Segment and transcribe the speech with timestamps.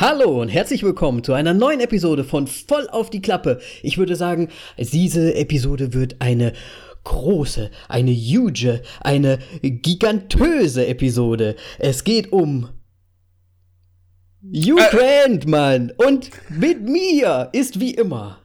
[0.00, 3.58] Hallo und herzlich willkommen zu einer neuen Episode von Voll auf die Klappe.
[3.82, 4.46] Ich würde sagen,
[4.78, 6.52] diese Episode wird eine
[7.02, 11.56] große, eine huge, eine gigantöse Episode.
[11.80, 12.68] Es geht um
[14.40, 15.92] Hugh Grant, Mann.
[15.96, 18.38] Und mit mir ist wie immer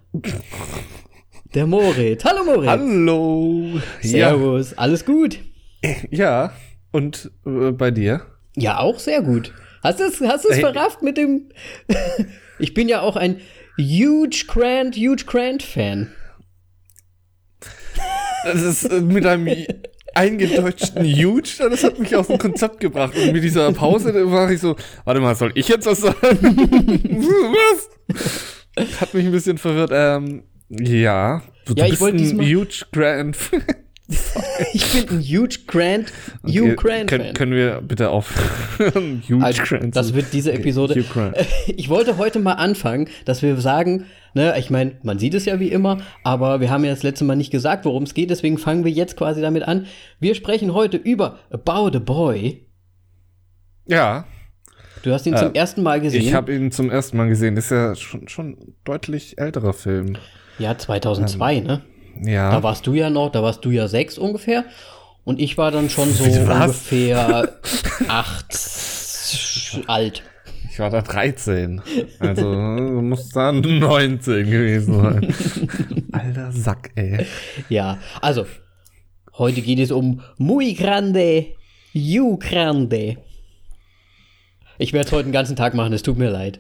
[1.53, 2.25] der Moritz.
[2.25, 2.67] Hallo Moritz.
[2.67, 3.79] Hallo.
[4.01, 4.75] Servus.
[4.75, 5.37] Alles gut?
[6.09, 6.51] Ja.
[6.91, 8.25] Und äh, bei dir?
[8.55, 9.53] Ja, auch sehr gut.
[9.83, 10.61] Hast du es hast du's Hey.
[10.61, 11.49] verrafft mit dem.
[12.59, 13.41] ich bin ja auch ein
[13.77, 16.11] huge Grant, huge Grant-Fan.
[18.45, 19.47] Das ist äh, mit einem
[20.15, 23.15] eingedeutschten Huge, das hat mich aus dem Konzept gebracht.
[23.15, 24.75] Und mit dieser Pause war ich so,
[25.05, 26.15] warte mal, soll ich jetzt was sagen?
[26.37, 27.89] was?
[29.01, 29.91] Hat mich ein bisschen verwirrt.
[29.93, 31.41] Ähm, ja.
[31.65, 33.37] Du, Ja, du ich bist wollte ein Huge Grand.
[34.73, 36.11] Ich bin ein huge Grant,
[36.45, 37.05] Hugh Grant-Fan.
[37.07, 38.31] können, können wir bitte auf
[38.79, 39.95] Huge Also, Grant.
[39.95, 41.01] das wird diese Episode.
[41.03, 41.35] Grant.
[41.67, 45.59] Ich wollte heute mal anfangen, dass wir sagen, ne, ich meine, man sieht es ja
[45.59, 48.57] wie immer, aber wir haben ja das letzte Mal nicht gesagt, worum es geht, deswegen
[48.57, 49.87] fangen wir jetzt quasi damit an.
[50.19, 52.67] Wir sprechen heute über About a Boy.
[53.87, 54.25] Ja.
[55.03, 56.21] Du hast ihn zum ersten Mal gesehen.
[56.21, 57.55] Ich habe ihn zum ersten Mal gesehen.
[57.55, 60.15] Das ist ja schon, schon ein deutlich älterer Film.
[60.59, 61.81] ja, 2002, ne?
[62.21, 62.51] Ja.
[62.51, 64.65] Da warst du ja noch, da warst du ja sechs ungefähr.
[65.23, 66.67] Und ich war dann schon so Was?
[66.67, 67.49] ungefähr
[68.07, 68.57] acht
[69.87, 70.23] alt.
[70.71, 71.81] Ich war da 13.
[72.19, 76.07] Also muss da 19 gewesen sein.
[76.11, 77.27] Alter Sack, ey.
[77.69, 78.47] Ja, also,
[79.37, 81.45] heute geht es um Muy Grande,
[81.91, 83.17] You Grande.
[84.79, 86.57] Ich werde es heute den ganzen Tag machen, es tut mir leid.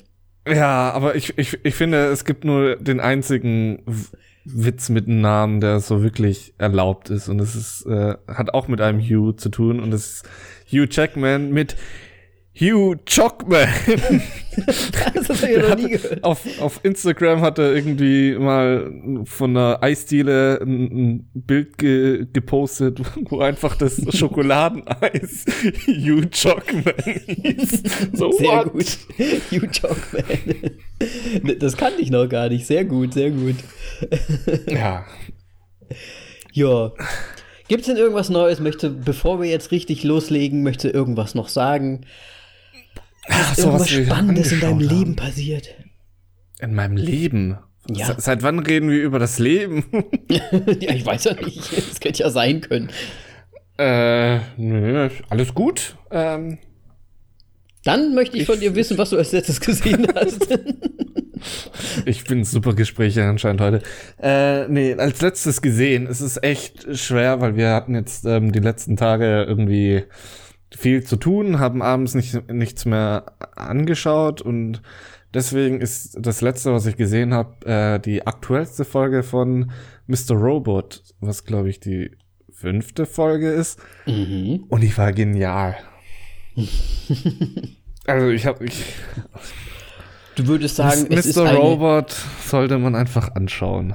[0.47, 3.81] Ja, aber ich, ich, ich finde, es gibt nur den einzigen
[4.45, 7.29] Witz mit einem Namen, der so wirklich erlaubt ist.
[7.29, 9.79] Und es ist, äh, hat auch mit einem Hugh zu tun.
[9.79, 10.29] Und es ist
[10.71, 11.75] Hugh Jackman mit
[12.59, 13.67] Hugh Chockman.
[15.15, 16.23] Das hast du ja noch nie gehört.
[16.23, 23.01] auf, auf Instagram hat er irgendwie mal von einer Eisdiele ein, ein Bild ge gepostet,
[23.29, 25.45] wo einfach das Schokoladeneis
[25.87, 26.93] Hugh Chockman
[27.25, 27.83] hieß.
[28.13, 28.73] So Sehr what?
[28.73, 28.97] gut.
[29.49, 30.77] You Chockman.
[31.57, 32.67] Das kannte ich noch gar nicht.
[32.67, 33.55] Sehr gut, sehr gut.
[34.67, 35.03] Ja.
[36.51, 36.91] Ja.
[37.67, 38.59] Gibt's denn irgendwas Neues?
[38.59, 42.05] Möchte, bevor wir jetzt richtig loslegen, möchte irgendwas noch sagen?
[43.29, 45.69] Ach, so, irgendwas Spannendes in deinem angeschaut Leben passiert?
[45.77, 45.89] haben.
[46.59, 47.57] In meinem Leben?
[47.89, 48.05] Ja.
[48.07, 49.85] Se- Seit wann reden wir über das Leben?
[50.29, 51.77] ja, ich weiß ja nicht.
[51.77, 52.89] Das könnte ja sein können.
[53.77, 55.95] äh, nö, alles gut.
[56.11, 56.59] Ähm,
[57.83, 60.47] Dann möchte ich von dir wissen, was du als letztes gesehen hast.
[62.05, 63.81] Ich bin super Gespräche anscheinend heute.
[64.21, 68.59] Äh, nee, als letztes gesehen, es ist echt schwer, weil wir hatten jetzt ähm, die
[68.59, 70.03] letzten Tage irgendwie
[70.75, 74.81] viel zu tun, haben abends nicht, nichts mehr angeschaut und
[75.33, 79.71] deswegen ist das letzte, was ich gesehen habe, äh, die aktuellste Folge von
[80.07, 80.35] Mr.
[80.35, 82.11] Robot, was glaube ich die
[82.51, 83.79] fünfte Folge ist.
[84.05, 84.65] mhm.
[84.69, 85.75] Und die war genial.
[88.05, 88.83] also ich habe ich
[90.35, 91.55] Du würdest sagen, Mr.
[91.55, 93.93] Robot sollte man einfach anschauen.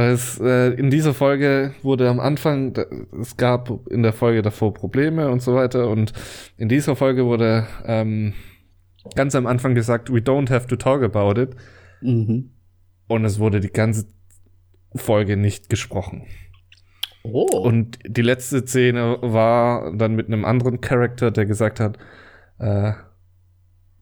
[0.00, 2.86] Weil es, äh, in dieser Folge wurde am Anfang, da-
[3.20, 5.90] es gab in der Folge davor Probleme und so weiter.
[5.90, 6.14] Und
[6.56, 8.32] in dieser Folge wurde ähm,
[9.14, 11.50] ganz am Anfang gesagt, we don't have to talk about it.
[12.00, 12.48] Mhm.
[13.08, 14.06] Und es wurde die ganze
[14.94, 16.22] Folge nicht gesprochen.
[17.22, 17.44] Oh.
[17.58, 21.98] Und die letzte Szene war dann mit einem anderen Charakter, der gesagt hat,
[22.58, 22.92] äh,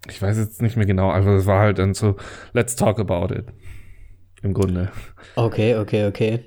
[0.08, 2.14] ich weiß jetzt nicht mehr genau, aber es war halt dann so,
[2.52, 3.46] let's talk about it.
[4.42, 4.90] Im Grunde.
[5.36, 6.40] okay, okay, okay.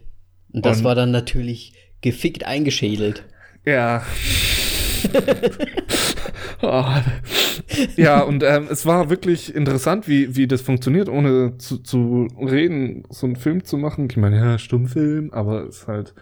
[0.53, 3.23] Und das Und- war dann natürlich gefickt eingeschädelt.
[3.65, 4.03] Ja.
[6.61, 6.85] oh.
[7.95, 13.03] Ja, und ähm, es war wirklich interessant, wie, wie das funktioniert, ohne zu, zu reden,
[13.09, 14.07] so einen Film zu machen.
[14.09, 16.13] Ich meine, ja, Stummfilm, aber es ist halt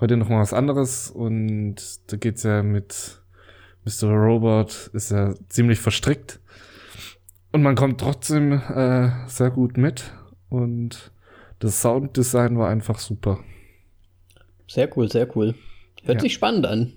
[0.00, 1.10] heute noch mal was anderes.
[1.10, 1.76] Und
[2.08, 3.20] da geht's ja mit
[3.84, 4.08] Mr.
[4.08, 6.40] Robot, ist ja ziemlich verstrickt.
[7.52, 10.12] Und man kommt trotzdem äh, sehr gut mit.
[10.48, 11.10] Und
[11.58, 13.40] das Sounddesign war einfach super.
[14.68, 15.54] Sehr cool, sehr cool.
[16.04, 16.20] Hört Ja.
[16.22, 16.92] sich spannend an.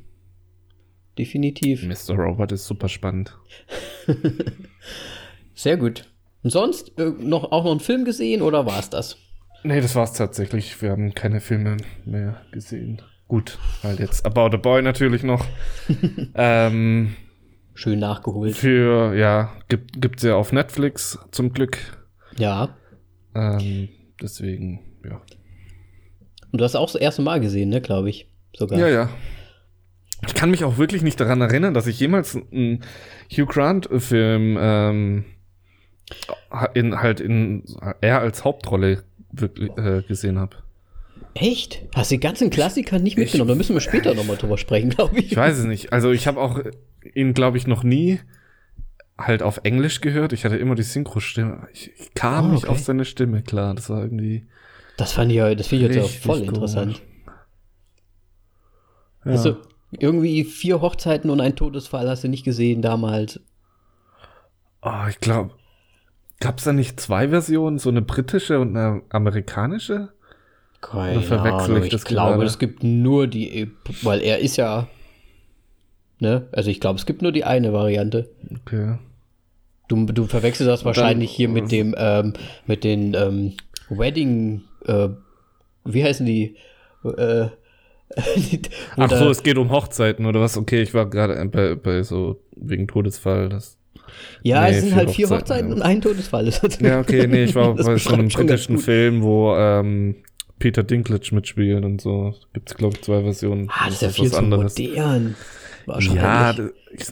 [1.17, 1.83] Definitiv.
[1.83, 2.15] Mr.
[2.15, 3.37] Robot ist super spannend.
[5.53, 6.05] Sehr gut.
[6.43, 9.17] Und sonst äh, noch, auch noch einen Film gesehen oder war es das?
[9.63, 10.81] Nee, das war's tatsächlich.
[10.81, 11.75] Wir haben keine Filme
[12.05, 13.01] mehr gesehen.
[13.27, 15.45] Gut, halt jetzt About a Boy natürlich noch.
[16.35, 17.15] ähm,
[17.73, 18.55] Schön nachgeholt.
[18.55, 21.77] für, ja, gibt, gibt's ja auf Netflix zum Glück.
[22.37, 22.77] Ja.
[23.35, 23.89] Ähm,
[24.21, 25.21] deswegen, ja.
[26.51, 28.27] Und du hast auch das erste Mal gesehen, ne, glaube ich.
[28.55, 28.79] Sogar.
[28.79, 29.09] Ja, ja.
[30.27, 32.83] Ich kann mich auch wirklich nicht daran erinnern, dass ich jemals einen
[33.31, 35.25] Hugh Grant-Film ähm,
[36.73, 37.63] in, halt in
[38.01, 40.57] er als Hauptrolle wirklich äh, gesehen habe.
[41.35, 41.83] Echt?
[41.95, 43.49] Hast du die ganzen Klassiker nicht mitgenommen?
[43.49, 45.31] da müssen wir später nochmal drüber sprechen, glaube ich.
[45.31, 45.93] Ich weiß es nicht.
[45.93, 46.59] Also ich habe auch
[47.13, 48.19] ihn, glaube ich, noch nie
[49.19, 50.33] halt auf Englisch gehört.
[50.33, 51.67] Ich hatte immer die Synchro-Stimme.
[51.73, 52.55] Ich, ich kam oh, okay.
[52.55, 53.75] nicht auf seine Stimme, klar.
[53.75, 54.47] Das war irgendwie.
[54.97, 57.01] Das fand ich ja, das finde ich jetzt auch voll interessant.
[59.25, 59.31] Ja.
[59.31, 59.57] Also,
[59.91, 63.39] irgendwie vier Hochzeiten und ein Todesfall hast du nicht gesehen damals.
[64.81, 65.51] Oh, ich glaube,
[66.39, 70.09] gab es da nicht zwei Versionen, so eine britische und eine amerikanische?
[70.81, 71.83] Keine Oder verwechsel Ahnung.
[71.83, 73.69] ich das Ich glaube, es gibt nur die,
[74.03, 74.87] weil er ist ja,
[76.19, 76.47] ne?
[76.53, 78.29] Also ich glaube, es gibt nur die eine Variante.
[78.61, 78.97] Okay.
[79.89, 82.33] Du, du verwechselst das wahrscheinlich Dann, hier mit dem, ähm,
[82.65, 83.53] mit den ähm,
[83.89, 85.09] Wedding, äh,
[85.83, 86.55] wie heißen die?
[87.03, 87.47] Äh,
[88.97, 90.57] Ach so, es geht um Hochzeiten oder was?
[90.57, 93.49] Okay, ich war gerade bei, bei so wegen Todesfall.
[93.49, 93.77] Das
[94.41, 95.75] ja, nee, es sind halt vier Hochzeiten, ja.
[95.75, 96.51] und ein Todesfall.
[96.81, 100.15] ja, okay, nee, ich war bei so einem britischen Film, wo ähm,
[100.59, 102.33] Peter Dinklage mitspielt und so.
[102.53, 103.69] Gibt es, glaube ich, zwei Versionen.
[103.71, 104.77] Ah, das ist ja viel zu anderes.
[104.77, 105.35] modern.
[105.85, 106.21] Wahrscheinlich.
[106.21, 106.55] Ja,
[106.91, 107.05] ich,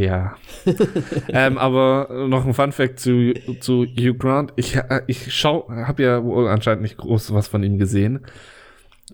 [0.00, 0.36] ja.
[1.28, 4.52] ähm, aber noch ein Fun Fact zu, zu Hugh Grant.
[4.56, 8.20] Ich, äh, ich schau, habe ja wohl anscheinend nicht groß was von ihm gesehen.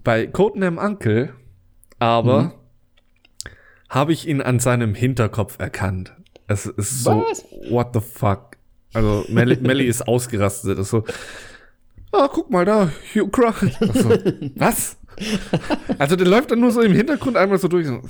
[0.04, 1.32] Bei Codenham Uncle,
[1.98, 2.52] aber mhm.
[3.88, 6.12] habe ich ihn an seinem Hinterkopf erkannt.
[6.48, 7.44] Es ist so, was?
[7.70, 8.56] what the fuck.
[8.92, 10.78] Also Melly, Melly ist ausgerastet.
[10.78, 11.04] Ist so,
[12.12, 13.76] ah, guck mal da, Hugh Grant.
[13.80, 14.10] Also,
[14.54, 14.96] was?
[15.98, 17.86] Also der läuft dann nur so im Hintergrund einmal so durch.
[17.86, 18.00] So,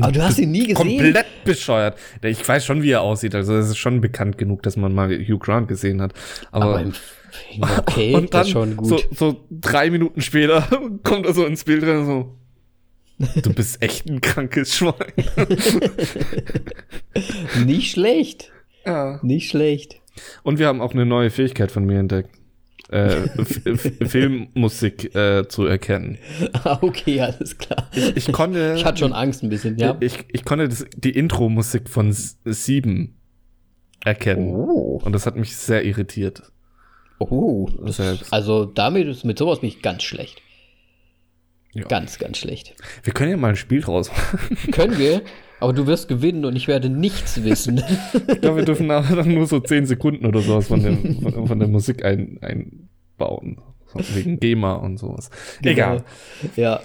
[0.00, 0.74] aber du hast ihn nie gesehen.
[0.74, 1.98] Komplett bescheuert.
[2.22, 3.34] Ich weiß schon, wie er aussieht.
[3.34, 6.14] Also es ist schon bekannt genug, dass man mal Hugh Grant gesehen hat.
[6.50, 6.92] Aber, Aber im,
[7.78, 8.88] okay, und dann, das ist schon gut.
[8.88, 10.62] So, so drei Minuten später
[11.02, 12.34] kommt er so ins Bild rein so.
[13.42, 14.94] Du bist echt ein krankes Schwein.
[17.64, 18.52] Nicht schlecht.
[18.86, 19.18] Ja.
[19.22, 20.00] Nicht schlecht.
[20.44, 22.37] Und wir haben auch eine neue Fähigkeit von mir entdeckt
[22.88, 23.28] äh,
[24.06, 26.18] Filmmusik äh, zu erkennen.
[26.64, 27.88] Ah, okay, alles klar.
[27.92, 28.74] Ich, ich, konnte.
[28.76, 29.96] Ich hatte schon Angst ein bisschen, ja.
[30.00, 33.16] Ich, ich konnte das, die Intro-Musik von Sieben
[34.04, 34.54] erkennen.
[34.54, 35.00] Oh.
[35.04, 36.42] Und das hat mich sehr irritiert.
[37.18, 38.32] Oh, Selbst.
[38.32, 40.40] also damit ist mit sowas bin ich ganz schlecht.
[41.74, 41.84] Ja.
[41.84, 42.74] Ganz, ganz schlecht.
[43.02, 44.72] Wir können ja mal ein Spiel draus machen.
[44.72, 45.22] Können wir?
[45.60, 47.82] Aber du wirst gewinnen und ich werde nichts wissen.
[48.28, 51.46] ich glaube, wir dürfen nachher dann nur so 10 Sekunden oder sowas von, dem, von,
[51.46, 53.58] von der Musik ein, einbauen.
[54.14, 55.30] Wegen GEMA und sowas.
[55.62, 55.72] Genau.
[55.72, 56.04] Egal.
[56.56, 56.80] Ja.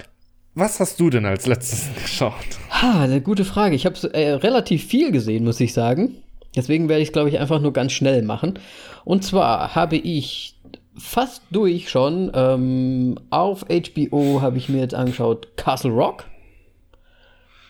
[0.55, 2.33] Was hast du denn als letztes geschaut?
[2.69, 3.75] Ha, eine gute Frage.
[3.75, 6.15] Ich habe äh, relativ viel gesehen, muss ich sagen.
[6.55, 8.59] Deswegen werde ich es, glaube ich, einfach nur ganz schnell machen.
[9.03, 10.59] Und zwar habe ich
[10.95, 16.25] fast durch schon ähm, auf HBO habe ich mir jetzt angeschaut Castle Rock.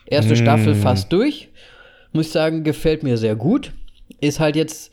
[0.06, 0.36] Erste mm.
[0.36, 1.48] Staffel fast durch.
[2.12, 3.72] Muss ich sagen, gefällt mir sehr gut.
[4.20, 4.92] Ist halt jetzt,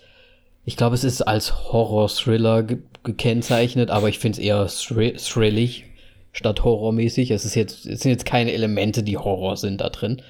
[0.66, 5.86] ich glaube, es ist als Horror-Thriller ge gekennzeichnet, aber ich finde es eher thrill thrillig
[6.34, 7.32] statt horrormäßig.
[7.32, 10.22] Es ist jetzt, es sind jetzt keine Elemente, die Horror sind da drin.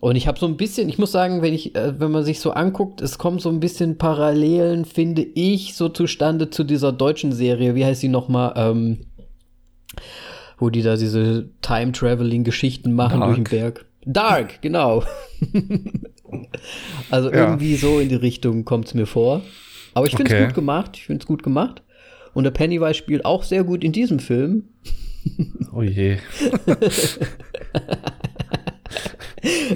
[0.00, 2.40] Und ich habe so ein bisschen, ich muss sagen, wenn ich, äh, wenn man sich
[2.40, 7.32] so anguckt, es kommen so ein bisschen Parallelen, finde ich, so zustande zu dieser deutschen
[7.32, 7.74] Serie.
[7.74, 8.52] Wie heißt die nochmal?
[8.56, 8.98] Ähm,
[10.58, 13.34] wo die da diese Time-Traveling-Geschichten machen Dark.
[13.34, 13.84] durch den Berg.
[14.04, 15.04] Dark, genau.
[17.10, 17.44] also ja.
[17.44, 19.42] irgendwie so in die Richtung kommt es mir vor.
[19.94, 20.46] Aber ich finde es okay.
[20.46, 20.90] gut gemacht.
[20.94, 21.82] Ich finde es gut gemacht.
[22.34, 24.64] Und der Pennywise spielt auch sehr gut in diesem Film.
[25.72, 26.18] oh je.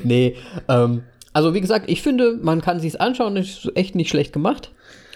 [0.05, 0.37] nee,
[0.69, 1.03] ähm,
[1.33, 4.73] also wie gesagt, ich finde, man kann sich's anschauen, ist echt nicht schlecht gemacht.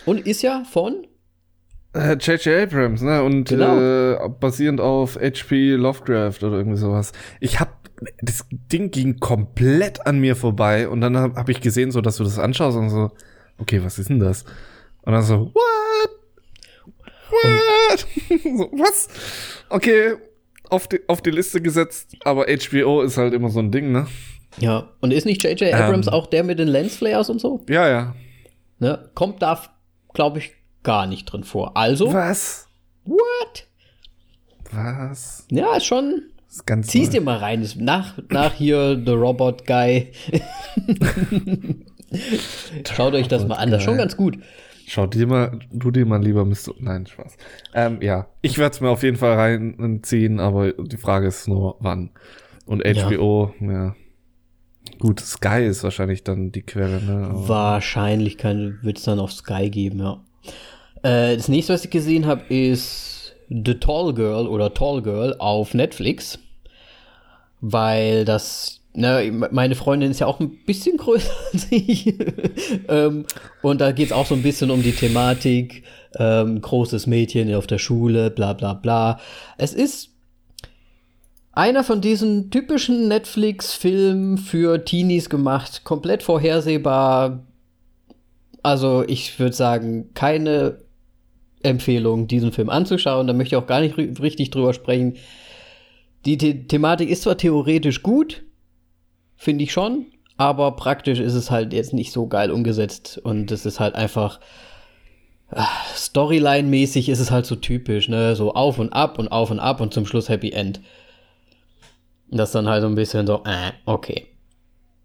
[0.06, 1.06] Und ist ja von
[1.94, 2.46] J.J.
[2.46, 3.22] Äh, Abrams, ne?
[3.22, 3.78] Und genau.
[3.78, 5.74] äh, basierend auf H.P.
[5.76, 7.12] Lovecraft oder irgendwie sowas.
[7.40, 7.88] Ich hab,
[8.20, 12.16] das Ding ging komplett an mir vorbei und dann habe hab ich gesehen, so, dass
[12.16, 13.10] du das anschaust und so,
[13.58, 14.44] okay, was ist denn das?
[15.02, 16.10] Und dann so, what?
[17.30, 18.06] What?
[18.42, 19.08] so, was?
[19.70, 20.14] Okay,
[20.68, 24.06] auf die, auf die Liste gesetzt, aber HBO ist halt immer so ein Ding, ne?
[24.58, 25.72] Ja, und ist nicht J.J.
[25.72, 27.64] Abrams ähm, auch der mit den Lensflares und so?
[27.68, 28.14] Ja, ja.
[28.78, 29.10] Ne?
[29.14, 29.62] Kommt da,
[30.14, 30.52] glaube ich,
[30.86, 31.76] gar nicht drin vor.
[31.76, 32.14] Also.
[32.14, 32.68] Was?
[33.04, 33.66] What?
[34.70, 35.46] Was?
[35.50, 36.22] Ja, ist schon.
[36.48, 37.60] ist ganz Zieh's dir mal rein.
[37.60, 40.12] Ist nach, nach hier The Robot Guy.
[42.94, 43.70] Schaut euch das mal an.
[43.70, 44.38] Das ist schon ganz gut.
[44.86, 46.72] Schau dir mal, du dir mal lieber Mr.
[46.78, 47.36] Nein, Spaß.
[47.74, 51.76] Ähm, ja, ich werde es mir auf jeden Fall reinziehen, aber die Frage ist nur,
[51.80, 52.10] wann.
[52.64, 53.72] Und HBO, ja.
[53.72, 53.96] ja.
[55.00, 57.26] Gut, Sky ist wahrscheinlich dann die Quelle, ne?
[57.30, 60.22] Aber wahrscheinlich wird es dann auf Sky geben, ja.
[61.06, 65.72] Äh, das nächste, was ich gesehen habe, ist The Tall Girl oder Tall Girl auf
[65.72, 66.40] Netflix.
[67.60, 69.20] Weil das Na,
[69.52, 72.12] meine Freundin ist ja auch ein bisschen größer als ich.
[72.88, 73.24] ähm,
[73.62, 75.84] und da geht es auch so ein bisschen um die Thematik.
[76.18, 79.20] Ähm, großes Mädchen auf der Schule, bla bla bla.
[79.58, 80.10] Es ist
[81.52, 87.44] einer von diesen typischen Netflix-Filmen für Teenies gemacht, komplett vorhersehbar.
[88.62, 90.78] Also ich würde sagen, keine
[91.62, 93.26] Empfehlung, diesen Film anzuschauen.
[93.26, 95.16] Da möchte ich auch gar nicht richtig drüber sprechen.
[96.24, 98.44] Die The Thematik ist zwar theoretisch gut,
[99.36, 103.64] finde ich schon, aber praktisch ist es halt jetzt nicht so geil umgesetzt und es
[103.64, 104.40] ist halt einfach
[105.50, 109.60] ah, Storyline-mäßig ist es halt so typisch, ne, so auf und ab und auf und
[109.60, 110.80] ab und zum Schluss Happy End.
[112.28, 114.26] Das ist dann halt so ein bisschen so, äh, okay.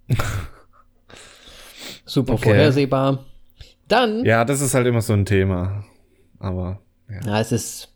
[2.05, 2.43] Super okay.
[2.43, 3.25] vorhersehbar.
[3.88, 4.25] Dann.
[4.25, 5.86] Ja, das ist halt immer so ein Thema.
[6.41, 6.81] Aber.
[7.10, 7.91] Ja, ja es ist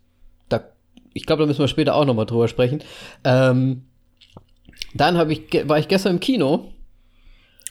[1.16, 2.82] ich glaube, da müssen wir später auch noch mal drüber sprechen.
[3.24, 3.86] Ähm,
[4.92, 6.72] dann ich, war ich gestern im Kino.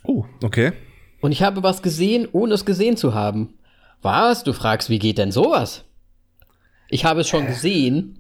[0.03, 0.73] Oh, okay.
[1.21, 3.53] Und ich habe was gesehen, ohne es gesehen zu haben.
[4.01, 4.43] Was?
[4.43, 5.85] Du fragst, wie geht denn sowas?
[6.89, 8.19] Ich habe es schon gesehen,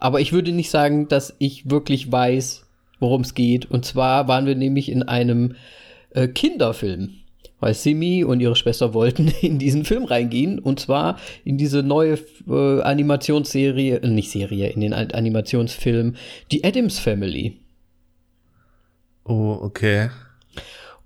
[0.00, 2.66] aber ich würde nicht sagen, dass ich wirklich weiß,
[2.98, 3.70] worum es geht.
[3.70, 5.54] Und zwar waren wir nämlich in einem
[6.10, 7.14] äh, Kinderfilm
[7.64, 12.18] weil Simi und ihre Schwester wollten in diesen Film reingehen und zwar in diese neue
[12.46, 16.14] äh, Animationsserie, äh, nicht Serie, in den Animationsfilm
[16.52, 17.58] Die Adams Family.
[19.24, 20.10] Oh, okay.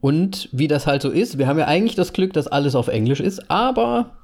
[0.01, 2.89] Und wie das halt so ist, wir haben ja eigentlich das Glück, dass alles auf
[2.89, 4.17] Englisch ist, aber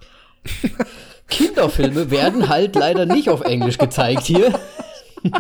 [1.29, 4.59] Kinderfilme werden halt leider nicht auf Englisch gezeigt hier.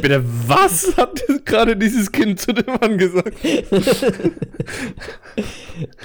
[0.00, 3.36] Bitte, was hat gerade dieses Kind zu dem Mann gesagt?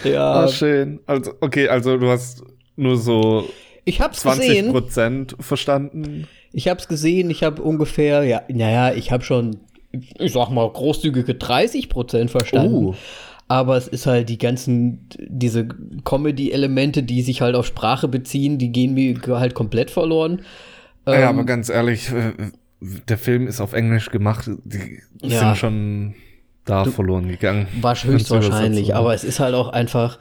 [0.03, 0.33] ja.
[0.33, 0.99] Ah, schön.
[1.05, 2.43] Also, okay, also du hast
[2.75, 3.47] nur so
[3.87, 6.27] ich hab's 20 Prozent verstanden.
[6.51, 9.61] Ich hab's gesehen, ich habe ungefähr, ja, naja, ich habe schon,
[9.91, 12.87] ich sag mal, großzügige 30 Prozent verstanden.
[12.87, 12.95] Oh.
[13.47, 15.69] Aber es ist halt die ganzen, diese
[16.03, 20.41] Comedy-Elemente, die sich halt auf Sprache beziehen, die gehen mir halt komplett verloren.
[21.05, 22.11] Ja, ähm, aber ganz ehrlich,
[22.79, 25.39] der Film ist auf Englisch gemacht, die ja.
[25.39, 26.15] sind schon
[26.65, 27.67] da du, verloren gegangen.
[27.81, 30.19] Höchstwahrscheinlich, aber es ist halt auch einfach.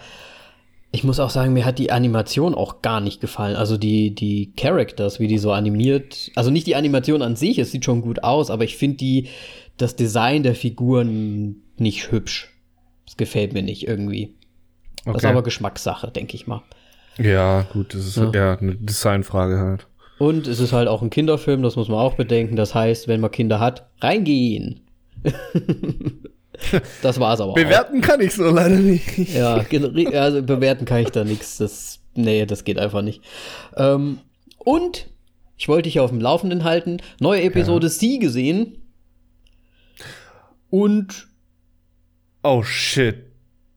[0.93, 3.57] Ich muss auch sagen, mir hat die Animation auch gar nicht gefallen.
[3.57, 6.31] Also die, die Characters, wie die so animiert.
[6.37, 9.29] Also nicht die Animation an sich, es sieht schon gut aus, aber ich finde die,
[9.77, 12.55] das Design der Figuren nicht hübsch.
[13.05, 14.35] Das gefällt mir nicht irgendwie.
[15.01, 15.13] Okay.
[15.13, 16.63] Das ist aber Geschmackssache, denke ich mal.
[17.19, 19.87] Ja, gut, das ist ja, ja eine Designfrage halt.
[20.19, 22.57] Und es ist halt auch ein Kinderfilm, das muss man auch bedenken.
[22.57, 24.81] Das heißt, wenn man Kinder hat, reingehen.
[27.03, 27.55] das war's aber.
[27.55, 28.07] Bewerten auch.
[28.07, 29.35] kann ich so leider nicht.
[29.35, 29.57] ja,
[30.15, 31.59] also bewerten kann ich da nichts.
[31.59, 33.23] Das, nee, das geht einfach nicht.
[33.77, 34.21] Ähm,
[34.59, 35.07] und
[35.59, 36.99] ich wollte dich auf dem Laufenden halten.
[37.21, 37.93] Neue Episode ja.
[37.93, 38.83] Sie gesehen.
[40.71, 41.29] Und.
[42.43, 43.25] Oh shit.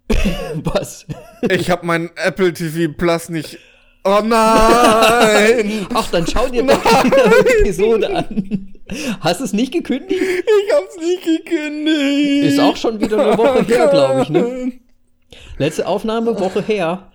[0.63, 1.05] Was?
[1.49, 3.59] ich habe mein Apple TV Plus nicht
[4.03, 5.87] Oh nein!
[5.93, 8.73] Ach, dann schau dir doch die Episode an.
[9.19, 10.21] Hast du es nicht gekündigt?
[10.21, 12.45] Ich hab's nicht gekündigt.
[12.45, 14.71] Ist auch schon wieder eine Woche her, glaube ich, ne?
[15.57, 17.11] Letzte Aufnahme, Woche her.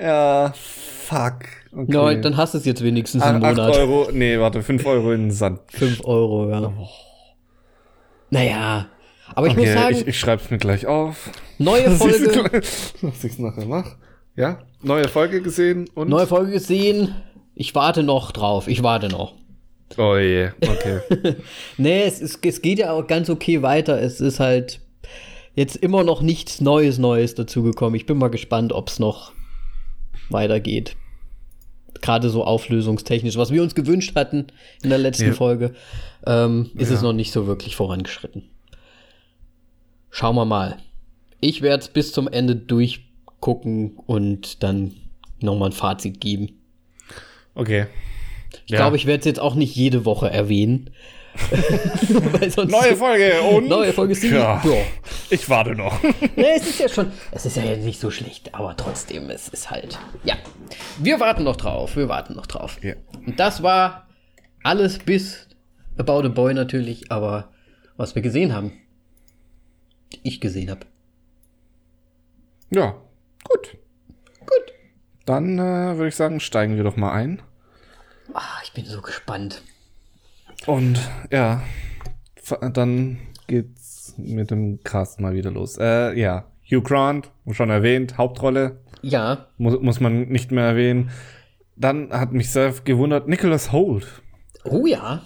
[0.00, 1.40] Ja, fuck.
[1.72, 1.92] Okay.
[1.92, 3.58] No, dann hast du es jetzt wenigstens im Monat.
[3.58, 5.60] 8 Euro, nee, warte, 5 Euro in den Sand.
[5.72, 6.60] 5 Euro, ja.
[6.62, 6.88] Oh.
[8.30, 8.86] Naja,
[9.34, 9.96] aber ich okay, muss sagen.
[9.96, 11.30] Ich, ich schreib's mir gleich auf.
[11.58, 12.62] Neue Folge.
[13.02, 13.96] Was ich's nachher mach.
[14.36, 16.08] Ja, neue Folge gesehen und.
[16.08, 17.14] Neue Folge gesehen.
[17.54, 18.68] Ich warte noch drauf.
[18.68, 19.34] Ich warte noch.
[19.96, 21.00] Oh je, okay.
[21.78, 24.00] nee, es, ist, es geht ja auch ganz okay weiter.
[24.00, 24.80] Es ist halt
[25.54, 27.94] jetzt immer noch nichts Neues, Neues dazugekommen.
[27.94, 29.32] Ich bin mal gespannt, ob es noch
[30.28, 30.94] weitergeht.
[32.00, 34.46] Gerade so auflösungstechnisch, was wir uns gewünscht hatten
[34.82, 35.32] in der letzten ja.
[35.32, 35.74] Folge,
[36.26, 36.96] ähm, ist ja.
[36.96, 38.50] es noch nicht so wirklich vorangeschritten.
[40.10, 40.76] Schauen wir mal.
[41.40, 43.07] Ich werde es bis zum Ende durch
[43.40, 44.94] gucken und dann
[45.40, 46.60] nochmal ein Fazit geben.
[47.54, 47.86] Okay.
[48.64, 48.78] Ich ja.
[48.78, 50.90] glaube, ich werde es jetzt auch nicht jede Woche erwähnen.
[52.66, 54.82] neue Folge und neue Folge ist ja, ja.
[55.30, 56.02] Ich warte noch.
[56.36, 59.70] nee, es ist ja schon, es ist ja nicht so schlecht, aber trotzdem, es ist
[59.70, 59.98] halt.
[60.24, 60.36] Ja,
[60.98, 62.78] wir warten noch drauf, wir warten noch drauf.
[62.82, 62.94] Ja.
[63.24, 64.08] Und das war
[64.64, 65.46] alles bis
[65.96, 67.50] About a Boy natürlich, aber
[67.96, 68.72] was wir gesehen haben,
[70.22, 70.86] ich gesehen habe.
[72.70, 72.96] Ja,
[73.48, 73.76] Gut.
[74.40, 74.74] Gut.
[75.24, 77.42] Dann äh, würde ich sagen, steigen wir doch mal ein.
[78.34, 79.62] Ach, ich bin so gespannt.
[80.66, 81.00] Und
[81.30, 81.62] ja,
[82.72, 85.78] dann geht's mit dem Cast mal wieder los.
[85.78, 88.80] Äh, ja, Hugh Grant, schon erwähnt, Hauptrolle.
[89.02, 89.46] Ja.
[89.56, 91.10] Muss, muss man nicht mehr erwähnen.
[91.76, 94.22] Dann hat mich sehr gewundert, Nicholas Holt.
[94.64, 95.22] Oh ja.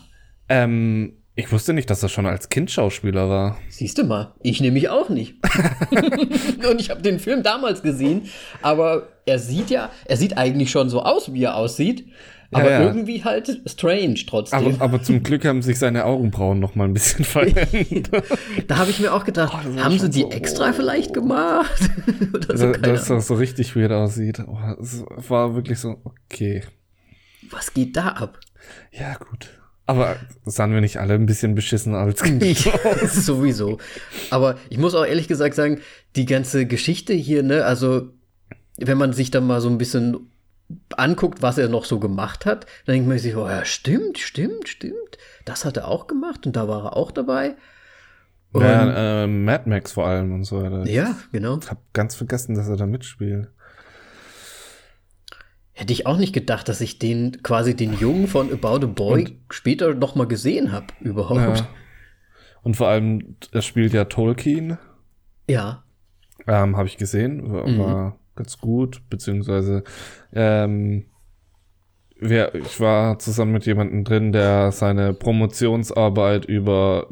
[0.49, 3.57] Ähm, Ich wusste nicht, dass er schon als Kind Schauspieler war.
[3.71, 5.37] Siehst du mal, ich nämlich auch nicht.
[6.71, 8.29] und ich habe den Film damals gesehen,
[8.61, 12.07] aber er sieht ja, er sieht eigentlich schon so aus, wie er aussieht.
[12.55, 12.87] Aber Ja, ja.
[12.87, 14.59] irgendwie halt strange trotzdem.
[14.75, 18.27] Aber, aber zum Glück haben sich seine Augenbrauen noch mal ein bisschen verändert.
[18.69, 21.81] da habe ich mir auch gedacht, Oh, haben sie die so- extra vielleicht gemacht?
[22.35, 24.39] Oder so, keine dass das so richtig weird aussieht.
[24.47, 26.63] Oh, es war wirklich so, okay.
[27.51, 28.39] Was geht da ab?
[28.91, 29.49] Ja, gut.
[29.87, 33.27] Aber sahen wir nicht alle ein bisschen beschissen als Kind aus?
[33.27, 33.79] Sowieso.
[34.31, 35.81] Aber ich muss auch ehrlich gesagt sagen,
[36.17, 38.09] die ganze Geschichte hier, ne, also
[38.79, 40.31] wenn man sich dann mal so ein bisschen
[40.97, 44.69] anguckt, was er noch so gemacht hat, dann denkt man sich, oh ja, stimmt, stimmt,
[44.69, 45.19] stimmt.
[45.45, 47.57] Das hat er auch gemacht und da war er auch dabei.
[48.53, 50.87] Und, ja, Ja, äh, Mad Max vor allem und so weiter.
[51.33, 51.59] genau.
[51.63, 53.49] Ich hab ganz vergessen, dass er da mitspielt.
[55.83, 59.25] Hätte ich auch nicht gedacht, dass ich den quasi den Jungen von About a Boy
[59.25, 61.41] Und- später noch mal gesehen habe überhaupt.
[61.59, 61.67] Ja.
[62.63, 64.79] Und vor allem, er spielt ja Tolkien.
[65.51, 65.83] Ja.
[66.47, 67.53] Ähm, habe ich gesehen.
[67.53, 67.79] War, Mhm.
[67.81, 69.03] war ganz gut.
[69.11, 69.83] Beziehungsweise,
[70.33, 71.07] ähm,
[72.21, 77.09] wer, ich war zusammen mit jemandem drin, der seine Promotionsarbeit über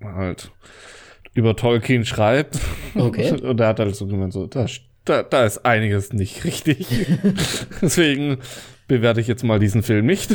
[0.00, 0.52] halt
[1.32, 2.60] über Tolkien schreibt.
[2.94, 3.32] Okay.
[3.42, 4.66] Und er hat halt so gemeint, so, da,
[5.04, 6.86] da, da ist einiges nicht richtig.
[7.82, 8.38] Deswegen
[8.88, 10.30] bewerte ich jetzt mal diesen Film nicht.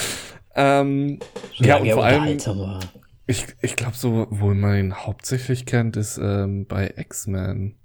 [0.54, 1.18] ähm,
[1.54, 2.38] ja, und vor allem,
[3.26, 7.76] ich, ich glaube, so, wo man ihn hauptsächlich kennt, ist ähm, bei X-Men.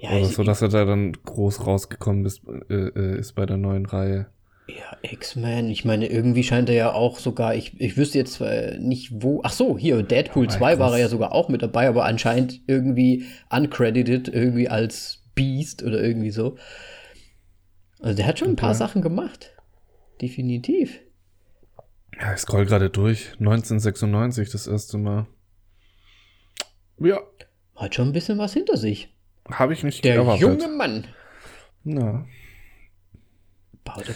[0.00, 3.56] Ja, Oder so, dass er da dann groß rausgekommen ist, äh, äh, ist bei der
[3.56, 4.26] neuen Reihe.
[4.68, 5.70] Ja, X-Men.
[5.70, 9.40] Ich meine, irgendwie scheint er ja auch sogar, ich, ich wüsste jetzt zwar nicht wo.
[9.42, 12.04] Ach so, hier, Deadpool Oh mein 2 war er ja sogar auch mit dabei, aber
[12.04, 16.56] anscheinend irgendwie uncredited, irgendwie als Beast oder irgendwie so.
[18.00, 18.78] Also der hat schon ein paar Okay.
[18.78, 19.54] Sachen gemacht.
[20.20, 21.00] Definitiv.
[22.20, 23.30] Ja, ich scroll gerade durch.
[23.38, 25.26] 1996 das erste Mal.
[27.00, 27.20] Ja,
[27.76, 29.14] Hat schon ein bisschen was hinter sich.
[29.50, 30.42] habe ich nicht Der erwartet.
[30.42, 31.06] junge Mann.
[31.84, 32.26] Ja.
[33.84, 34.14] Baute.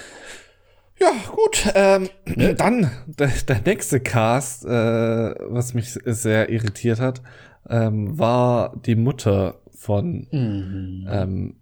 [1.02, 1.66] Ja, gut.
[1.74, 2.08] Ähm,
[2.56, 7.22] dann der, der nächste Cast, äh, was mich sehr irritiert hat,
[7.68, 11.08] ähm, war die Mutter von Mhm.
[11.10, 11.56] ähm,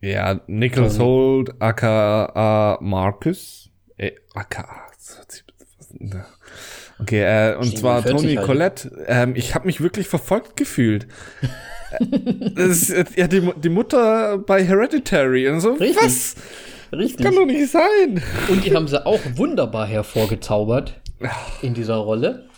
[0.00, 0.98] ja, Nicholas.
[1.00, 3.70] Holt, aka Marcus.
[3.96, 4.68] Äh, aka.
[6.98, 8.46] Okay, äh, und 47 zwar Tony halt.
[8.46, 9.04] Collette.
[9.06, 11.06] Ähm, ich habe mich wirklich verfolgt gefühlt.
[11.88, 15.74] Äh, das ist ja die, die Mutter bei Hereditary und so.
[15.74, 16.02] Richtig.
[16.02, 16.34] Was?
[16.96, 17.24] Richtig.
[17.24, 18.22] Kann doch nicht sein.
[18.48, 21.00] Und die haben sie auch wunderbar hervorgezaubert
[21.62, 22.48] in dieser Rolle.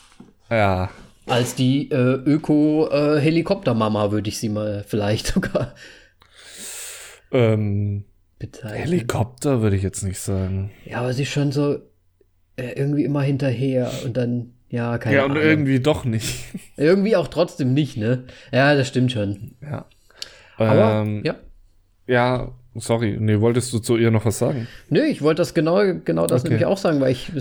[0.50, 0.90] Ja.
[1.26, 5.74] Als die äh, Öko-Helikoptermama, würde ich sie mal vielleicht sogar
[7.30, 8.04] Ähm,
[8.38, 8.78] bezeichnen.
[8.78, 10.70] Helikopter würde ich jetzt nicht sagen.
[10.84, 11.74] Ja, aber sie ist schon so
[12.56, 15.42] äh, irgendwie immer hinterher und dann, ja, keine ja, und Ahnung.
[15.42, 16.44] irgendwie doch nicht.
[16.76, 18.24] Irgendwie auch trotzdem nicht, ne?
[18.52, 19.56] Ja, das stimmt schon.
[19.62, 19.86] Ja.
[20.56, 21.34] Aber, ähm, ja.
[22.06, 23.16] ja, sorry.
[23.18, 24.68] Nee, wolltest du zu ihr noch was sagen?
[24.90, 26.50] Nö, ich wollte das genau, genau das Okay.
[26.50, 27.32] nämlich auch sagen, weil ich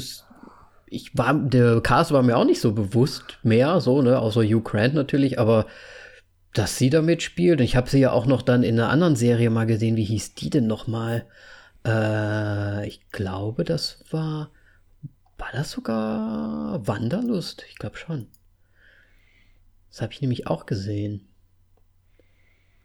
[0.90, 4.62] ich war, der Cast war mir auch nicht so bewusst mehr, so, ne, außer Hugh
[4.64, 5.66] Grant natürlich, aber
[6.54, 9.50] dass sie da mitspielt, ich habe sie ja auch noch dann in einer anderen Serie
[9.50, 11.26] mal gesehen, wie hieß die denn noch mal?
[11.86, 14.52] Äh, ich glaube, das war,
[15.38, 17.66] war das sogar Wanderlust?
[17.70, 18.28] Ich glaube schon.
[19.90, 21.28] Das habe ich nämlich auch gesehen.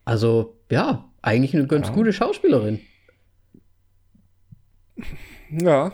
[0.04, 1.94] Also, ja, eigentlich eine ganz Ja.
[1.94, 2.80] gute Schauspielerin.
[5.50, 5.92] Ja.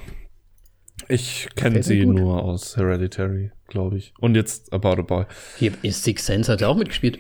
[1.09, 2.17] Ich kenne sie gut.
[2.17, 4.13] nur aus Hereditary, glaube ich.
[4.19, 5.25] Und jetzt About a Boy.
[5.57, 7.19] Hier ist Six Sense hat ja auch mitgespielt.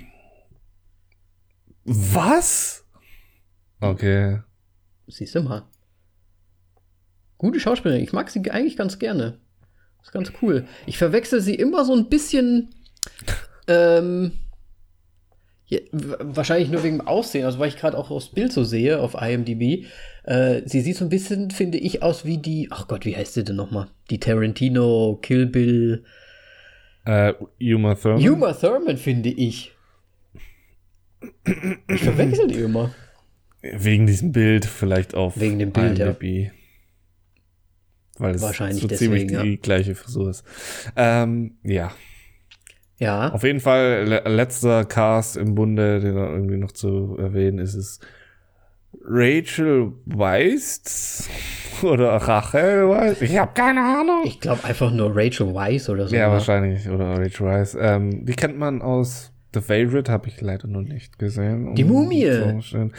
[1.85, 2.85] Was?
[3.81, 4.41] Okay.
[5.07, 5.67] Siehst du mal.
[7.39, 8.03] Gute Schauspielerin.
[8.03, 9.41] Ich mag sie eigentlich ganz gerne.
[10.03, 10.67] Ist ganz cool.
[10.87, 12.75] Ich verwechsel sie immer so ein bisschen.
[13.69, 14.33] Ähm,
[15.69, 19.01] ja, wahrscheinlich nur wegen dem Aussehen, also weil ich gerade auch aufs Bild so sehe
[19.01, 19.85] auf IMDb.
[20.25, 22.69] Äh, sie sieht so ein bisschen, finde ich, aus wie die.
[22.71, 23.89] Ach Gott, wie heißt sie denn nochmal?
[24.09, 26.05] Die Tarantino, Kill Bill.
[27.05, 28.29] Äh, Uma Thurman.
[28.29, 29.73] Uma Thurman, finde ich.
[31.89, 32.95] Ich verwechsel die immer.
[33.61, 36.07] Wegen diesem Bild vielleicht auf Wegen dem Bild, ja.
[36.07, 36.53] IMDb.
[38.17, 40.45] Weil es Wahrscheinlich so deswegen, ziemlich die gleiche Frisur ist.
[40.97, 41.93] Ähm, ja.
[42.99, 43.33] Ja.
[43.33, 47.75] Auf jeden Fall le letzter Cast im Bunde, den da irgendwie noch zu erwähnen ist,
[47.75, 48.07] ist
[49.05, 51.29] Rachel Weisz
[51.83, 53.21] oder Rachel Weisz.
[53.23, 54.23] Ich habe keine Ahnung.
[54.25, 56.17] Ich glaube einfach nur Rachel Weisz oder so.
[56.17, 56.33] ja, ne?
[56.33, 56.89] wahrscheinlich.
[56.89, 57.77] Oder Rachel Weisz.
[57.81, 61.75] Ähm, die kennt man aus The Favorite, habe ich leider noch nicht gesehen.
[61.75, 62.61] Die Um Mumie.
[62.61, 62.91] so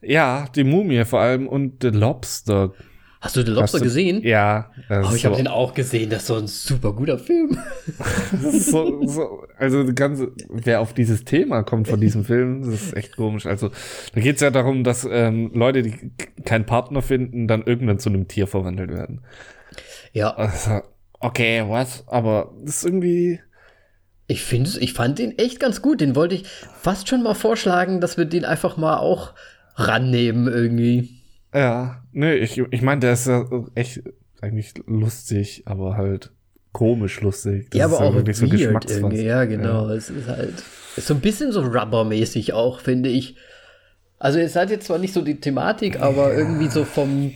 [0.00, 2.72] Ja, die Mumie vor allem und The Lobster.
[3.22, 4.20] Hast du The Lobster du- gesehen?
[4.24, 4.70] Ja.
[4.90, 6.10] Oh, ich habe so- den auch gesehen.
[6.10, 7.56] Das ist so ein super guter Film.
[8.52, 13.16] So, so, also ganze, wer auf dieses Thema kommt von diesem Film, das ist echt
[13.16, 13.46] komisch.
[13.46, 13.70] Also
[14.14, 16.10] da geht es ja darum, dass ähm, Leute, die
[16.44, 19.20] keinen Partner finden, dann irgendwann zu einem Tier verwandelt werden.
[20.12, 20.80] Ja, Also,
[21.20, 22.04] okay, was?
[22.08, 23.40] Aber das ist irgendwie.
[24.26, 26.00] ich finde, ich fand den echt ganz gut.
[26.00, 26.44] Den wollte ich
[26.80, 29.32] fast schon mal vorschlagen, dass wir den einfach mal auch
[29.76, 31.20] rannehmen irgendwie.
[31.54, 34.02] Ja, nee, ich, ich meine, der ist ja echt
[34.40, 36.30] eigentlich lustig, aber halt
[36.72, 37.68] komisch lustig.
[37.70, 39.22] Das ja, aber auch wirklich weird irgendwie.
[39.22, 39.88] Ja, genau.
[39.90, 40.62] Es ist halt
[40.96, 43.36] ist so ein bisschen so rubbermäßig auch, finde ich.
[44.18, 47.32] Also es hat jetzt zwar nicht so die Thematik, aber irgendwie so vom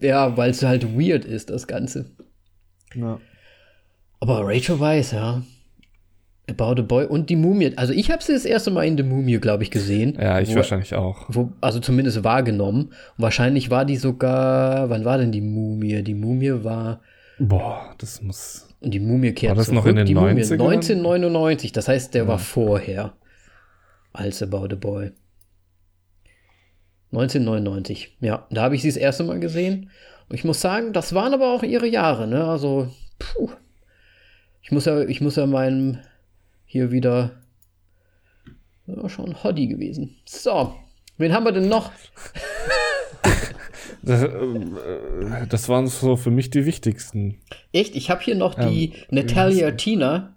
[0.00, 2.10] ja, weil es halt weird ist das Ganze.
[2.94, 3.20] Ja.
[4.20, 5.42] Aber Rachel Weisz, ja.
[6.50, 7.72] About a Boy und die Mumie.
[7.76, 10.18] Also ich habe sie das erste Mal in The Mumie, glaube ich, gesehen.
[10.20, 11.26] ja, ich Wo- wahrscheinlich auch.
[11.28, 12.86] Wo, also zumindest wahrgenommen.
[12.86, 16.02] Und wahrscheinlich war die sogar, wann war denn die Mumie?
[16.02, 17.00] Die Mumie war,
[17.38, 18.68] Boah, das muss.
[18.80, 20.52] und die Mumie kehrt War das noch zurück, in den die Mumie, 90ern?
[20.70, 23.12] 1999, das heißt, der war vorher
[24.12, 25.12] als About a Boy.
[27.12, 29.90] 1999, ja, da habe ich sie das erste Mal gesehen.
[30.28, 32.44] Und ich muss sagen, das waren aber auch ihre Jahre, ne?
[32.46, 33.50] Also, puh.
[34.62, 35.98] Ich muss ja, ich muss ja meinem
[36.72, 37.32] hier wieder
[38.86, 40.16] ja, schon Hoddy gewesen.
[40.24, 40.74] So,
[41.18, 41.92] wen haben wir denn noch?
[44.04, 47.38] Das, äh, das waren so für mich die wichtigsten.
[47.72, 50.34] Echt, ich habe hier noch die Ähm, Natalia Tina.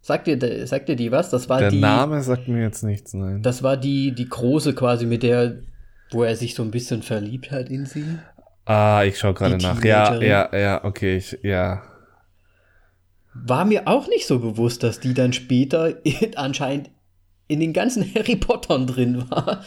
[0.00, 1.28] Sagt dir, sagt dir die was?
[1.28, 3.42] Das war Der die, Name sagt mir jetzt nichts, nein.
[3.42, 5.58] das war die, die große quasi, mit der,
[6.10, 8.18] wo er sich so ein bisschen verliebt hat in sie.
[8.64, 9.84] ah, ich schaue gerade nach.
[9.84, 11.82] Ja, ja, ja, okay, ich, ja.
[13.44, 16.00] War mir auch nicht so bewusst, dass die dann später
[16.36, 16.90] anscheinend
[17.46, 19.64] in den ganzen Harry Pottern drin war.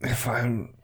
[0.00, 0.74] Vor allem,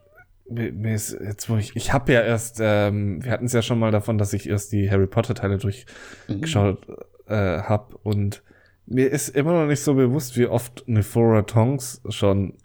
[0.49, 3.79] mir, ist jetzt, wo ich, ich habe ja erst, ähm, wir hatten es ja schon
[3.79, 6.87] mal davon, dass ich erst die Harry Potter Teile durchgeschaut
[7.27, 8.41] äh, habe und
[8.85, 12.57] mir ist immer noch nicht so bewusst, wie oft eine Flora Tongs schon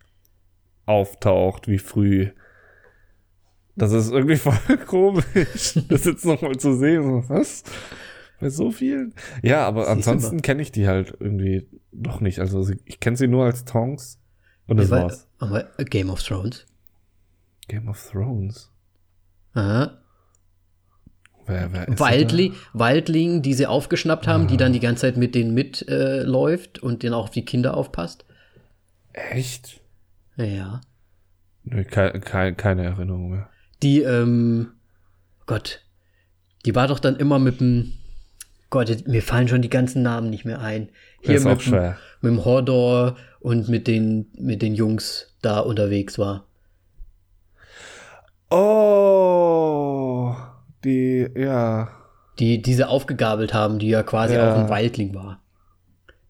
[0.87, 2.31] auftaucht, wie früh.
[3.77, 7.29] Das ist irgendwie voll komisch, das jetzt noch mal zu sehen.
[7.29, 7.63] Was?
[8.41, 9.15] Bei so vielen?
[9.43, 12.41] Ja, aber ansonsten kenne ich die halt irgendwie doch nicht.
[12.41, 14.19] Also ich kenne sie nur als Tongs
[14.67, 15.29] und das war's.
[15.39, 16.67] Aber Game of Thrones.
[17.69, 18.71] Game of Thrones.
[19.55, 19.99] Aha.
[21.47, 25.35] Wer, wer ist Wildling, Wildling, die sie aufgeschnappt haben, die dann die ganze Zeit mit
[25.35, 28.25] denen mitläuft äh, und denen auch auf die Kinder aufpasst.
[29.13, 29.81] Echt?
[30.37, 30.81] Ja.
[31.63, 33.49] Nö, ke ke keine Erinnerung mehr.
[33.83, 34.73] Die, ähm,
[35.47, 35.83] Gott,
[36.65, 37.93] die war doch dann immer mit dem,
[38.71, 40.89] Gott, mir fallen schon die ganzen Namen nicht mehr ein.
[41.21, 41.99] Hier mit, schwer.
[42.21, 46.47] mit dem Hordor und mit den, mit den Jungs da unterwegs war.
[48.51, 50.35] Oh,
[50.85, 51.89] die, ja.
[52.39, 54.53] Die diese aufgegabelt haben, die ja quasi Ja.
[54.53, 55.41] auch ein Wildling war.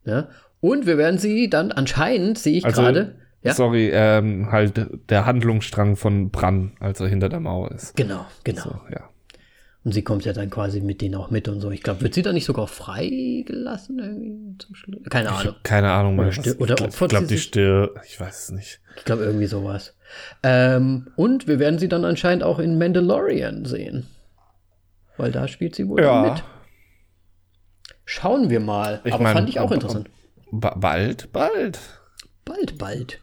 [0.05, 0.29] Ne?
[0.61, 3.17] Und wir werden sie dann anscheinend, sehe ich Also, gerade.
[3.47, 7.97] Ja, Sorry, ähm, halt der Handlungsstrang von Bran, als er hinter der Mauer ist.
[7.97, 8.63] genau, genau.
[8.63, 9.09] So, ja.
[9.85, 11.71] Und sie kommt ja dann quasi mit denen auch mit und so.
[11.71, 15.03] Ich glaube, wird sie dann nicht sogar freigelassen irgendwie zum Schluss?
[15.09, 15.55] Keine Ahnung.
[15.63, 16.25] Keine Ahnung mehr.
[16.27, 18.01] Oder stir- oder opfert ich glaube, die stirbt.
[18.05, 18.81] Ich weiß es nicht.
[18.97, 19.95] Ich glaube, irgendwie sowas.
[20.43, 24.09] Ähm, und wir werden sie dann anscheinend auch in Mandalorian sehen.
[25.19, 26.23] Weil da spielt sie wohl Ja.
[26.33, 26.43] mit.
[28.05, 29.01] Schauen wir mal.
[29.05, 30.11] Ich Aber mein, fand ich auch interessant.
[30.51, 31.79] Ba bald, bald.
[32.45, 33.21] Bald, bald.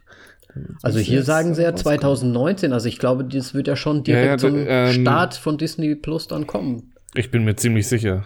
[0.82, 2.00] Also hier sagen sie ja rauskommen.
[2.00, 2.74] 2019.
[2.74, 5.96] Also ich glaube, das wird ja schon direkt Ja, ja, zum ähm, Start von Disney
[5.96, 6.94] Plus dann kommen.
[7.16, 8.26] Ich bin mir ziemlich sicher.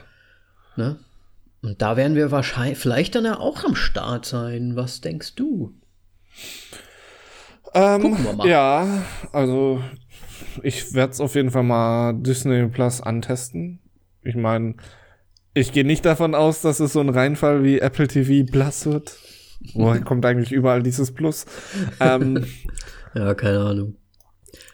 [0.76, 0.98] Ne?
[1.62, 4.76] Und da werden wir wahrscheinlich, vielleicht dann ja auch am Start sein.
[4.76, 5.74] Was denkst du?
[7.74, 8.48] Ähm, Gucken wir mal.
[8.48, 9.82] Ja, also
[10.64, 13.80] ich werde es auf jeden Fall mal Disney Plus antesten.
[14.24, 14.76] Ich meine,
[15.54, 19.18] ich gehe nicht davon aus, dass es so ein Reinfall wie Apple TV Plus wird.
[19.74, 21.46] Woher kommt eigentlich überall dieses Plus?
[22.00, 22.46] ähm,
[23.16, 23.96] Ja, keine Ahnung.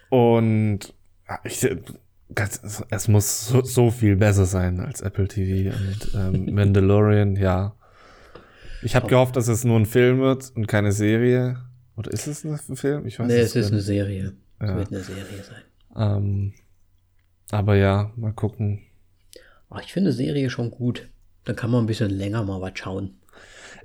[0.09, 0.93] und
[1.29, 1.65] ja, ich,
[2.35, 7.75] ganz, es muss so, so viel besser sein als Apple TV und ähm, Mandalorian, ja.
[8.81, 11.57] Ich habe gehofft, dass es nur ein Film wird und keine Serie.
[11.95, 13.05] Oder ist es ein Film?
[13.07, 13.79] Ich weiß Nee, es ist eine.
[13.81, 14.33] Serie.
[14.59, 14.75] Es Ja.
[14.75, 15.61] wird eine Serie sein.
[15.95, 16.53] Ähm,
[17.51, 18.81] aber ja, mal gucken.
[19.69, 21.07] Ach, ich finde Serie schon gut.
[21.45, 23.15] Dann kann man ein bisschen länger mal was schauen.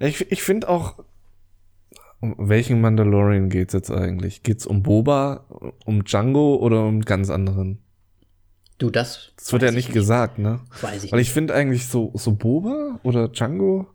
[0.01, 1.05] Ich, ich finde auch,
[2.21, 4.43] um welchen Mandalorian geht's jetzt eigentlich?
[4.43, 5.45] Geht's um Boba,
[5.85, 7.79] um Django oder um einen ganz anderen?
[8.79, 9.33] Du, das.
[9.37, 10.61] Das wird ja ich nicht gesagt, ne?
[10.81, 11.29] Weiß ich Weil nicht.
[11.29, 13.89] ich finde eigentlich so, so Boba oder Django,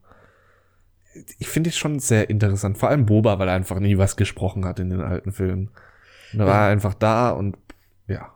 [1.37, 2.77] ich finde es schon sehr interessant.
[2.77, 5.69] Vor allem Boba, weil er einfach nie was gesprochen hat in den alten Filmen.
[6.33, 7.57] Und er war einfach da und
[8.07, 8.33] ja.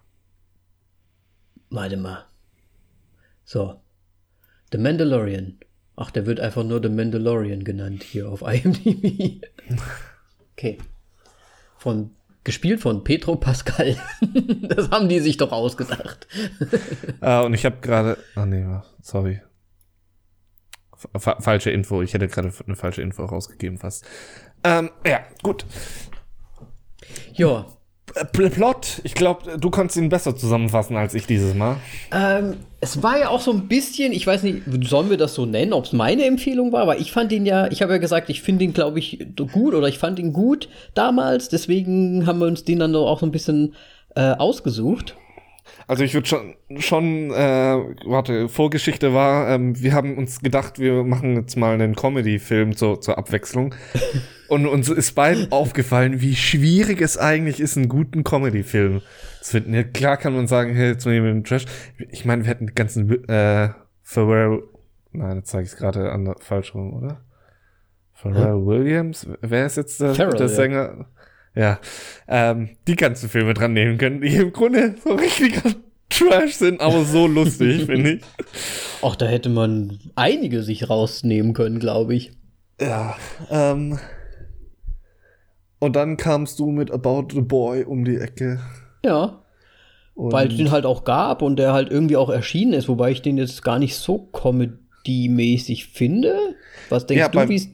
[1.69, 2.25] Warte mal.
[3.43, 3.81] So.
[4.71, 5.59] The Mandalorian.
[5.99, 9.41] Ach, der wird einfach nur The Mandalorian genannt hier auf IMDb.
[10.53, 10.79] Okay.
[11.77, 13.95] Von gespielt von Petro Pascal.
[14.63, 16.27] das haben die sich doch ausgedacht.
[17.21, 18.65] äh, und ich habe gerade, ah nee,
[19.03, 19.39] sorry,
[21.13, 22.01] F falsche Info.
[22.01, 24.03] Ich hätte gerade eine falsche Info rausgegeben fast.
[24.63, 25.63] Ähm, ja, gut.
[27.33, 27.67] Ja.
[28.31, 31.77] Plot, ich glaube, du kannst ihn besser zusammenfassen als ich dieses Mal.
[32.11, 35.45] Ähm, es war ja auch so ein bisschen, ich weiß nicht, sollen wir das so
[35.45, 38.29] nennen, ob es meine Empfehlung war, aber ich fand ihn ja, ich habe ja gesagt,
[38.29, 42.47] ich finde ihn, glaube ich, gut oder ich fand ihn gut damals, deswegen haben wir
[42.47, 43.75] uns den dann auch so ein bisschen
[44.15, 45.15] äh, ausgesucht.
[45.87, 51.03] Also ich würde schon, schon, äh, warte, Vorgeschichte war, ähm, wir haben uns gedacht, wir
[51.03, 53.75] machen jetzt mal einen Comedy-Film zur, zur Abwechslung.
[54.47, 59.01] Und uns ist beiden aufgefallen, wie schwierig es eigentlich ist, einen guten Comedy-Film
[59.41, 59.73] zu finden.
[59.73, 61.65] Ja, klar kann man sagen, hey, jetzt mal hier mit dem Trash.
[62.11, 63.69] Ich meine, wir hätten die ganzen äh,
[64.03, 64.63] Pharrell,
[65.11, 67.21] nein, jetzt zeige ich es gerade an falsch rum, oder?
[68.13, 68.65] Pharrell hm?
[68.65, 69.27] Williams?
[69.41, 70.95] Wer ist jetzt der, Farrell, der Sänger?
[70.97, 71.05] Ja.
[71.57, 71.79] Ja,
[72.27, 75.63] ähm, die ganzen Filme dran nehmen können, die im Grunde so richtiger
[76.09, 78.23] Trash sind, aber so lustig, finde ich.
[79.01, 82.31] Ach, da hätte man einige sich rausnehmen können, glaube ich.
[82.79, 83.17] Ja,
[83.49, 83.97] ähm.
[85.79, 88.59] Und dann kamst du mit About the Boy um die Ecke.
[89.05, 89.43] Ja.
[90.15, 93.21] Weil es den halt auch gab und der halt irgendwie auch erschienen ist, wobei ich
[93.21, 96.55] den jetzt gar nicht so comedy-mäßig finde.
[96.89, 97.71] Was denkst ja, du, wie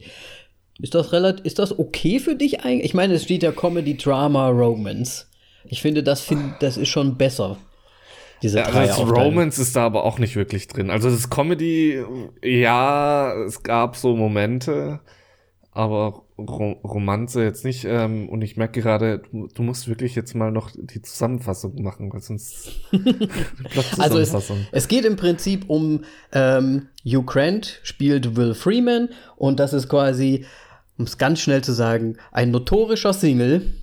[0.79, 2.83] ist das relativ, ist das okay für dich eigentlich?
[2.83, 5.27] Ich meine, es steht ja Comedy, Drama, Romance.
[5.65, 7.57] Ich finde, das, find, das ist schon besser.
[8.41, 10.89] Diese ja, also das Romance ist da aber auch nicht wirklich drin.
[10.89, 12.03] Also das Comedy,
[12.43, 14.99] ja, es gab so Momente,
[15.71, 17.85] aber Ro Romanze jetzt nicht.
[17.85, 22.11] Ähm, und ich merke gerade, du, du, musst wirklich jetzt mal noch die Zusammenfassung machen,
[22.11, 22.71] weil sonst.
[23.97, 24.33] also es,
[24.71, 30.45] es, geht im Prinzip um ähm, Hugh Grant spielt Will Freeman und das ist quasi
[30.97, 33.73] um es ganz schnell zu sagen, ein notorischer Single,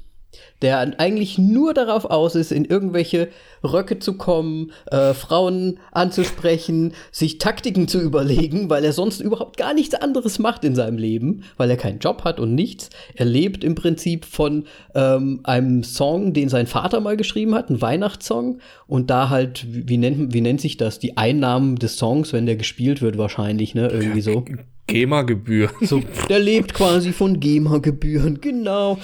[0.62, 3.28] der eigentlich nur darauf aus ist, in irgendwelche
[3.62, 9.74] Röcke zu kommen, äh, Frauen anzusprechen, sich Taktiken zu überlegen, weil er sonst überhaupt gar
[9.74, 12.90] nichts anderes macht in seinem Leben, weil er keinen Job hat und nichts.
[13.14, 14.64] Er lebt im Prinzip von
[14.94, 18.60] ähm, einem Song, den sein Vater mal geschrieben hat, ein Weihnachtssong.
[18.86, 20.98] Und da halt, wie nennt, wie nennt sich das?
[20.98, 23.88] Die Einnahmen des Songs, wenn der gespielt wird, wahrscheinlich, ne?
[23.88, 24.44] Irgendwie so.
[24.90, 25.74] GEMA-Gebühren.
[25.86, 28.98] So, der lebt quasi von GEMA-Gebühren, genau.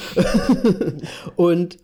[1.36, 1.78] und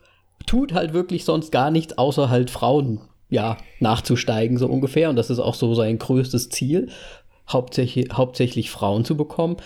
[0.46, 5.08] tut halt wirklich sonst gar nichts, außer halt Frauen, ja, nachzusteigen, so ungefähr.
[5.10, 6.88] Und das ist auch so sein größtes Ziel,
[7.48, 9.56] hauptsächlich, hauptsächlich Frauen zu bekommen.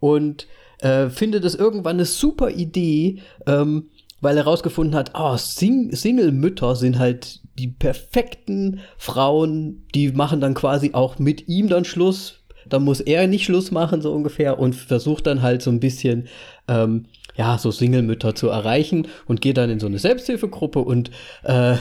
[0.00, 0.46] Und
[0.80, 6.76] äh, findet es irgendwann eine super Idee, ähm, weil er herausgefunden hat, oh, Sing Single-Mütter
[6.76, 12.41] sind halt die perfekten Frauen, die machen dann quasi auch mit ihm dann Schluss,
[12.72, 16.28] dann muss er nicht Schluss machen, so ungefähr, und versucht dann halt so ein bisschen,
[16.68, 17.06] ähm,
[17.36, 21.10] ja, so Single-Mütter zu erreichen und geht dann in so eine Selbsthilfegruppe und
[21.44, 21.76] äh,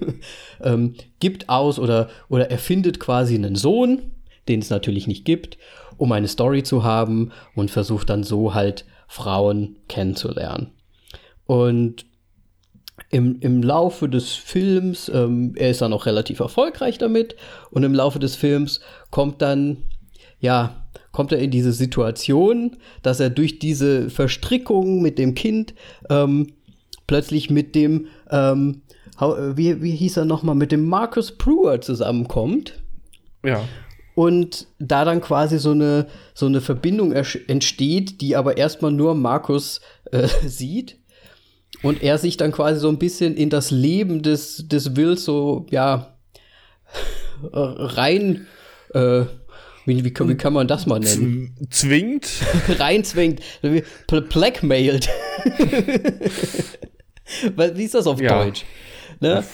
[0.62, 4.12] ähm, gibt aus oder, oder erfindet quasi einen Sohn,
[4.48, 5.58] den es natürlich nicht gibt,
[5.96, 10.72] um eine Story zu haben und versucht dann so halt Frauen kennenzulernen.
[11.46, 12.06] Und
[13.10, 17.36] im, im Laufe des Films, ähm, er ist dann auch relativ erfolgreich damit,
[17.70, 19.84] und im Laufe des Films kommt dann
[20.44, 25.74] ja, kommt er in diese Situation, dass er durch diese Verstrickung mit dem Kind
[26.10, 26.52] ähm,
[27.06, 28.82] plötzlich mit dem, ähm,
[29.18, 32.82] wie, wie hieß er nochmal, mit dem Marcus Brewer zusammenkommt.
[33.42, 33.66] Ja.
[34.14, 39.80] Und da dann quasi so eine, so eine Verbindung entsteht, die aber erstmal nur Markus
[40.12, 40.98] äh, sieht.
[41.82, 45.64] Und er sich dann quasi so ein bisschen in das Leben des, des Wills so,
[45.70, 46.18] ja,
[47.52, 48.46] rein
[48.92, 49.24] äh,
[49.86, 51.54] wie, wie, wie, kann man das mal nennen?
[51.70, 52.28] Zwingt?
[52.78, 53.40] Reinzwingt.
[54.30, 55.08] Blackmailed.
[57.56, 58.44] wie ist das auf ja.
[58.44, 58.64] Deutsch?
[59.20, 59.44] Ne?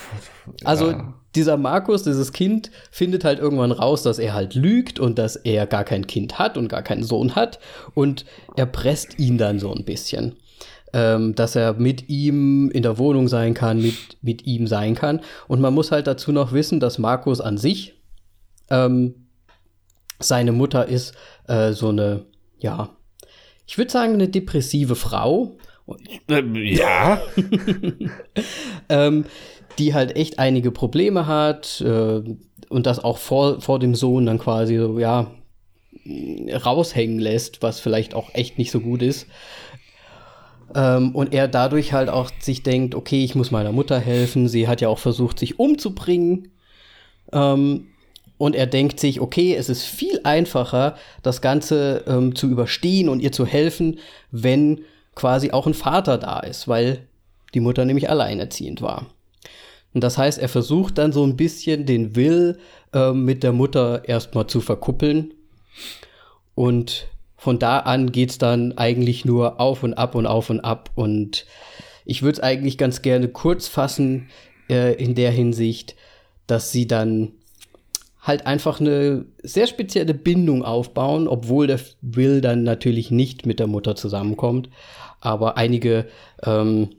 [0.65, 1.15] Also, ja.
[1.35, 5.67] dieser Markus, dieses Kind, findet halt irgendwann raus, dass er halt lügt und dass er
[5.67, 7.59] gar kein Kind hat und gar keinen Sohn hat.
[7.95, 8.25] Und
[8.57, 10.37] er presst ihn dann so ein bisschen.
[10.93, 15.21] Ähm, dass er mit ihm in der Wohnung sein kann, mit, mit ihm sein kann.
[15.47, 17.95] Und man muss halt dazu noch wissen, dass Markus an sich
[18.71, 19.20] ähm,
[20.21, 21.15] seine Mutter ist
[21.49, 22.25] äh, so eine,
[22.59, 22.91] ja,
[23.67, 25.57] ich würde sagen, eine depressive Frau.
[26.29, 27.21] Ähm, ja.
[28.89, 29.25] ähm,
[29.79, 32.23] die halt echt einige Probleme hat äh,
[32.69, 35.31] und das auch vor, vor dem Sohn dann quasi so, ja,
[36.07, 39.27] raushängen lässt, was vielleicht auch echt nicht so gut ist.
[40.75, 44.49] Ähm, und er dadurch halt auch sich denkt, okay, ich muss meiner Mutter helfen.
[44.49, 46.53] Sie hat ja auch versucht, sich umzubringen.
[47.33, 47.89] Ähm,
[48.41, 53.21] und er denkt sich, okay, es ist viel einfacher, das Ganze ähm, zu überstehen und
[53.21, 53.99] ihr zu helfen,
[54.31, 54.81] wenn
[55.15, 57.07] quasi auch ein Vater da ist, weil
[57.53, 59.05] die Mutter nämlich alleinerziehend war.
[59.93, 62.59] Und das heißt, er versucht dann so ein bisschen den Will
[62.95, 65.35] äh, mit der Mutter erstmal zu verkuppeln.
[66.55, 70.89] Und von da an geht's dann eigentlich nur auf und ab und auf und ab.
[70.95, 71.45] Und
[72.07, 74.31] ich würde es eigentlich ganz gerne kurz fassen
[74.71, 75.95] äh, in der Hinsicht,
[76.47, 77.33] dass sie dann
[78.31, 83.67] halt einfach eine sehr spezielle Bindung aufbauen, obwohl der Will dann natürlich nicht mit der
[83.67, 84.71] Mutter zusammenkommt.
[85.21, 86.07] Aber einige
[86.45, 86.91] ähm,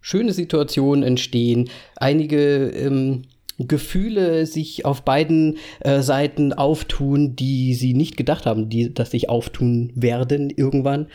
[0.00, 3.22] schöne Situationen entstehen, einige ähm,
[3.58, 9.28] Gefühle sich auf beiden äh, Seiten auftun, die sie nicht gedacht haben, die, dass sich
[9.28, 11.08] auftun werden irgendwann.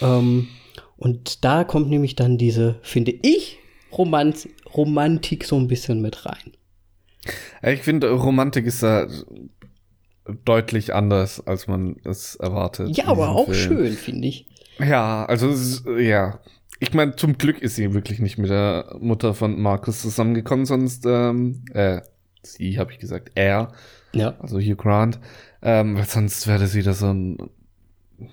[0.00, 0.48] Ähm,
[0.96, 3.58] und da kommt nämlich dann diese, finde ich,
[3.90, 6.52] Romant Romantik so ein bisschen mit rein.
[7.62, 9.06] Ich finde, Romantik ist da
[10.44, 12.96] deutlich anders, als man es erwartet.
[12.96, 13.56] Ja, aber auch Film.
[13.56, 14.46] schön, finde ich.
[14.78, 15.52] Ja, also
[15.98, 16.40] ja.
[16.78, 21.06] Ich meine, zum Glück ist sie wirklich nicht mit der Mutter von Markus zusammengekommen, sonst,
[21.06, 22.00] ähm, äh,
[22.42, 23.72] sie habe ich gesagt, er,
[24.12, 24.34] ja.
[24.40, 25.20] also Hugh Grant,
[25.62, 27.38] ähm, weil sonst wäre das wieder so ein,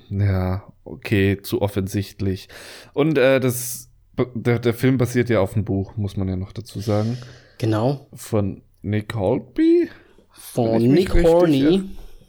[0.09, 2.49] ja, okay, zu offensichtlich.
[2.93, 3.91] Und äh, das,
[4.33, 7.19] der, der Film basiert ja auf einem Buch, muss man ja noch dazu sagen.
[7.59, 8.07] Genau.
[8.13, 9.89] Von Nick Holby?
[10.31, 11.83] Von Nick Horney.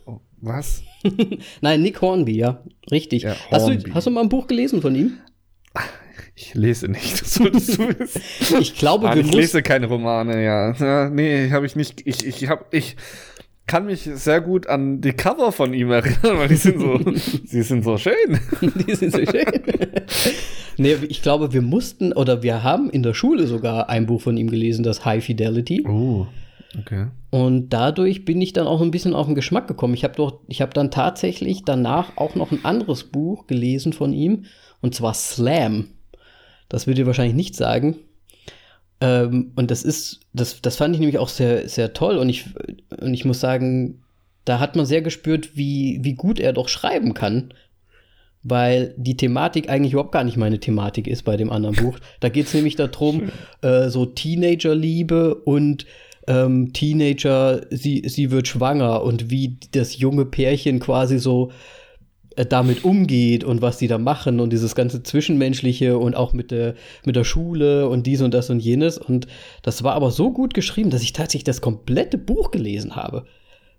[0.06, 0.82] Oh, was?
[1.60, 2.62] Nein, Nick Hornby, ja.
[2.90, 3.22] Richtig.
[3.22, 5.18] Ja, hast, du, hast du mal ein Buch gelesen von ihm?
[6.34, 8.22] Ich lese nicht, das solltest du wissen.
[8.60, 10.72] ich glaube, ah, wir Ich lese keine Romane, ja.
[10.72, 12.06] ja nee, habe ich nicht.
[12.06, 12.96] Ich, ich, hab, ich
[13.66, 16.98] kann mich sehr gut an die Cover von ihm erinnern, weil die sind so,
[17.44, 18.40] sie sind so schön.
[18.60, 19.44] die sind so schön.
[20.78, 24.36] nee, ich glaube, wir mussten oder wir haben in der Schule sogar ein Buch von
[24.36, 25.86] ihm gelesen, das High Fidelity.
[25.86, 26.26] Oh.
[26.78, 27.09] Okay.
[27.30, 29.94] Und dadurch bin ich dann auch ein bisschen auf den Geschmack gekommen.
[29.94, 34.12] Ich habe doch, ich habe dann tatsächlich danach auch noch ein anderes Buch gelesen von
[34.12, 34.44] ihm,
[34.80, 35.88] und zwar Slam.
[36.68, 37.96] Das würde ihr wahrscheinlich nicht sagen.
[39.00, 42.16] Ähm, und das ist, das, das fand ich nämlich auch sehr, sehr toll.
[42.18, 42.46] Und ich,
[43.00, 44.02] und ich muss sagen,
[44.44, 47.52] da hat man sehr gespürt, wie, wie gut er doch schreiben kann.
[48.42, 51.98] Weil die Thematik eigentlich überhaupt gar nicht meine Thematik ist bei dem anderen Buch.
[52.20, 53.30] Da geht es nämlich darum,
[53.61, 55.85] äh, so Teenagerliebe und
[56.26, 61.50] ähm, Teenager, sie, sie wird schwanger und wie das junge Pärchen quasi so
[62.37, 66.50] äh, damit umgeht und was die da machen und dieses ganze Zwischenmenschliche und auch mit
[66.50, 68.98] der, mit der Schule und dies und das und jenes.
[68.98, 69.26] Und
[69.62, 73.24] das war aber so gut geschrieben, dass ich tatsächlich das komplette Buch gelesen habe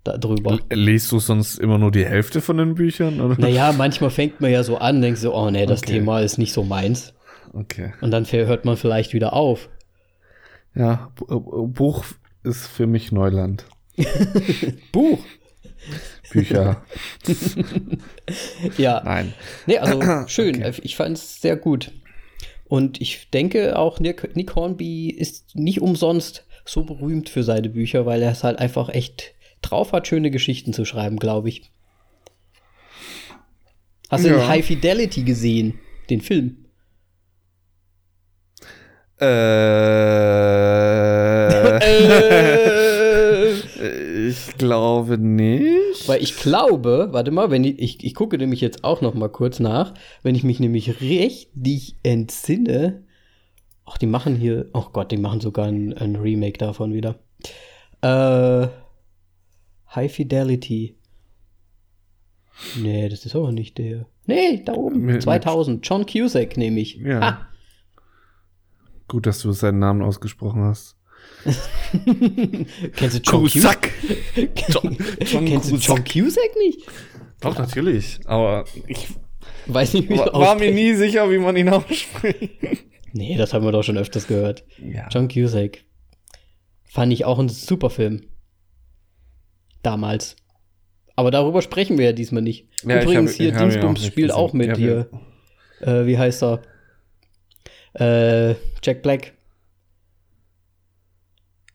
[0.03, 0.59] darüber.
[0.71, 3.21] Liest du sonst immer nur die Hälfte von den Büchern?
[3.21, 3.39] Oder?
[3.39, 5.93] Naja, manchmal fängt man ja so an, denkst so, oh nee, das okay.
[5.93, 7.13] Thema ist nicht so meins.
[7.53, 7.93] Okay.
[8.01, 9.69] Und dann hört man vielleicht wieder auf.
[10.73, 12.05] Ja, Buch
[12.43, 13.65] ist für mich Neuland.
[14.91, 15.19] Buch.
[16.31, 16.83] Bücher.
[18.77, 19.01] ja.
[19.03, 19.33] Nein.
[19.65, 20.55] Nee, also schön.
[20.55, 20.73] Okay.
[20.83, 21.91] Ich fand es sehr gut.
[22.65, 28.05] Und ich denke auch, Nick, Nick Hornby ist nicht umsonst so berühmt für seine Bücher,
[28.05, 31.69] weil er es halt einfach echt drauf hat, schöne Geschichten zu schreiben, glaube ich.
[34.09, 34.37] Hast du ja.
[34.37, 35.79] den High Fidelity gesehen?
[36.09, 36.65] Den Film?
[39.19, 41.00] Äh.
[41.81, 43.51] Äh.
[44.29, 46.07] ich glaube nicht.
[46.07, 49.29] Weil ich glaube, warte mal, wenn ich, ich, ich gucke nämlich jetzt auch noch mal
[49.29, 53.03] kurz nach, wenn ich mich nämlich richtig entsinne.
[53.85, 57.19] Ach, die machen hier, oh Gott, die machen sogar ein, ein Remake davon wieder.
[58.01, 58.67] Äh,
[59.93, 60.95] High Fidelity.
[62.77, 64.05] Nee, das ist aber nicht der.
[64.25, 65.01] Nee, da oben.
[65.01, 65.87] Mit, 2000.
[65.87, 66.95] John Cusack nehme ich.
[66.97, 67.21] Ja.
[67.21, 67.47] Ha.
[69.07, 70.95] Gut, dass du seinen Namen ausgesprochen hast.
[72.95, 73.89] Kennst du John Cusack?
[74.69, 76.87] John, John Kennst du John Cusack nicht?
[77.39, 78.19] Doch, natürlich.
[78.25, 79.07] Aber ich
[79.65, 82.51] weiß nicht, wie war, war mir nie sicher, wie man ihn ausspricht.
[83.13, 84.63] Nee, das haben wir doch schon öfters gehört.
[84.77, 85.09] Ja.
[85.11, 85.83] John Cusack.
[86.85, 88.21] Fand ich auch ein super Film.
[89.83, 90.37] Damals.
[91.17, 92.69] Aber darüber sprechen wir ja diesmal nicht.
[92.85, 95.09] Ja, Übrigens, hab, hier Dingsbums spielt auch mit dir.
[95.81, 96.61] Äh, wie heißt er?
[97.95, 99.33] Äh, Jack Black.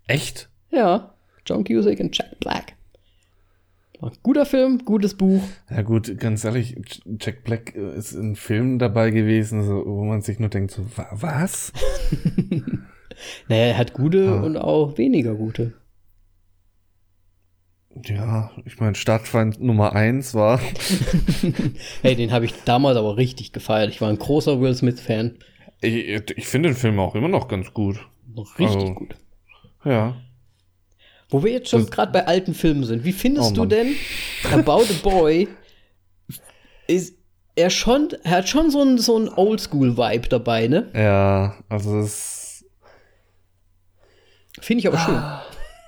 [0.06, 0.48] Echt?
[0.70, 1.14] Ja.
[1.44, 2.74] John Cusack und Jack Black.
[4.22, 5.42] Guter Film, gutes Buch.
[5.70, 6.76] Ja gut, ganz ehrlich,
[7.18, 11.72] Jack Black ist in Filmen dabei gewesen, so, wo man sich nur denkt, so, was?
[13.48, 14.42] naja, er hat gute ah.
[14.42, 15.72] und auch weniger gute.
[18.04, 20.60] Ja, ich meine, Stadtfeind Nummer 1 war.
[22.02, 23.88] hey, den habe ich damals aber richtig gefeiert.
[23.88, 25.38] Ich war ein großer Will Smith-Fan.
[25.80, 28.06] Ich, ich finde den Film auch immer noch ganz gut.
[28.36, 29.16] Richtig also, gut.
[29.86, 30.16] Ja.
[31.28, 33.94] Wo wir jetzt schon gerade bei alten Filmen sind, wie findest oh, du denn
[34.52, 35.48] About a Boy?
[36.86, 37.16] Ist
[37.56, 40.90] er schon, er hat schon so einen so Oldschool-Vibe dabei, ne?
[40.94, 42.64] Ja, also es.
[44.60, 45.42] Finde ich aber ah.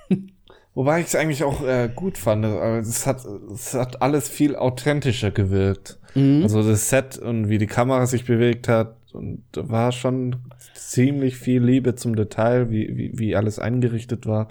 [0.07, 0.31] schön.
[0.73, 2.45] Wobei ich es eigentlich auch äh, gut fand.
[2.45, 5.99] Es hat, es hat alles viel authentischer gewirkt.
[6.15, 6.43] Mhm.
[6.43, 8.95] Also das Set und wie die Kamera sich bewegt hat.
[9.13, 10.37] Und da war schon
[10.73, 14.47] ziemlich viel Liebe zum Detail, wie, wie, wie alles eingerichtet war.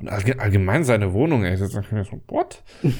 [0.00, 2.62] Und allgemein seine Wohnung, ey, das ich mir so, what?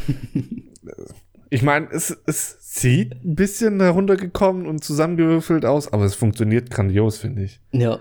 [1.51, 7.19] ich meine, es, es sieht ein bisschen heruntergekommen und zusammengewürfelt aus, aber es funktioniert grandios,
[7.19, 7.61] finde ich.
[7.73, 7.99] Ja.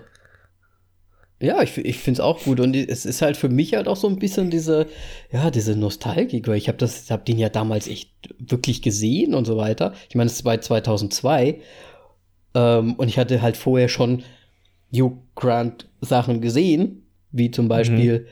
[1.42, 2.60] Ja, ich, ich finde es auch gut.
[2.60, 4.88] Und es ist halt für mich halt auch so ein bisschen diese,
[5.32, 6.44] ja, diese Nostalgie.
[6.56, 9.94] Ich habe das, habe den ja damals echt wirklich gesehen und so weiter.
[10.10, 11.62] Ich meine, es war 2002.
[12.54, 14.24] Ähm, und ich hatte halt vorher schon
[14.94, 18.26] Hugh Grant Sachen gesehen, wie zum Beispiel mhm.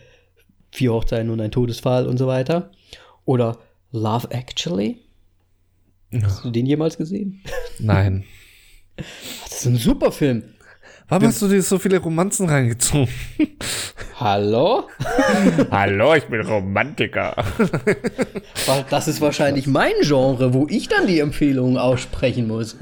[0.70, 2.72] Vier Hochzeiten und ein Todesfall und so weiter.
[3.26, 3.58] Oder
[3.92, 5.00] Love Actually.
[6.22, 7.42] Hast du den jemals gesehen?
[7.80, 8.24] Nein.
[9.44, 10.44] Das ist ein super Film.
[11.08, 13.08] Warum hast du dir so viele Romanzen reingezogen?
[14.20, 14.90] Hallo?
[15.72, 17.36] Hallo, ich bin Romantiker.
[18.90, 22.76] Das ist wahrscheinlich mein Genre, wo ich dann die Empfehlungen aussprechen muss.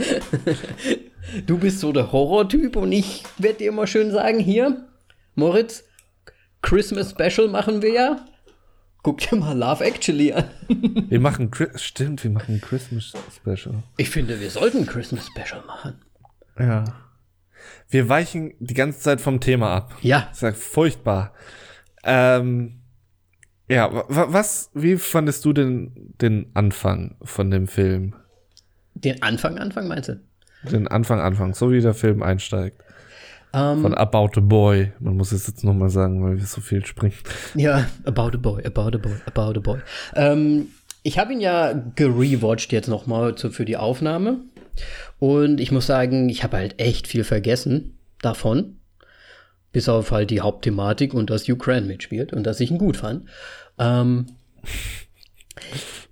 [1.46, 4.88] Du bist so der Horrortyp und ich werde dir immer schön sagen, hier,
[5.34, 5.84] Moritz,
[6.62, 8.26] Christmas Special machen wir ja.
[9.02, 10.44] Guck dir mal Love Actually an.
[11.08, 13.82] wir machen, stimmt, wir machen Christmas Special.
[13.96, 16.00] Ich finde, wir sollten Christmas Special machen.
[16.58, 16.84] Ja.
[17.88, 19.96] Wir weichen die ganze Zeit vom Thema ab.
[20.02, 20.26] Ja.
[20.28, 21.32] Das ist ja furchtbar.
[22.04, 22.80] Ähm,
[23.68, 28.14] ja, was, wie fandest du denn den Anfang von dem Film?
[28.94, 30.20] Den Anfang, Anfang meinst du?
[30.70, 32.82] Den Anfang, Anfang, so wie der Film einsteigt.
[33.52, 34.92] Um, ähm, Von About a Boy.
[35.00, 37.14] Man muss es jetzt nochmal sagen, weil wir so viel springen.
[37.54, 39.80] Ja, About a Boy, About a Boy, About a Boy.
[40.14, 40.68] Ähm,
[41.02, 44.40] ich habe ihn ja gerewatcht jetzt nochmal für die Aufnahme.
[45.18, 48.76] Und ich muss sagen, ich habe halt echt viel vergessen davon.
[49.72, 53.26] Bis auf halt die Hauptthematik und dass Grant mitspielt und dass ich ihn gut fand.
[53.78, 54.26] Ähm,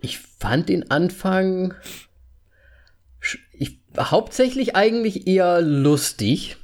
[0.00, 1.74] ich fand den Anfang
[3.98, 6.56] hauptsächlich eigentlich eher lustig,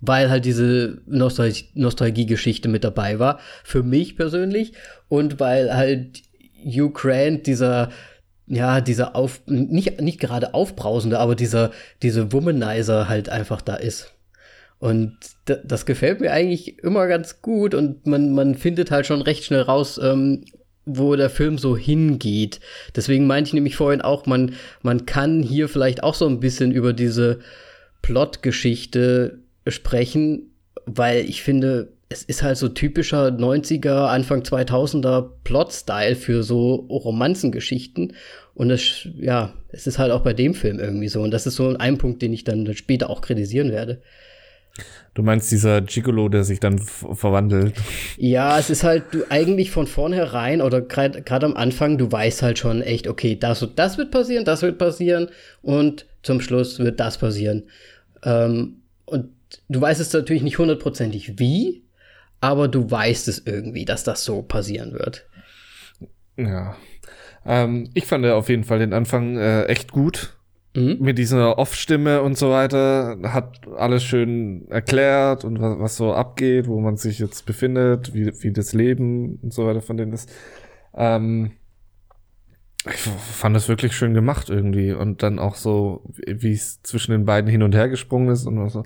[0.00, 4.72] weil halt diese Nostal Nostalgie-Geschichte mit dabei war, für mich persönlich,
[5.08, 6.22] und weil halt
[6.64, 7.90] Hugh Grant dieser
[8.46, 11.72] ja, dieser auf, nicht, nicht gerade aufbrausende, aber dieser,
[12.02, 14.12] diese Womanizer halt einfach da ist.
[14.78, 19.44] Und das gefällt mir eigentlich immer ganz gut und man, man findet halt schon recht
[19.44, 20.44] schnell raus, ähm,
[20.86, 22.60] wo der Film so hingeht.
[22.94, 26.70] Deswegen meinte ich nämlich vorhin auch, man, man kann hier vielleicht auch so ein bisschen
[26.70, 27.40] über diese
[28.02, 30.52] Plot-Geschichte sprechen,
[30.86, 38.14] weil ich finde, es ist halt so typischer 90er, Anfang 2000er Plot-Style für so Romanzengeschichten.
[38.54, 41.20] Und es, ja, es ist halt auch bei dem Film irgendwie so.
[41.20, 44.00] Und das ist so ein Punkt, den ich dann später auch kritisieren werde.
[45.14, 47.74] Du meinst dieser Gigolo, der sich dann verwandelt?
[48.18, 52.58] Ja, es ist halt du eigentlich von vornherein oder gerade am Anfang, du weißt halt
[52.58, 55.28] schon echt, okay, das und das wird passieren, das wird passieren
[55.62, 57.64] und zum Schluss wird das passieren.
[58.24, 59.30] Ähm, und
[59.68, 61.84] du weißt es natürlich nicht hundertprozentig wie,
[62.40, 65.26] aber du weißt es irgendwie, dass das so passieren wird.
[66.36, 66.76] Ja.
[67.46, 70.35] Ähm, ich fand auf jeden Fall den Anfang äh, echt gut.
[70.76, 70.98] Mhm.
[71.00, 76.68] Mit dieser Off-Stimme und so weiter hat alles schön erklärt und was, was, so abgeht,
[76.68, 80.30] wo man sich jetzt befindet, wie, wie das Leben und so weiter von denen ist.
[80.94, 81.52] Ähm,
[82.88, 87.24] ich fand es wirklich schön gemacht irgendwie und dann auch so, wie es zwischen den
[87.24, 88.84] beiden hin und her gesprungen ist und so.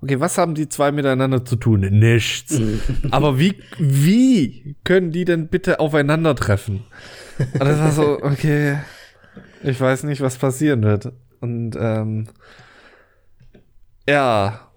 [0.00, 1.80] Okay, was haben die zwei miteinander zu tun?
[1.80, 2.58] Nichts.
[3.10, 6.84] Aber wie, wie können die denn bitte aufeinandertreffen?
[7.38, 8.78] Und das war so, okay,
[9.62, 11.12] ich weiß nicht, was passieren wird.
[11.42, 12.28] Und ähm,
[14.08, 14.72] ja,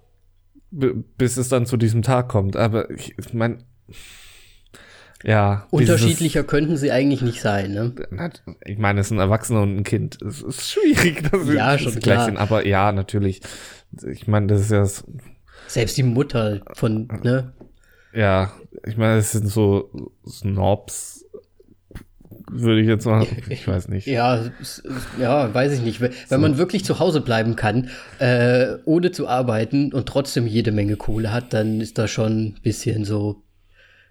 [0.70, 2.56] bis es dann zu diesem Tag kommt.
[2.56, 3.58] Aber ich meine,
[5.22, 5.66] ja.
[5.70, 7.94] Unterschiedlicher dieses, könnten sie eigentlich nicht sein, ne?
[8.64, 10.20] Ich meine, es ist ein Erwachsener und ein Kind.
[10.22, 12.24] Es ist schwierig, das ja, schon klar.
[12.24, 13.40] Sind, aber ja, natürlich.
[14.10, 14.80] Ich meine, das ist ja.
[14.80, 15.04] Das,
[15.68, 17.52] Selbst die Mutter von, ne?
[18.12, 18.52] Ja,
[18.84, 21.15] ich meine, es sind so Snobs
[22.50, 24.06] würde ich jetzt mal, ich weiß nicht.
[24.06, 24.40] Ja,
[25.18, 26.00] ja, weiß ich nicht.
[26.00, 26.38] Wenn so.
[26.38, 31.32] man wirklich zu Hause bleiben kann, äh, ohne zu arbeiten und trotzdem jede Menge Kohle
[31.32, 33.42] hat, dann ist das schon ein bisschen so,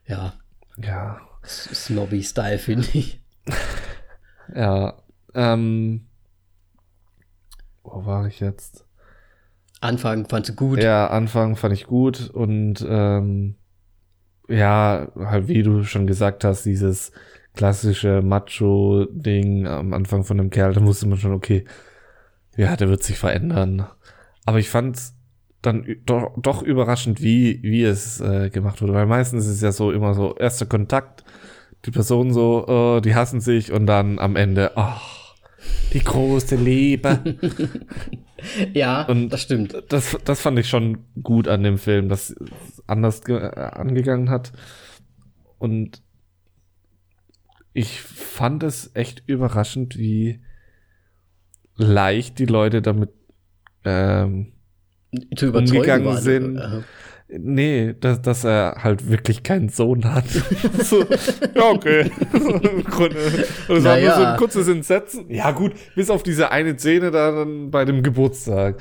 [0.08, 0.34] ja.
[0.78, 1.22] Ja.
[1.46, 3.22] Snobby-Style, finde ich.
[4.54, 4.94] Ja.
[5.34, 6.06] Ähm,
[7.84, 8.86] wo war ich jetzt?
[9.82, 10.82] Anfang fandst du gut.
[10.82, 13.56] Ja, Anfang fand ich gut und ähm,
[14.48, 17.12] ja, halt wie du schon gesagt hast, dieses
[17.56, 21.66] klassische Macho-Ding am Anfang von dem Kerl, da wusste man schon, okay,
[22.58, 23.88] ja, der wird sich verändern.
[24.46, 25.00] Aber ich fand
[25.62, 28.94] dann doch, doch überraschend, wie, wie es äh, gemacht wurde.
[28.94, 31.24] Weil meistens ist es ja so immer so, erster Kontakt,
[31.86, 35.36] die Person so, oh, die hassen sich und dann am Ende, ach,
[35.94, 37.20] die große Liebe.
[38.74, 39.76] ja, Und das stimmt.
[39.90, 44.52] das, das fand ich schon gut an dem Film, dass es anders äh, angegangen hat.
[45.58, 46.02] Und
[47.76, 50.40] ich fand es echt überraschend, wie
[51.76, 53.10] leicht die Leute damit
[53.84, 54.54] ähm,
[55.36, 56.22] Zu umgegangen waren.
[56.22, 56.58] sind.
[56.58, 56.84] Aha.
[57.28, 60.24] Nee, dass, dass er halt wirklich keinen Sohn hat.
[60.80, 61.02] so,
[61.54, 62.10] ja, okay.
[62.34, 63.18] Im Grunde.
[63.68, 64.32] Und es war nur so Naja.
[64.34, 65.30] ein kurzes Entsetzen.
[65.30, 68.78] Ja, gut, bis auf diese eine Szene da dann bei dem Geburtstag.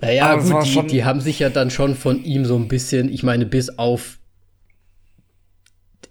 [0.00, 3.08] Naja, Aber gut, die, die haben sich ja dann schon von ihm so ein bisschen,
[3.08, 4.18] ich meine, bis auf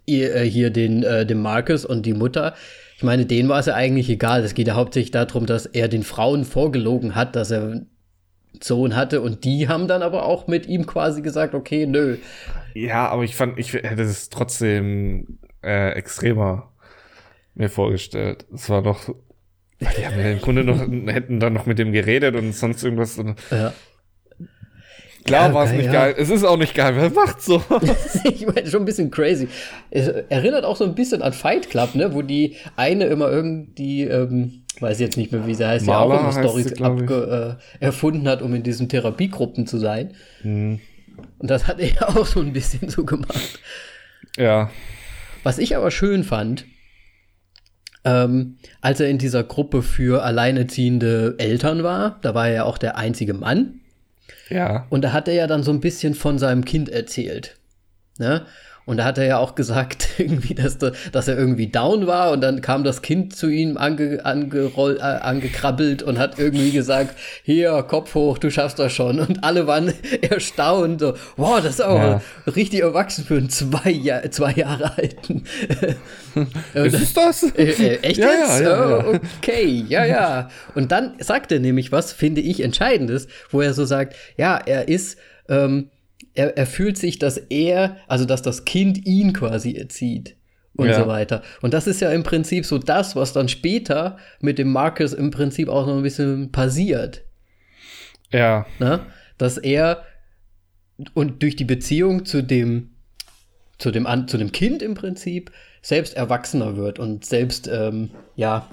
[0.05, 2.53] ihr, äh, hier den, äh, den Marcus und die Mutter,
[2.97, 4.43] ich meine, denen war es ja eigentlich egal.
[4.43, 7.89] Es geht ja hauptsächlich darum, dass er den Frauen vorgelogen hat, dass er einen
[8.61, 12.17] Sohn hatte und die haben dann aber auch mit ihm quasi gesagt, okay, nö.
[12.73, 16.71] Ja, aber ich fand, ich hätte es trotzdem äh, extremer
[17.53, 18.45] mir vorgestellt.
[18.53, 19.13] Es war doch.
[19.81, 20.79] Die haben ja im Grunde noch,
[21.11, 23.17] hätten dann noch mit dem geredet und sonst irgendwas.
[23.17, 23.73] Und Ja.
[25.25, 25.91] Klar Ja, war es nicht ja.
[25.91, 26.15] geil.
[26.17, 26.93] Es ist auch nicht geil.
[26.95, 27.61] Wer macht so?
[28.23, 29.49] ich meine, schon ein bisschen crazy.
[29.91, 34.03] Es erinnert auch so ein bisschen an Fight Club, ne, wo die eine immer irgendwie,
[34.03, 38.27] ähm, weiß jetzt nicht mehr, wie sie heißt, ja auch immer Storys abge, äh, erfunden
[38.27, 40.13] hat, um in diesen Therapiegruppen zu sein.
[40.41, 40.79] Hm,
[41.39, 43.59] Und das hat er ja auch so ein bisschen so gemacht.
[44.37, 44.69] ja.
[45.43, 46.65] Was ich aber schön fand,
[48.03, 52.77] ähm, als er in dieser Gruppe für alleinerziehende Eltern war, da war er ja auch
[52.77, 53.81] der einzige Mann.
[54.49, 54.87] Ja.
[54.89, 57.57] Und da hat er ja dann so ein bisschen von seinem Kind erzählt.
[58.17, 58.45] Ne?
[58.85, 62.31] Und da hat er ja auch gesagt, irgendwie, dass, da, dass er irgendwie down war
[62.31, 67.17] und dann kam das Kind zu ihm ange, angeroll, äh, angekrabbelt und hat irgendwie gesagt,
[67.43, 69.19] hier, Kopf hoch, du schaffst das schon.
[69.19, 72.21] Und alle waren erstaunt, so, wow, das ist aber
[72.55, 75.43] richtig erwachsen für einen zwei, Jahr, zwei Jahre alten.
[76.73, 77.43] Ist es das?
[77.43, 78.59] äh, äh, echt Ja, jetzt?
[78.59, 79.05] ja, ja, ja.
[79.07, 80.49] Oh, okay, ja, ja.
[80.75, 84.87] Und dann sagt er nämlich was, finde ich, Entscheidendes, wo er so sagt, ja, er
[84.89, 85.17] ist,
[85.47, 85.89] ähm,
[86.35, 90.35] er, er fühlt sich, dass er, also dass das Kind ihn quasi erzieht
[90.75, 90.99] und Ja.
[90.99, 91.41] so weiter.
[91.61, 95.31] Und das ist ja im Prinzip so das, was dann später mit dem Marcus im
[95.31, 97.23] Prinzip auch noch ein bisschen passiert.
[98.31, 98.65] Ja.
[98.79, 98.99] Ne?
[99.37, 100.03] Dass er
[101.13, 102.91] und durch die Beziehung zu dem,
[103.77, 108.67] zu dem, An zu dem Kind im Prinzip selbst erwachsener wird und selbst ähm, ja,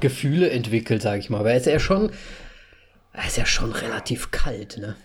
[0.00, 1.44] Gefühle entwickelt, sage ich mal.
[1.44, 2.10] Weil er ist ja schon,
[3.12, 4.96] er ist ja schon relativ kalt, ne?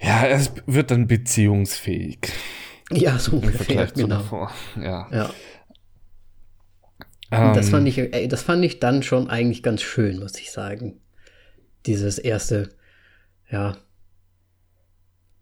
[0.00, 2.18] Ja, es wird dann beziehungsfähig.
[2.90, 4.06] Ja, so ungefähr, genau.
[4.16, 4.50] davor.
[4.76, 5.08] Ja.
[5.12, 5.30] Ja.
[7.30, 10.50] Ähm, Das fand ich, ey, das fand ich dann schon eigentlich ganz schön, muss ich
[10.50, 11.00] sagen.
[11.86, 12.70] Dieses erste,
[13.50, 13.76] ja.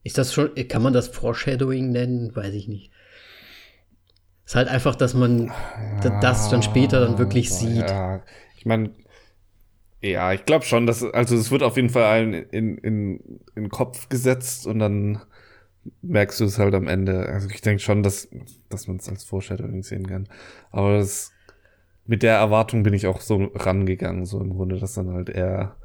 [0.02, 2.34] Ist das schon, kann man das Foreshadowing nennen?
[2.34, 2.90] Weiß ich nicht.
[4.44, 5.48] Ist halt einfach, dass man
[6.04, 7.88] d- das dann später dann wirklich sieht.
[7.90, 8.22] Ja,
[8.56, 8.90] ich meine,
[10.10, 13.20] ja, ich glaube schon, dass, also es wird auf jeden Fall allen in, in,
[13.54, 15.22] in den Kopf gesetzt und dann
[16.02, 17.26] merkst du es halt am Ende.
[17.28, 18.28] Also ich denke schon, dass,
[18.68, 20.28] dass man es als Foreshadowing sehen kann.
[20.70, 21.32] Aber das,
[22.06, 25.76] mit der Erwartung bin ich auch so rangegangen, so im Grunde, dass dann halt eher,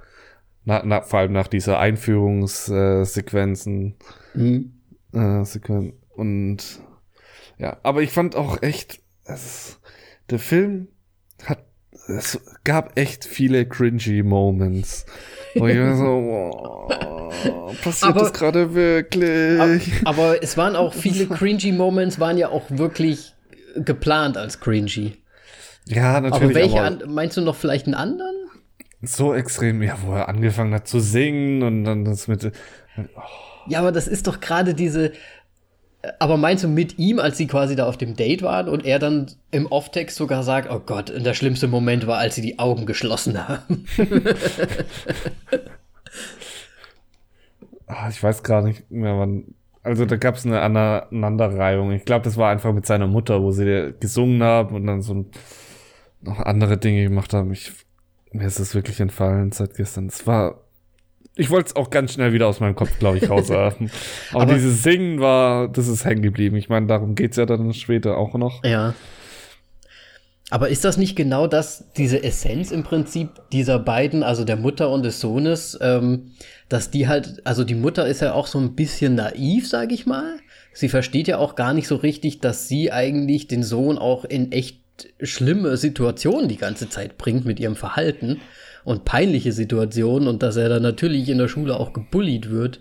[0.66, 3.96] na, na, vor allem nach dieser Einführungssequenzen,
[4.34, 4.74] Mhm.
[5.14, 5.44] äh,
[6.16, 6.82] und
[7.58, 9.80] ja, aber ich fand auch echt, es,
[10.30, 10.88] der Film
[11.44, 11.64] hat,
[12.08, 15.06] es gab echt viele cringy Moments.
[15.56, 16.04] Wo ich mir so,
[16.90, 20.06] wow, passiert Aber- das gerade wirklich?
[20.06, 23.34] Aber es waren auch viele cringy Moments, waren ja auch wirklich
[23.76, 25.18] geplant als cringy.
[25.86, 26.56] ja, Aber natürlich.
[26.56, 28.36] welche, aber an, meinst du noch vielleicht einen anderen?
[29.04, 32.52] so extrem, ja, wo er angefangen hat zu singen und dann das mit,
[33.68, 35.12] Ja, aber das ist doch gerade diese.
[36.20, 38.98] Aber meinst du mit ihm, als sie quasi da auf dem Date waren und er
[38.98, 42.88] dann im Off-Text sogar sagt, oh Gott, der schlimmste Moment war, als sie die Augen
[42.88, 43.86] geschlossen haben.
[47.88, 51.92] ah, ich weiß gar nicht mehr, wann, also da gab es eine Aneinanderreihung.
[51.92, 55.26] Ich glaube, das war einfach mit seiner Mutter, wo sie gesungen haben und dann so
[56.22, 57.52] noch andere Dinge gemacht haben.
[57.52, 57.72] Ich,
[58.32, 60.08] mir ist das wirklich entfallen seit gestern.
[60.08, 60.62] Es war
[61.36, 63.90] ich wollte es auch ganz schnell wieder aus meinem Kopf, glaube ich, rauswerfen.
[64.32, 66.58] Aber, Aber dieses Singen war, das ist hängen geblieben.
[66.58, 68.64] Ich meine, darum geht es ja dann später auch noch.
[68.64, 68.94] Ja.
[70.50, 74.90] Aber ist das nicht genau das, diese Essenz im Prinzip dieser beiden, also der Mutter
[74.90, 76.34] und des Sohnes, ähm,
[76.68, 80.06] dass die halt, also die Mutter ist ja auch so ein bisschen naiv, sage ich
[80.06, 80.38] mal.
[80.74, 84.52] Sie versteht ja auch gar nicht so richtig, dass sie eigentlich den Sohn auch in
[84.52, 84.82] echt
[85.22, 88.42] schlimme Situationen die ganze Zeit bringt mit ihrem Verhalten
[88.84, 92.80] und peinliche Situationen und dass er dann natürlich in der Schule auch gebullied wird,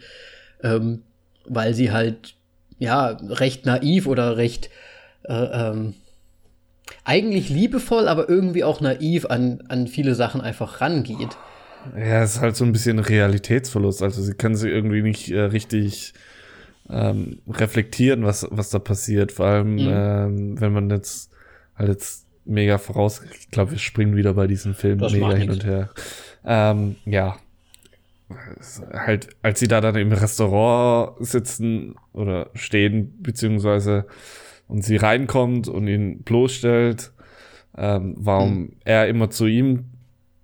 [0.62, 1.02] ähm,
[1.46, 2.34] weil sie halt
[2.78, 4.70] ja recht naiv oder recht
[5.24, 5.94] äh, ähm,
[7.04, 11.36] eigentlich liebevoll, aber irgendwie auch naiv an, an viele Sachen einfach rangeht.
[11.96, 14.02] Ja, es ist halt so ein bisschen Realitätsverlust.
[14.02, 16.12] Also sie können sich irgendwie nicht äh, richtig
[16.90, 19.32] ähm, reflektieren, was, was da passiert.
[19.32, 19.88] Vor allem, mhm.
[19.88, 21.30] ähm, wenn man jetzt
[21.76, 25.50] halt jetzt mega voraus, ich glaube, wir springen wieder bei diesem Film das mega hin
[25.50, 25.90] und her.
[26.44, 27.36] Ähm, ja.
[28.92, 34.06] Halt, als sie da dann im Restaurant sitzen oder stehen, beziehungsweise
[34.68, 37.10] und sie reinkommt und ihn bloßstellt,
[37.76, 38.76] ähm, warum mhm.
[38.84, 39.86] er immer zu ihm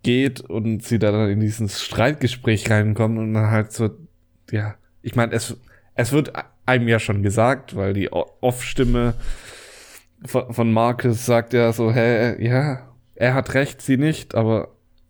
[0.03, 3.91] geht und sie dann in dieses Streitgespräch reinkommt und dann halt so,
[4.51, 5.57] ja, ich meine, es,
[5.95, 6.33] es wird
[6.65, 9.15] einem ja schon gesagt, weil die Off-Stimme
[10.27, 14.68] von, von Marcus sagt ja so, hä, ja, er hat recht, sie nicht, aber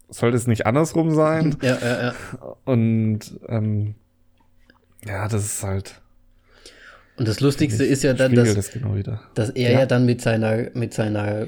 [0.09, 1.57] sollte es nicht andersrum sein?
[1.63, 2.15] Ja, ja, ja.
[2.65, 3.95] Und ähm,
[5.07, 6.01] ja, das ist halt.
[7.17, 8.95] Und das Lustigste ist ja dann, dass, das genau
[9.35, 9.81] dass er ja.
[9.81, 9.87] ja.
[9.87, 11.47] dann mit seiner, mit seiner,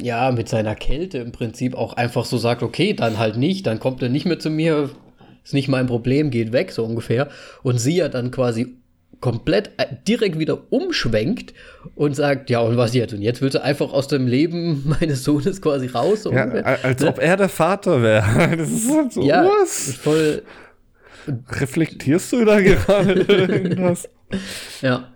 [0.00, 3.78] ja, mit seiner Kälte im Prinzip auch einfach so sagt, okay, dann halt nicht, dann
[3.78, 4.90] kommt er nicht mehr zu mir,
[5.44, 7.28] ist nicht mein Problem, geht weg, so ungefähr.
[7.62, 8.76] Und sie ja dann quasi
[9.20, 11.54] komplett äh, direkt wieder umschwenkt
[11.94, 13.14] und sagt, ja, und was jetzt?
[13.14, 16.24] Und jetzt willst du einfach aus dem Leben meines Sohnes quasi raus?
[16.24, 17.08] Ja, als ne?
[17.08, 18.24] ob er der Vater wäre.
[18.56, 19.94] Das ist halt so, ja, was?
[19.96, 20.42] Voll.
[21.50, 24.08] Reflektierst du da gerade irgendwas?
[24.82, 25.12] Ja.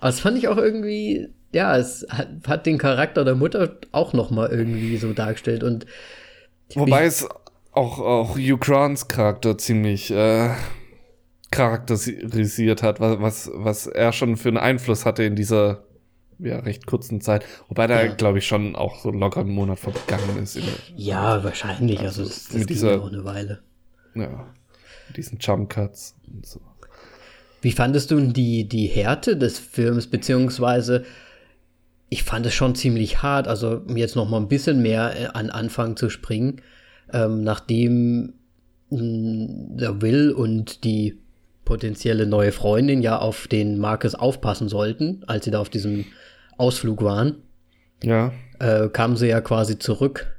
[0.00, 4.12] Aber das fand ich auch irgendwie, ja, es hat, hat den Charakter der Mutter auch
[4.12, 5.86] noch mal irgendwie so dargestellt und
[6.74, 7.28] Wobei es
[7.72, 10.50] auch, auch Grants Charakter ziemlich äh,
[11.54, 15.84] charakterisiert hat, was, was, was er schon für einen Einfluss hatte in dieser
[16.38, 17.44] ja, recht kurzen Zeit.
[17.68, 18.12] Wobei da, ja.
[18.12, 20.58] glaube ich, schon auch so locker einen Monat vergangen ist.
[20.96, 22.00] ja, wahrscheinlich.
[22.00, 23.62] Also, also das, das mit dieser, auch eine Weile.
[24.14, 24.52] Ja,
[25.08, 26.60] mit diesen Jump Cuts und so.
[27.62, 31.04] Wie fandest du die, die Härte des Films, beziehungsweise
[32.10, 35.50] ich fand es schon ziemlich hart, also jetzt noch mal ein bisschen mehr äh, an
[35.50, 36.60] Anfang zu springen,
[37.12, 38.34] ähm, nachdem
[38.90, 41.23] mm, der Will und die
[41.64, 46.04] potenzielle neue Freundin ja auf den Marcus aufpassen sollten, als sie da auf diesem
[46.56, 47.42] Ausflug waren.
[48.02, 48.32] Ja.
[48.58, 50.38] Äh, kamen sie ja quasi zurück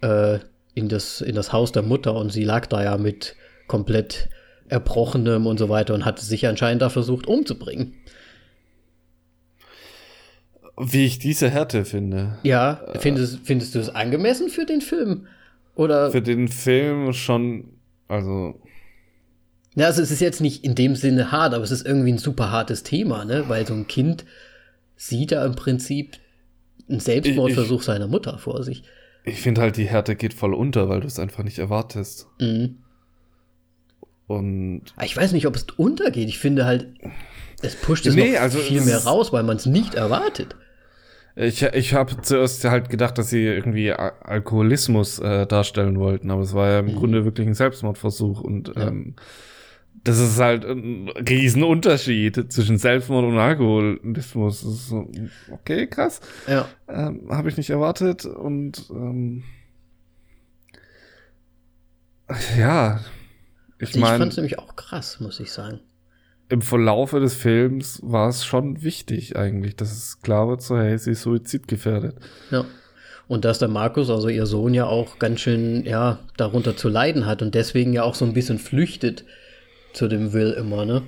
[0.00, 0.38] äh,
[0.74, 3.36] in, das, in das Haus der Mutter und sie lag da ja mit
[3.66, 4.28] komplett
[4.68, 7.94] Erbrochenem und so weiter und hat sich anscheinend da versucht umzubringen.
[10.76, 12.38] Wie ich diese Härte finde.
[12.44, 15.26] Ja, findest, findest du es angemessen für den Film?
[15.74, 16.10] Oder?
[16.10, 18.60] Für den Film schon, also.
[19.78, 22.18] Ja, also es ist jetzt nicht in dem Sinne hart, aber es ist irgendwie ein
[22.18, 23.44] super hartes Thema, ne?
[23.46, 24.24] Weil so ein Kind
[24.96, 26.16] sieht ja im Prinzip
[26.88, 28.82] einen Selbstmordversuch ich, seiner Mutter vor sich.
[29.22, 32.26] Ich finde halt, die Härte geht voll unter, weil du es einfach nicht erwartest.
[32.40, 32.78] Mhm.
[34.26, 36.28] Und ah, ich weiß nicht, ob es untergeht.
[36.28, 36.88] Ich finde halt,
[37.62, 40.56] es pusht es nee, noch also viel mehr raus, weil man es nicht erwartet.
[41.36, 46.52] Ich, ich habe zuerst halt gedacht, dass sie irgendwie Alkoholismus äh, darstellen wollten, aber es
[46.52, 46.96] war ja im mhm.
[46.96, 48.88] Grunde wirklich ein Selbstmordversuch und ja.
[48.88, 49.14] ähm,
[50.08, 54.60] das ist halt ein Riesenunterschied zwischen Selbstmord und Alkoholismus.
[54.62, 55.06] So,
[55.50, 56.22] okay, krass.
[56.46, 56.66] Ja.
[56.88, 59.44] Ähm, habe ich nicht erwartet und ähm,
[62.58, 63.00] ja,
[63.78, 64.14] ich meine.
[64.14, 65.80] Ich fand es nämlich auch krass, muss ich sagen.
[66.48, 70.96] Im Verlaufe des Films war es schon wichtig eigentlich, dass es klar wird, so hey,
[70.96, 72.16] sie ist suizidgefährdet.
[72.50, 72.64] Ja.
[73.26, 77.26] Und dass der Markus, also ihr Sohn, ja auch ganz schön, ja, darunter zu leiden
[77.26, 79.26] hat und deswegen ja auch so ein bisschen flüchtet
[79.92, 81.02] zu dem Will immer, ne?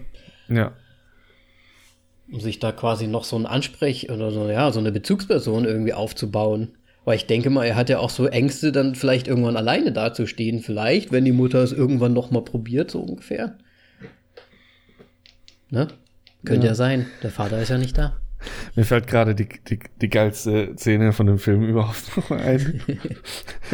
[0.49, 0.72] Ja.
[2.31, 5.95] Um sich da quasi noch so ein Ansprech oder so, ja, so eine Bezugsperson irgendwie
[5.95, 6.76] aufzubauen.
[7.05, 10.61] Weil ich denke mal, er hat ja auch so Ängste, dann vielleicht irgendwann alleine dazustehen,
[10.61, 13.57] vielleicht, wenn die Mutter es irgendwann noch mal probiert, so ungefähr.
[15.70, 15.89] Ne?
[16.45, 16.72] Könnte ja.
[16.72, 17.07] ja sein.
[17.22, 18.20] Der Vater ist ja nicht da.
[18.74, 22.81] Mir fällt gerade die, die, die geilste Szene von dem Film überhaupt noch ein,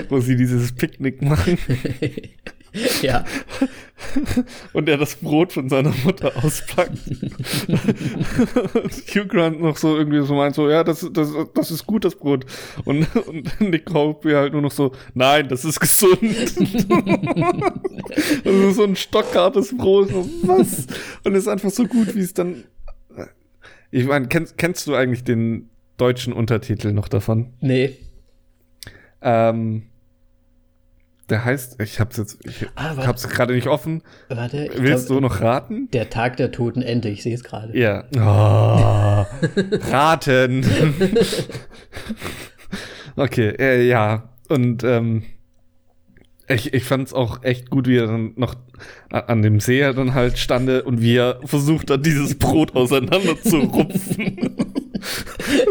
[0.09, 1.59] wo sie dieses Picknick machen.
[3.03, 3.25] Ja.
[4.73, 6.99] Und er das Brot von seiner Mutter auspackt.
[9.15, 12.15] Hugh Grant noch so irgendwie so meint, so, ja, das, das, das ist gut, das
[12.15, 12.45] Brot.
[12.85, 16.19] Und, und Nick Holtby halt nur noch so, nein, das ist gesund.
[18.45, 20.11] das ist so ein stockhartes Brot.
[20.11, 20.87] So, was?
[21.25, 22.65] Und es ist einfach so gut, wie es dann.
[23.91, 27.55] Ich meine, kennst, kennst du eigentlich den deutschen Untertitel noch davon?
[27.61, 27.97] Nee.
[29.23, 29.87] Ähm,
[31.29, 33.07] der heißt, ich hab's jetzt, ich Ah, warte.
[33.09, 34.03] hab's gerade nicht offen.
[34.29, 34.67] Warte.
[34.73, 35.89] ich Willst glaub, du noch raten?
[35.93, 37.77] Der Tag der toten Ente, ich sehe es gerade.
[37.77, 38.05] Ja.
[38.17, 38.21] Oh,
[39.91, 40.65] raten.
[43.17, 44.31] okay, äh, ja.
[44.49, 45.25] Und ähm,
[46.49, 48.55] ich, ich fand's auch echt gut, wie er dann noch
[49.11, 53.59] an dem See dann halt stande und wie er versucht hat, dieses Brot auseinander zu
[53.59, 54.57] rupfen.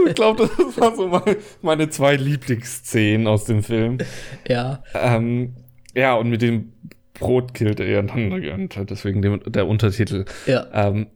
[0.08, 4.00] ich glaube, das waren so meine, meine zwei Lieblingsszenen aus dem Film.
[4.48, 4.84] Ja.
[4.94, 5.54] Ähm,
[5.94, 6.74] ja, und mit dem
[7.14, 10.26] Brot killt er dann deswegen dem, der Untertitel.
[10.46, 10.68] Ja.
[10.74, 11.08] Ähm,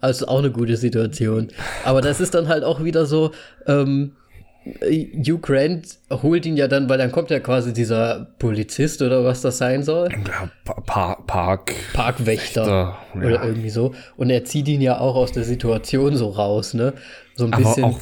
[0.00, 1.48] Also auch eine gute Situation.
[1.84, 3.32] Aber das ist dann halt auch wieder so,
[3.66, 4.12] ähm,
[4.64, 9.42] Hugh Grant holt ihn ja dann, weil dann kommt ja quasi dieser Polizist oder was
[9.42, 10.08] das sein soll.
[10.10, 11.74] ja, pa pa Park.
[11.92, 13.44] Parkwächter Da, oder ja.
[13.44, 13.94] irgendwie so.
[14.16, 16.94] Und er zieht ihn ja auch aus der Situation so raus, ne?
[17.36, 17.84] So ein Aber bisschen.
[17.84, 17.98] auch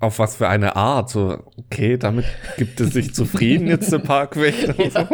[0.00, 1.08] auf was für eine Art.
[1.08, 2.24] So, okay, damit
[2.56, 4.74] gibt es sich zufrieden jetzt der Parkwächter.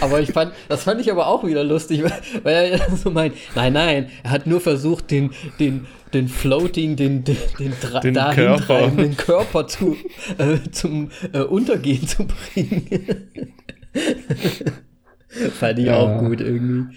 [0.00, 2.02] aber ich fand, das fand ich aber auch wieder lustig,
[2.42, 5.30] weil, er ja so meint, nein, nein, er hat nur versucht, den,
[5.60, 8.64] den, den Floating, den, den, den, Den dahin Körper.
[8.64, 9.96] treibenden Körper zu,
[10.38, 13.30] äh, zum äh, Untergehen zu bringen.
[15.58, 15.96] fand ich Ja.
[15.96, 16.96] auch gut irgendwie.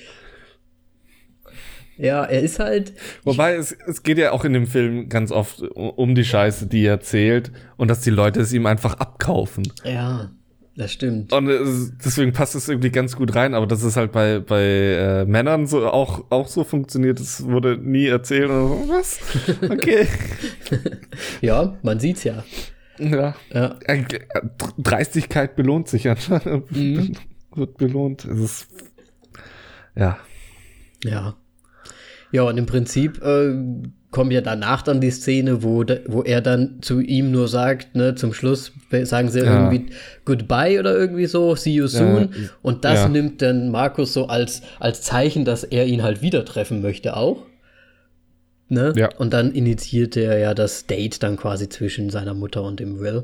[1.97, 2.93] Ja, er ist halt,
[3.25, 6.85] Wobei es, es geht ja auch in dem Film ganz oft um die Scheiße, die
[6.85, 9.69] er erzählt und dass die Leute es ihm einfach abkaufen.
[9.83, 10.31] ja,
[10.79, 11.33] das stimmt.
[11.33, 14.63] Und es, deswegen passt es irgendwie ganz gut rein, aber das ist halt bei, bei
[14.63, 17.19] äh, Männern so auch, auch so funktioniert.
[17.19, 18.49] Es wurde nie erzählt.
[18.49, 19.19] Und so, was?
[19.61, 20.07] Okay.
[21.41, 22.45] Ja, man sieht's ja.
[22.97, 23.35] ja.
[23.51, 23.77] Ja.
[23.87, 24.05] Äh,
[24.77, 26.71] Dreistigkeit belohnt sich anscheinend.
[26.71, 27.11] Mhm.
[27.55, 28.23] Wird belohnt.
[28.23, 28.67] Es ist,
[29.97, 30.17] ja.
[31.03, 31.35] Ja.
[32.31, 33.53] Ja, und im Prinzip äh,
[34.11, 37.95] kommt ja danach dann die Szene, wo, de, wo er dann zu ihm nur sagt,
[37.95, 38.71] ne, zum Schluss
[39.03, 39.69] sagen sie Ja.
[39.69, 39.93] irgendwie
[40.25, 42.29] Goodbye oder irgendwie so, see you soon.
[42.31, 43.09] Ja, und das ja.
[43.09, 47.45] nimmt dann Markus so als, als Zeichen, dass er ihn halt wieder treffen möchte auch.
[48.67, 48.93] Ne?
[48.95, 49.09] Ja.
[49.17, 53.23] Und dann initiiert er ja das Date dann quasi zwischen seiner Mutter und dem Will.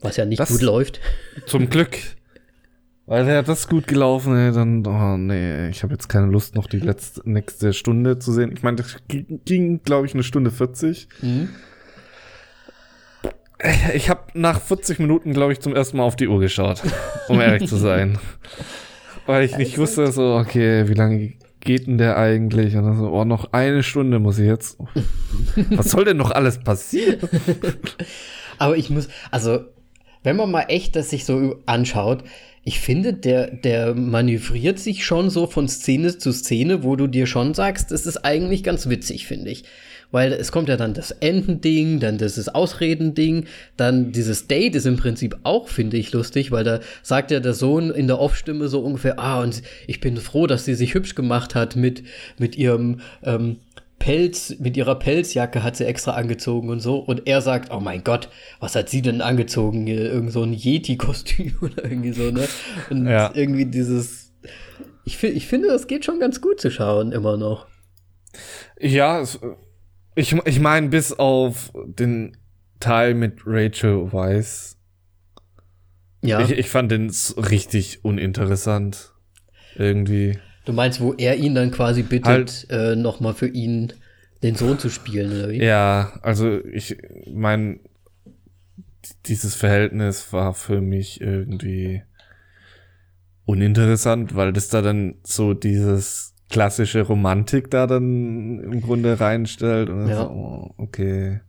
[0.00, 1.00] Was ja nicht Das- gut läuft.
[1.46, 1.96] Zum Glück.
[3.08, 6.66] Weil wäre das gut gelaufen, ey, dann, oh nee, ich habe jetzt keine Lust, noch
[6.66, 8.52] die letzte, nächste Stunde zu sehen.
[8.52, 11.08] Ich meine, das ging, glaube ich, eine Stunde 40.
[11.22, 11.48] Mhm.
[13.94, 16.82] Ich habe nach 40 Minuten, glaube ich, zum ersten Mal auf die Uhr geschaut,
[17.28, 18.18] um ehrlich zu sein.
[19.24, 22.76] Weil ich nicht wusste, so, okay, wie lange geht denn der eigentlich?
[22.76, 24.78] Und dann so, oh, noch eine Stunde muss ich jetzt.
[25.70, 27.20] Was soll denn noch alles passieren?
[28.58, 29.64] Aber ich muss, also,
[30.22, 32.24] wenn man mal echt das sich so anschaut,
[32.68, 37.26] ich finde, der, der manövriert sich schon so von Szene zu Szene, wo du dir
[37.26, 39.64] schon sagst, das ist eigentlich ganz witzig, finde ich.
[40.10, 43.44] Weil es kommt ja dann das Endending, dann dieses Ausredending,
[43.76, 47.54] dann dieses Date ist im Prinzip auch, finde ich, lustig, weil da sagt ja der
[47.54, 51.14] Sohn in der Off-Stimme so ungefähr, ah, und ich bin froh, dass sie sich hübsch
[51.14, 52.02] gemacht hat mit,
[52.38, 53.56] mit ihrem ähm,
[53.98, 56.98] Pelz, mit ihrer Pelzjacke hat sie extra angezogen und so.
[56.98, 58.28] Und er sagt, oh mein Gott,
[58.60, 59.86] was hat sie denn angezogen?
[59.86, 62.46] Irgend so ein Yeti-Kostüm oder irgendwie so, ne?
[62.90, 63.32] Und Ja.
[63.34, 64.32] irgendwie dieses.
[65.04, 67.66] Ich, ich finde, das geht schon ganz gut zu schauen, immer noch.
[68.78, 69.40] Ja, es,
[70.14, 72.36] ich, ich meine, bis auf den
[72.80, 74.76] Teil mit Rachel Weisz.
[76.22, 76.40] Ja.
[76.40, 79.12] Ich, ich fand den richtig uninteressant.
[79.76, 80.38] Irgendwie.
[80.68, 82.66] Du meinst, wo er ihn dann quasi bittet, Halt.
[82.70, 83.92] äh, nochmal für ihn
[84.42, 85.62] den Sohn zu spielen, oder wie?
[85.64, 86.98] Ja, also ich
[87.32, 87.80] mein,
[89.26, 92.02] dieses Verhältnis war für mich irgendwie
[93.46, 100.08] uninteressant, weil das da dann so dieses klassische Romantik da dann im Grunde reinstellt und
[100.08, 100.16] Ja.
[100.16, 101.40] so, oh, okay.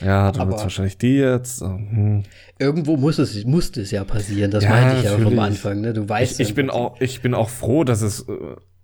[0.00, 1.58] Ja, dann Aber- wird's wahrscheinlich die jetzt.
[1.58, 2.24] so, Hm.
[2.58, 5.38] Irgendwo muss es, musste es ja passieren, das Ja, meinte ich ja vom.
[5.38, 5.92] Anfang, ne?
[5.92, 8.32] Du weißt Ich, ja ich bin auch, ich bin auch froh, dass es äh,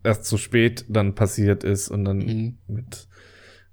[0.05, 2.59] erst so spät dann passiert ist und dann Mhm.
[2.69, 3.09] mit,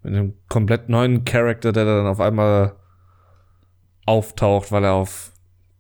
[0.04, 2.76] mit einem komplett neuen Charakter, der dann auf einmal
[4.06, 5.34] auftaucht, weil er auf,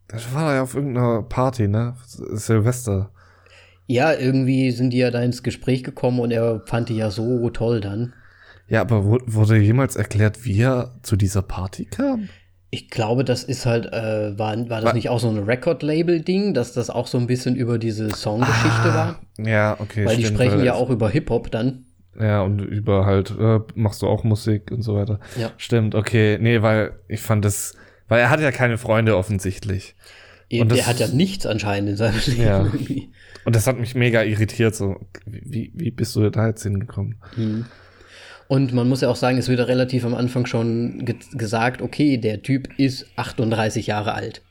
[0.08, 1.96] das war er auf irgendeiner Party, ne?
[2.06, 3.12] Silvester.
[3.88, 7.50] Ja, irgendwie sind die ja da ins Gespräch gekommen und er fand die ja so
[7.50, 8.14] toll dann.
[8.70, 12.30] Ja, aber wu- wurde jemals erklärt, wie er zu dieser Party kam?
[12.70, 16.54] Ich glaube, das ist halt, äh, war, war das Wa- nicht auch so ein Record-Label-Ding,
[16.54, 19.22] dass das auch so ein bisschen über diese Songgeschichte war?
[19.38, 20.06] Ja, okay.
[20.06, 21.86] Weil die stimmt, sprechen weil ja auch über Hip-Hop dann.
[22.20, 25.20] Ja, und über halt, äh, machst du auch Musik und so weiter.
[25.40, 25.52] Ja.
[25.58, 26.38] Stimmt, okay.
[26.42, 27.74] Nee, weil ich fand das,
[28.10, 29.96] weil er hat ja keine Freunde offensichtlich.
[30.52, 32.42] Und der das- hat ja nichts anscheinend in seinem Leben.
[32.42, 32.64] Ja.
[32.66, 33.12] irgendwie.
[33.46, 37.16] Und das hat mich mega irritiert, so, wie, wie bist du da jetzt hingekommen?
[38.48, 41.82] Und man muss ja auch sagen, es wird ja relativ am Anfang schon ge gesagt,
[41.82, 44.42] okay, der Typ ist 38 Jahre alt.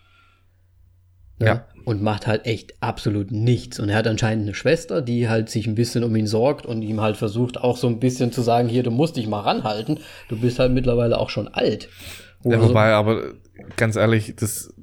[1.39, 1.47] Ne?
[1.47, 1.67] Ja.
[1.85, 3.79] Und macht halt echt absolut nichts.
[3.79, 6.83] Und er hat anscheinend eine Schwester, die halt sich ein bisschen um ihn sorgt und
[6.83, 10.01] ihm halt versucht auch so ein bisschen zu sagen, hier, du musst dich mal ranhalten.
[10.29, 11.89] Du bist halt mittlerweile auch schon alt.
[12.45, 13.35] Ja, wobei, aber
[13.77, 14.75] ganz ehrlich, das,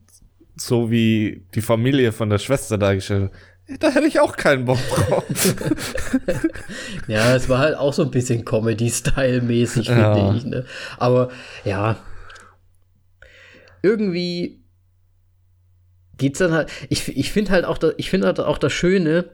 [0.56, 3.32] so wie die Familie von der Schwester dargestellt wird,
[3.80, 5.24] da hätte ich auch keinen Bock drauf.
[7.08, 10.34] Ja, es war halt auch so ein bisschen Comedy-Style-mäßig, finde Ja.
[10.36, 10.46] ich.
[10.46, 10.66] Ne?
[10.98, 11.30] Aber
[11.66, 11.98] ja,
[13.82, 14.62] irgendwie
[16.18, 16.70] geht's dann halt.
[16.90, 19.26] Ich, ich finde halt auch, da, ich finde halt auch das Schöne,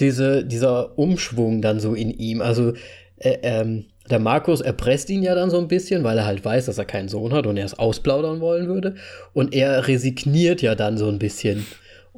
[0.00, 2.40] diese, dieser Umschwung dann so in ihm.
[2.40, 2.72] Also
[3.18, 6.66] äh, ähm, der Markus erpresst ihn ja dann so ein bisschen, weil er halt weiß,
[6.66, 8.94] dass er keinen Sohn hat und er es ausplaudern wollen würde.
[9.34, 11.66] Und er resigniert ja dann so ein bisschen.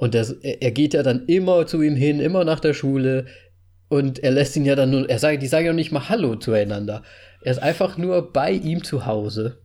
[0.01, 3.27] Und das, er er geht ja dann immer zu ihm hin, immer nach der Schule.
[3.91, 6.37] Und er lässt ihn ja dann nur, er sagt, die sagen ja nicht mal Hallo
[6.37, 7.03] zueinander.
[7.43, 9.59] Er ist einfach nur bei ihm zu Hause.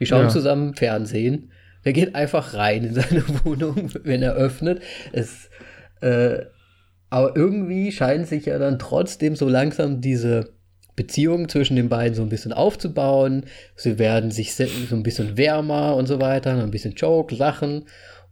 [0.00, 0.28] Die schauen Ja.
[0.30, 1.52] zusammen Fernsehen.
[1.82, 4.80] Er geht einfach rein in seine Wohnung, wenn er öffnet.
[5.12, 5.50] Es,
[6.00, 6.38] äh,
[7.10, 10.54] aber irgendwie scheint sich ja dann trotzdem so langsam diese
[10.96, 13.44] Beziehung zwischen den beiden so ein bisschen aufzubauen.
[13.76, 17.84] Sie werden sich so ein bisschen wärmer und so weiter, ein bisschen Joke, Lachen.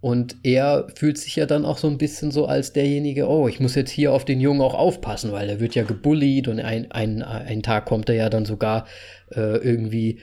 [0.03, 3.61] Und er fühlt sich ja dann auch so ein bisschen so als derjenige, oh, ich
[3.61, 6.91] muss jetzt hier auf den Jungen auch aufpassen, weil er wird ja gebullied und ein,
[6.91, 8.89] ein, ein Tag kommt er ja dann sogar
[9.31, 10.19] äh, irgendwie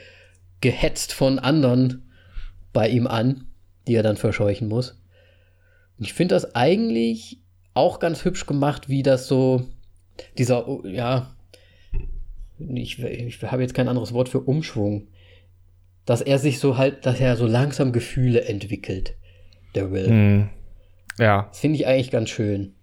[0.60, 2.12] gehetzt von anderen
[2.74, 3.46] bei ihm an,
[3.88, 5.02] die er dann verscheuchen muss.
[5.98, 7.40] Und ich finde das eigentlich
[7.74, 9.66] auch ganz hübsch gemacht, wie das so,
[10.38, 11.34] dieser, oh, ja,
[12.58, 15.08] ich, ich habe jetzt kein anderes Wort für Umschwung,
[16.06, 19.16] dass er sich so halt, dass er so langsam Gefühle entwickelt,
[19.76, 20.08] der Will.
[20.08, 20.50] Hm.
[21.18, 22.74] Ja, Das finde ich eigentlich ganz schön.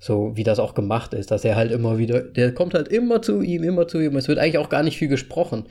[0.00, 3.20] So wie das auch gemacht ist, dass er halt immer wieder, der kommt halt immer
[3.20, 4.16] zu ihm, immer zu ihm.
[4.16, 5.66] Es wird eigentlich auch gar nicht viel gesprochen.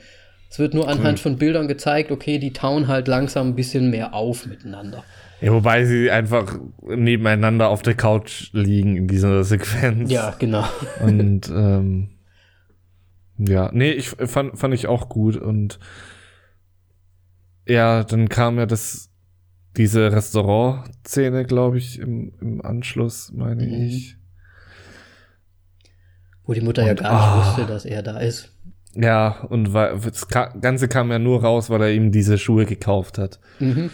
[0.50, 4.14] Es wird nur anhand von Bildern gezeigt, okay, die tauen halt langsam ein bisschen mehr
[4.14, 5.04] auf miteinander.
[5.40, 10.10] Ja, wobei sie einfach nebeneinander auf der Couch liegen in dieser Sequenz.
[10.10, 10.64] Ja, genau.
[11.00, 12.10] Und ähm,
[13.38, 15.36] ja, nee, ich fand, fand ich auch gut.
[15.36, 15.78] Und
[17.66, 19.10] ja, dann kam ja das,
[19.78, 23.72] diese Restaurant-Szene, glaube ich, im, im Anschluss, meine Mhm.
[23.74, 24.16] ich.
[26.44, 27.46] Wo die Mutter ja Und- gar nicht ah.
[27.56, 28.54] wusste, dass er da ist.
[28.94, 33.18] Ja, und weil, das Ganze kam ja nur raus, weil er ihm diese Schuhe gekauft
[33.18, 33.38] hat.
[33.60, 33.90] Mhm.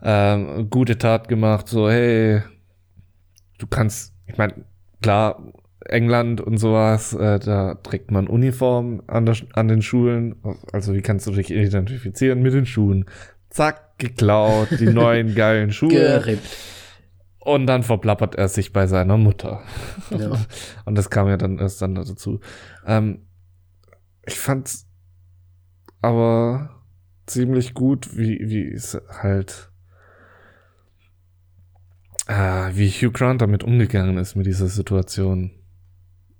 [0.00, 2.42] ähm, gute Tat gemacht, so, hey,
[3.58, 4.54] du kannst, ich meine,
[5.02, 5.52] klar,
[5.84, 10.36] England und sowas, äh, da trägt man Uniform an, der, an den Schulen,
[10.72, 13.06] also wie kannst du dich identifizieren mit den Schuhen?
[13.50, 16.56] Zack, geklaut, die neuen geilen Schuhe Gerippt.
[17.40, 19.62] und dann verplappert er sich bei seiner Mutter.
[20.10, 20.38] Ja.
[20.84, 22.40] Und das kam ja dann erst dann dazu.
[22.86, 23.26] Ähm,
[24.24, 24.86] ich fand's
[26.00, 26.70] aber
[27.26, 29.70] ziemlich gut, wie, wie es halt,
[32.26, 35.50] äh, wie Hugh Grant damit umgegangen ist mit dieser Situation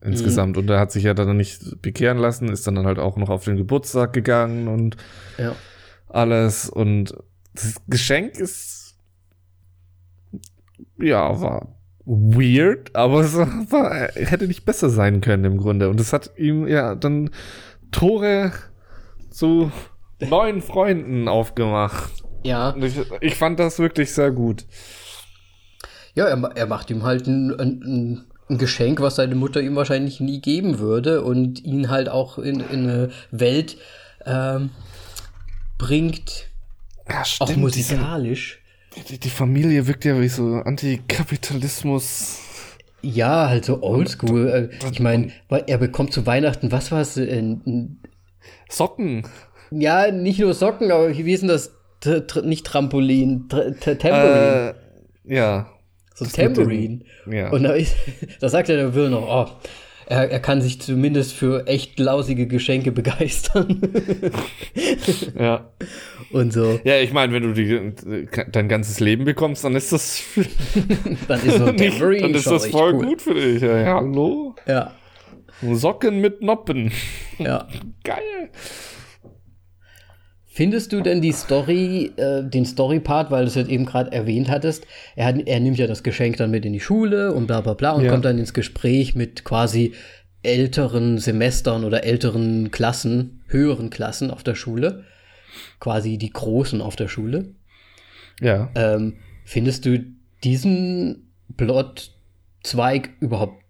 [0.01, 0.57] insgesamt.
[0.57, 3.45] Und er hat sich ja dann nicht bekehren lassen, ist dann halt auch noch auf
[3.45, 4.97] den Geburtstag gegangen und
[5.39, 5.55] ja.
[6.09, 6.69] Alles.
[6.69, 7.15] Und
[7.55, 8.97] das Geschenk ist,
[10.99, 15.89] ja, war weird, aber es war, hätte nicht besser sein können im Grunde.
[15.89, 17.31] Und es hat ihm ja dann
[17.91, 18.53] Tore
[19.31, 19.71] zu
[20.21, 22.11] neuen Freunden aufgemacht.
[22.45, 24.65] Ja, Und ich, ich fand das wirklich sehr gut.
[26.15, 29.77] ja er, er macht ihm halt ein, ein, ein- ein Geschenk, was seine Mutter ihm
[29.77, 33.77] wahrscheinlich nie geben würde und ihn halt auch in, in eine Welt
[34.25, 34.71] ähm,
[35.79, 36.49] bringt,
[37.09, 37.59] Ja, auch stimmt.
[37.59, 38.61] musikalisch.
[39.09, 42.39] Die, die Familie wirkt ja wie so Antikapitalismus.
[43.01, 44.71] Ja, halt so oldschool.
[44.73, 45.31] Äh, Ich meine,
[45.67, 47.17] er bekommt zu Weihnachten, was war es?
[47.17, 47.55] Äh,
[48.69, 49.23] Socken.
[49.71, 51.73] ja, nicht nur Socken, aber wie ist denn das?
[52.01, 54.75] T nicht Trampolin, Tr T Tambourine.
[55.27, 55.69] Äh, ja.
[56.15, 57.01] so Tambourine.
[57.31, 57.51] ja.
[57.51, 57.95] Und da, ist,
[58.41, 59.51] da sagt er der Will noch, oh,
[60.09, 63.81] er, er kann sich zumindest für echt lausige Geschenke begeistern.
[65.39, 65.71] Ja.
[66.33, 66.81] Und so.
[66.85, 70.23] Ja, ich meine, wenn du die, dein ganzes Leben bekommst, dann ist das,
[71.29, 73.07] Dann ist so nicht, dann ist das voll cool.
[73.07, 73.61] gut für dich.
[73.63, 74.55] Ja, ja, hallo?
[74.67, 74.93] Ja,
[75.73, 76.93] Socken mit Noppen.
[77.39, 77.67] ja.
[78.05, 78.51] Geil.
[80.59, 84.49] Findest du denn die Story, äh, den Story-Part, weil du es jetzt eben gerade erwähnt
[84.51, 87.61] hattest, er, hat, er nimmt ja das Geschenk dann mit in die Schule und bla
[87.61, 88.11] bla bla und Ja.
[88.11, 89.93] kommt dann ins Gespräch mit quasi
[90.43, 95.05] älteren Semestern oder älteren Klassen, höheren Klassen auf der Schule.
[95.79, 97.55] Quasi die Großen auf der Schule.
[98.41, 98.69] Ja.
[98.75, 100.05] Ähm, findest du
[100.43, 103.63] diesen Plot-Zweig überhaupt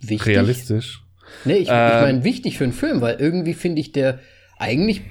[0.00, 0.26] wichtig?
[0.26, 1.04] Realistisch.
[1.44, 2.00] Nee, ich, ich Ähm.
[2.02, 4.18] meine, wichtig für einen Film, weil irgendwie finde ich der
[4.58, 5.02] eigentlich,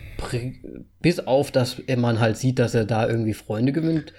[1.01, 4.13] bis auf, dass man halt sieht, dass er da irgendwie Freunde gewinnt,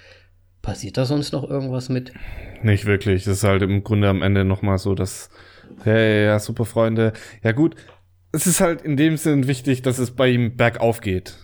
[0.61, 2.11] passiert da sonst noch irgendwas mit?
[2.63, 3.23] Nicht wirklich.
[3.23, 5.29] Das ist halt im Grunde am Ende nochmal so, dass,
[5.83, 7.13] hey, ja, super Freunde.
[7.43, 7.75] Ja, gut.
[8.31, 11.35] Es ist halt in dem Sinn wichtig, dass es bei ihm bergauf geht.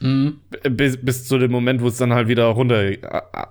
[0.00, 0.40] Mhm.
[0.70, 2.90] Bis, bis zu dem Moment, wo es dann halt wieder runter,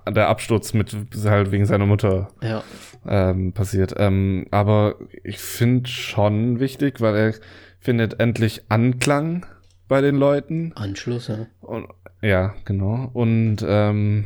[0.08, 2.62] der Absturz mit, halt wegen seiner Mutter Ja.
[3.06, 3.94] ähm, passiert.
[3.98, 4.94] Ähm, aber
[5.24, 7.34] ich finde schon wichtig, weil er
[7.80, 9.44] findet endlich Anklang
[9.88, 10.72] bei den Leuten.
[10.74, 11.46] Anschluss, ja.
[11.60, 11.88] Und,
[12.22, 13.10] ja, genau.
[13.12, 14.24] Und ähm,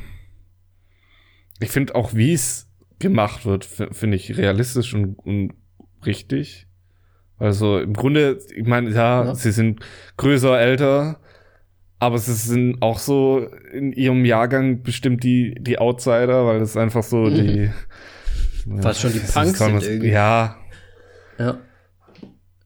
[1.61, 5.53] ich finde auch, wie es gemacht wird, finde ich realistisch und, und
[6.05, 6.67] richtig.
[7.39, 9.35] Also im Grunde, ich meine, ja, Ja.
[9.35, 9.81] sie sind
[10.19, 11.21] größer, älter,
[11.99, 17.03] aber sie sind auch so in ihrem Jahrgang bestimmt die, die Outsider, weil das einfach
[17.03, 17.35] so Mhm.
[17.35, 17.71] die.
[18.83, 20.11] Fast schon die Punks sind was- irgendwie.
[20.11, 20.57] Ja,
[21.39, 21.59] Ja.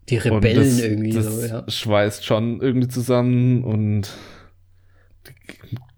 [0.09, 1.64] Die Rebellen das, irgendwie das so, ja.
[1.66, 4.12] schweißt schon irgendwie zusammen und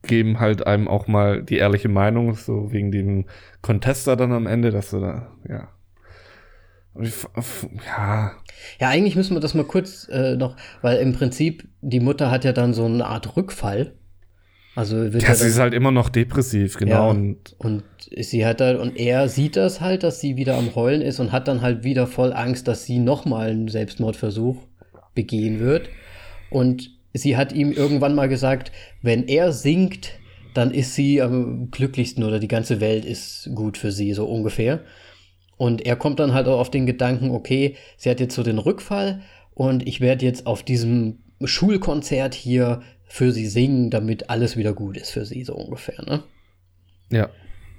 [0.02, 3.26] geben halt einem auch mal die ehrliche Meinung, so wegen dem
[3.62, 5.68] Contester dann am Ende, dass du da, ja.
[6.98, 8.32] Ja,
[8.80, 12.44] Ja, eigentlich müssen wir das mal kurz äh, noch, weil im Prinzip die Mutter hat
[12.44, 13.94] ja dann so eine Art Rückfall.
[14.76, 17.06] Also wird ja, ja sie ist halt immer noch depressiv, genau.
[17.06, 17.10] Ja.
[17.10, 17.82] Und Und
[18.14, 21.32] sie hat da, und er sieht das halt, dass sie wieder am Heulen ist und
[21.32, 24.58] hat dann halt wieder voll Angst, dass sie nochmal einen Selbstmordversuch
[25.14, 25.88] begehen wird.
[26.50, 28.70] Und sie hat ihm irgendwann mal gesagt,
[29.02, 30.12] wenn er singt,
[30.52, 34.80] dann ist sie am glücklichsten oder die ganze Welt ist gut für sie, so ungefähr.
[35.56, 38.58] Und er kommt dann halt auch auf den Gedanken, okay, sie hat jetzt so den
[38.58, 39.22] Rückfall
[39.54, 44.96] und ich werde jetzt auf diesem Schulkonzert hier für sie singen, damit alles wieder gut
[44.96, 46.22] ist für sie, so ungefähr, ne?
[47.10, 47.30] ja,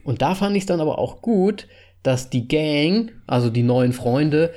[0.04, 1.68] Und da fand ich es dann aber auch gut,
[2.04, 4.54] dass die Gang, also die neuen Freunde,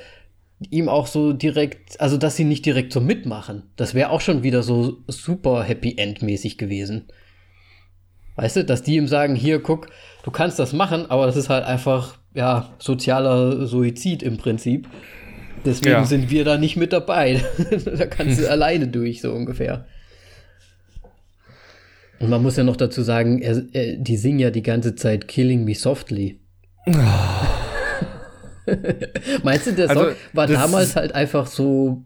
[0.69, 3.63] ihm auch so direkt, also dass sie nicht direkt so mitmachen.
[3.75, 7.07] Das wäre auch schon wieder so super Happy End mäßig gewesen.
[8.35, 9.87] Weißt du, dass die ihm sagen, hier, guck,
[10.23, 14.87] du kannst das machen, aber das ist halt einfach, ja, sozialer Suizid im Prinzip.
[15.65, 16.05] Deswegen Ja.
[16.05, 17.43] sind wir da nicht mit dabei.
[17.97, 19.85] da kannst du alleine durch, so ungefähr.
[22.21, 25.27] Und man muss ja noch dazu sagen, er, er, die singen ja die ganze Zeit
[25.27, 26.39] Killing Me Softly.
[29.43, 32.03] Meinst du, der Song Also, war damals halt einfach so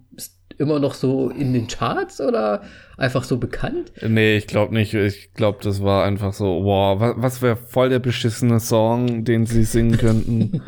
[0.58, 2.64] immer noch so in den Charts oder
[2.98, 3.92] einfach so bekannt?
[4.02, 4.94] nee, ich glaube nicht.
[4.94, 9.46] Ich glaube, das war einfach so, wow, was, was wäre voll der beschissene Song, den
[9.46, 10.62] sie singen könnten.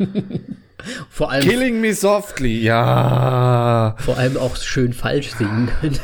[1.10, 3.96] Vor allem, Killing Me Softly, ja.
[3.98, 5.98] vor allem auch schön falsch singen können.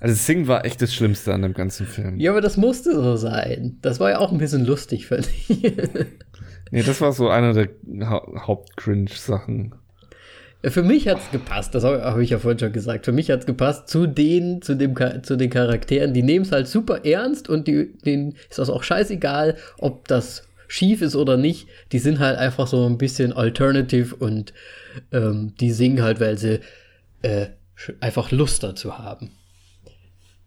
[0.00, 2.20] Also Singen war echt das Schlimmste an dem ganzen Film.
[2.20, 3.78] ja, aber das musste so sein.
[3.82, 5.72] Das war ja auch ein bisschen lustig, finde ich.
[6.70, 7.68] Nee, das war so einer der
[8.00, 9.74] ha Haupt-Cringe-Sachen.
[10.64, 13.04] Für mich hat's gepasst, das habe hab ich ja vorhin schon gesagt.
[13.04, 16.14] Für mich hat's gepasst zu den, zu dem, zu den Charakteren.
[16.14, 20.48] Die nehmen es halt super ernst und die, denen ist das auch scheißegal, ob das
[20.68, 21.68] schief ist oder nicht.
[21.92, 24.52] Die sind halt einfach so ein bisschen alternative und
[25.12, 26.60] ähm, die singen halt, weil sie
[27.22, 27.48] äh,
[28.00, 29.30] einfach Lust dazu haben.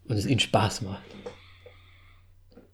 [0.06, 1.02] Und es ihnen Spaß macht.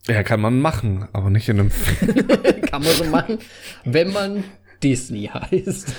[0.06, 2.26] Ja, kann man machen, aber nicht in einem Film.
[2.62, 3.38] Kann man so machen,
[3.84, 4.44] wenn man
[4.82, 5.94] Disney heißt.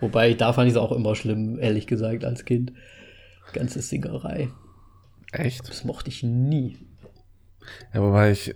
[0.00, 2.72] Wobei, da fand ich es auch immer schlimm, ehrlich gesagt, als Kind.
[3.52, 4.48] Ganze Singerei.
[5.32, 5.68] Echt?
[5.68, 6.78] Das mochte ich nie.
[7.92, 8.54] Ja, wobei ich.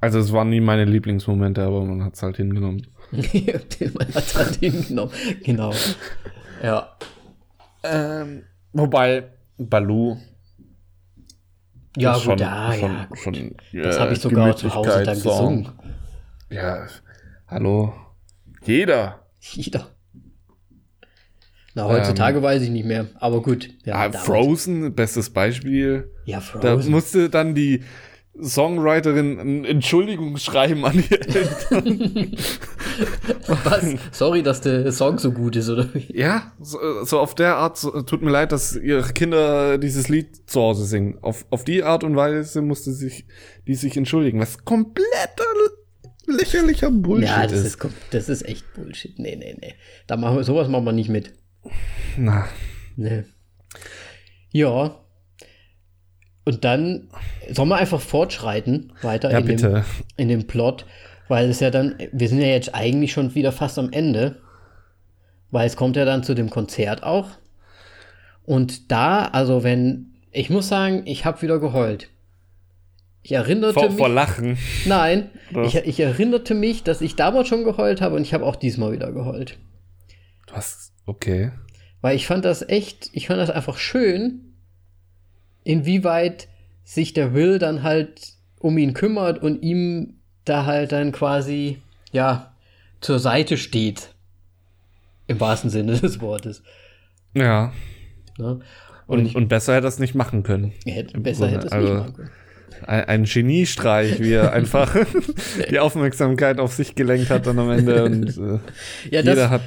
[0.00, 2.86] Also, es waren nie meine Lieblingsmomente, aber man hat es halt hingenommen.
[3.10, 5.12] man hat halt hingenommen.
[5.44, 5.72] Genau.
[6.62, 6.96] Ja.
[7.82, 9.24] Ähm, wobei,
[9.58, 10.16] Balu.
[11.96, 13.04] Ja, ist gut, ja, schon, ja.
[13.06, 13.18] Gut.
[13.18, 15.64] Schon, Das äh, habe ich sogar zu Hause dann Gemütlichkeitssong.
[15.64, 15.78] gesungen.
[16.50, 16.86] Ja,
[17.48, 17.92] hallo.
[18.64, 19.26] Jeder.
[19.40, 19.88] Jeder.
[21.74, 23.06] Na, heutzutage weiß ich nicht mehr.
[23.18, 23.70] Aber gut.
[23.84, 24.12] Ja, Ah.
[24.12, 26.10] Frozen, bestes Beispiel.
[26.24, 26.90] Ja, Da Frozen.
[26.90, 27.82] musste dann die
[28.42, 32.36] Songwriterin ein Entschuldigungsschreiben an die Eltern.
[33.46, 33.94] Was?
[34.12, 38.02] Sorry, dass der Song so gut ist, oder ja, so, so auf der Art, so,
[38.02, 41.18] tut mir leid, dass ihre Kinder dieses Lied zu Hause singen.
[41.22, 43.26] Auf, auf die Art und Weise musste sich
[43.66, 45.44] die sich entschuldigen, was kompletter
[46.26, 47.66] lächerlicher Bullshit Ja, das ist.
[47.84, 49.18] ist, das ist echt Bullshit.
[49.18, 49.74] Nee, nee, nee.
[50.06, 51.32] Da machen wir, sowas machen wir nicht mit.
[52.16, 52.48] Na,
[52.96, 53.24] Nee.
[54.50, 55.00] Ja.
[56.44, 57.08] Und dann
[57.50, 59.84] sollen wir einfach fortschreiten weiter Ja, in, dem,
[60.16, 60.86] in dem Plot,
[61.28, 64.40] weil es ja dann, wir sind ja jetzt eigentlich schon wieder fast am Ende,
[65.50, 67.28] weil es kommt ja dann zu dem Konzert auch.
[68.44, 72.08] Und da, also wenn, ich muss sagen, ich habe wieder geheult.
[73.22, 73.98] Ich erinnerte Vor, mich.
[73.98, 74.56] vor Lachen.
[74.86, 75.30] Nein,
[75.64, 78.92] ich, ich erinnerte mich, dass ich damals schon geheult habe und ich habe auch diesmal
[78.92, 79.58] wieder geheult.
[80.46, 81.52] Du hast, okay.
[82.00, 84.49] Weil ich fand das echt, ich fand das einfach schön,
[85.64, 86.48] inwieweit
[86.84, 91.78] sich der Will dann halt um ihn kümmert und ihm da halt dann quasi,
[92.12, 92.52] ja,
[93.00, 94.14] zur Seite steht.
[95.26, 96.62] Im wahrsten Sinne des Wortes.
[97.34, 97.72] Ja.
[98.38, 98.60] Ne?
[99.06, 100.72] Und, Und, und besser hätte er es nicht machen können.
[100.84, 102.30] hätte, besser hätte es also- nicht machen können.
[102.86, 104.96] Ein, ein Geniestreich, wie er einfach
[105.70, 108.04] die Aufmerksamkeit auf sich gelenkt hat dann am Ende.
[108.04, 108.58] Und äh,
[109.10, 109.60] Ja, jeder hat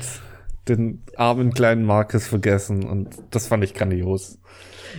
[0.67, 2.83] den armen kleinen Marcus vergessen.
[2.83, 4.39] Und das fand ich grandios.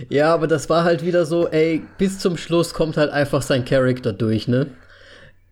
[0.09, 3.65] Ja, aber das war halt wieder so, ey, bis zum Schluss kommt halt einfach sein
[3.65, 4.67] Charakter durch, ne?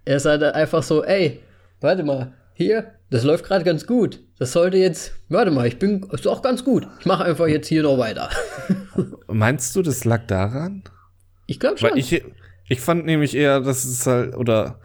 [0.05, 1.41] Er ist halt einfach so, ey,
[1.81, 4.19] warte mal, hier, das läuft gerade ganz gut.
[4.39, 6.87] Das sollte jetzt, warte mal, ich bin, ist auch ganz gut.
[6.99, 8.29] Ich mache einfach jetzt hier noch weiter.
[9.27, 10.83] Meinst du, das lag daran?
[11.47, 11.91] Ich glaube schon.
[11.91, 12.23] Weil ich,
[12.67, 14.79] ich fand nämlich eher, dass es halt, oder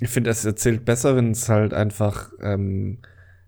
[0.00, 2.98] ich finde, es erzählt besser, wenn es halt einfach ähm,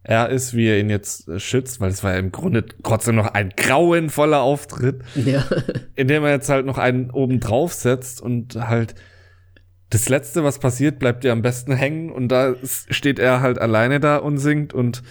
[0.04, 3.14] er ist, wie er ihn jetzt äh, schützt, weil es war ja im Grunde trotzdem
[3.16, 5.44] noch ein grauenvoller Auftritt, ja.
[5.94, 8.94] indem er jetzt halt noch einen oben drauf setzt und halt
[9.90, 14.00] das Letzte, was passiert, bleibt ja am besten hängen und da steht er halt alleine
[14.00, 15.02] da und singt und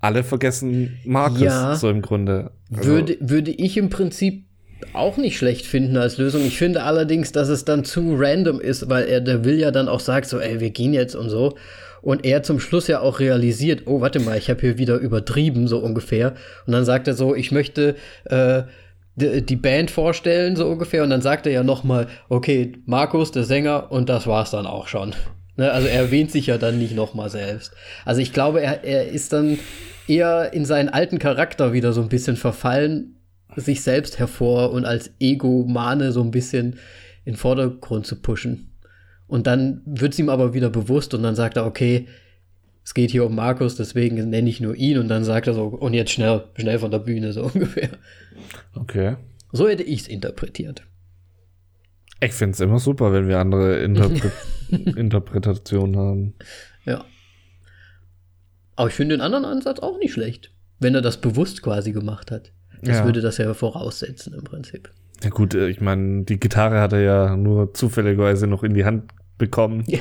[0.00, 1.74] alle vergessen Markus, Ja.
[1.74, 2.52] so im Grunde.
[2.72, 4.46] Also, würde, würde ich im Prinzip
[4.92, 6.42] auch nicht schlecht finden als Lösung.
[6.46, 9.88] Ich finde allerdings, dass es dann zu random ist, weil er, der will ja dann
[9.88, 11.56] auch sagt, so, ey, wir gehen jetzt und so.
[12.06, 15.66] Und er zum Schluss ja auch realisiert, oh, warte mal, ich habe hier wieder übertrieben,
[15.66, 16.34] so ungefähr.
[16.64, 17.96] Und dann sagt er so, ich möchte
[18.26, 18.62] äh,
[19.16, 21.02] die, Band vorstellen, so ungefähr.
[21.02, 24.66] Und dann sagt er ja noch mal, okay, Markus, der Sänger, und das war's dann
[24.66, 25.16] auch schon.
[25.56, 27.72] Ne, also er erwähnt sich ja dann nicht noch mal selbst.
[28.04, 29.58] Also ich glaube, er, er ist dann
[30.06, 33.16] eher in seinen alten Charakter wieder so ein bisschen verfallen,
[33.56, 36.74] sich selbst hervor und als Egomane so ein bisschen
[37.24, 38.75] in den Vordergrund zu pushen.
[39.28, 42.06] Und dann wird es ihm aber wieder bewusst und dann sagt er, okay,
[42.84, 45.64] es geht hier um Markus, deswegen nenne ich nur ihn und dann sagt er so,
[45.66, 47.90] und jetzt schnell, schnell von der Bühne, so ungefähr.
[48.74, 49.16] Okay.
[49.52, 50.82] So hätte ich es interpretiert.
[52.20, 54.30] Ich finde es immer super, wenn wir andere Interpre
[54.96, 56.34] Interpretationen haben.
[56.84, 57.04] Ja.
[58.76, 62.30] Aber ich finde den anderen Ansatz auch nicht schlecht, wenn er das bewusst quasi gemacht
[62.30, 62.52] hat.
[62.82, 63.04] Das Ja.
[63.04, 64.90] würde das ja voraussetzen im Prinzip.
[65.24, 68.84] Ja gut, äh, ich meine, die Gitarre hat er ja nur zufälligerweise noch in die
[68.84, 69.84] Hand bekommen.
[69.86, 70.00] Nee,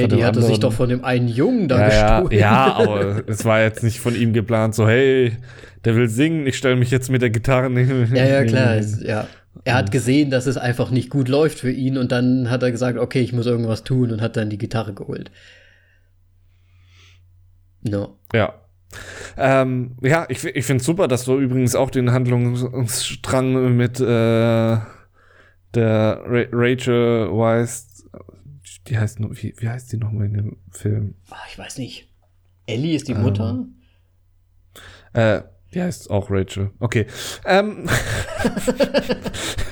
[0.00, 2.20] Von die dem hat er sich anderen- doch von dem einen Jungen da Ja, ja,
[2.20, 2.40] gestohlen.
[2.40, 5.36] ja, aber es war jetzt nicht von ihm geplant, so, hey,
[5.84, 8.14] der will singen, ich stelle mich jetzt mit der Gitarre neben.
[8.14, 8.76] Ja, ja, klar.
[8.76, 9.26] Es, ja.
[9.64, 12.70] Er hat gesehen, dass es einfach nicht gut läuft für ihn und dann hat er
[12.70, 15.30] gesagt, okay, ich muss irgendwas tun und hat dann die Gitarre geholt.
[17.82, 18.18] No.
[18.32, 18.54] Ja.
[19.36, 24.82] Ähm, ja, ich, ich finde super, dass du übrigens auch den Handlungsstrang mit äh, der
[26.24, 27.95] Ra Rachel Weisz,
[28.88, 31.14] die heißt wie, wie heißt die nochmal in dem Film?
[31.30, 32.08] Ah, ich weiß nicht.
[32.66, 33.22] Ellie ist die Ähm.
[33.22, 33.64] Mutter?
[35.12, 35.42] Äh,
[35.74, 36.70] die heißt auch Rachel.
[36.78, 37.06] Okay.
[37.44, 37.88] Ähm,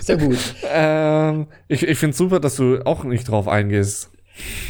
[0.01, 0.39] Sehr gut.
[0.71, 4.11] ähm, ich ich finde super, dass du auch nicht drauf eingehst.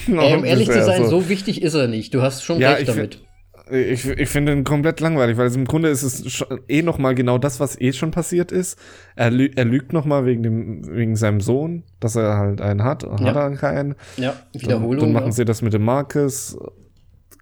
[0.07, 2.15] Ey, um ehrlich zu sein, so wichtig ist er nicht.
[2.15, 3.25] Du hast schon Ja, recht damit.
[3.71, 7.39] Ich, ich finde ihn komplett langweilig, weil im Grunde ist es eh noch mal genau
[7.39, 8.79] das, was eh schon passiert ist.
[9.17, 12.85] Er, lü er lügt noch mal wegen dem wegen seinem Sohn, dass er halt einen
[12.85, 13.33] hat, hat Ja.
[13.33, 13.95] er keinen.
[14.19, 14.99] Ja, Dann, Wiederholung.
[15.01, 15.33] dann machen ja.
[15.33, 16.59] sie das mit dem Marcus.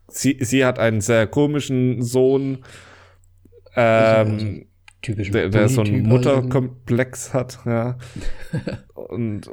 [0.08, 2.58] Sie, sie hat einen sehr komischen Sohn,
[3.74, 4.66] ähm,
[5.00, 6.42] Typisch der, der so einen Bully-Typ, also.
[6.42, 7.98] Mutterkomplex hat, ja.
[8.94, 9.50] und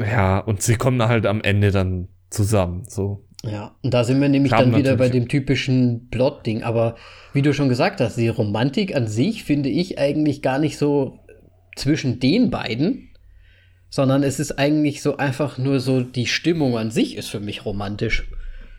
[0.00, 3.24] ja, und sie kommen halt am Ende dann zusammen, so.
[3.44, 6.62] Ja, und da sind wir nämlich dann wieder bei dem typischen Plot-Ding.
[6.64, 6.96] Aber
[7.32, 11.20] wie du schon gesagt hast, die Romantik an sich finde ich eigentlich gar nicht so
[11.76, 13.10] zwischen den beiden,
[13.90, 17.64] sondern es ist eigentlich so einfach nur so, die Stimmung an sich ist für mich
[17.64, 18.28] romantisch.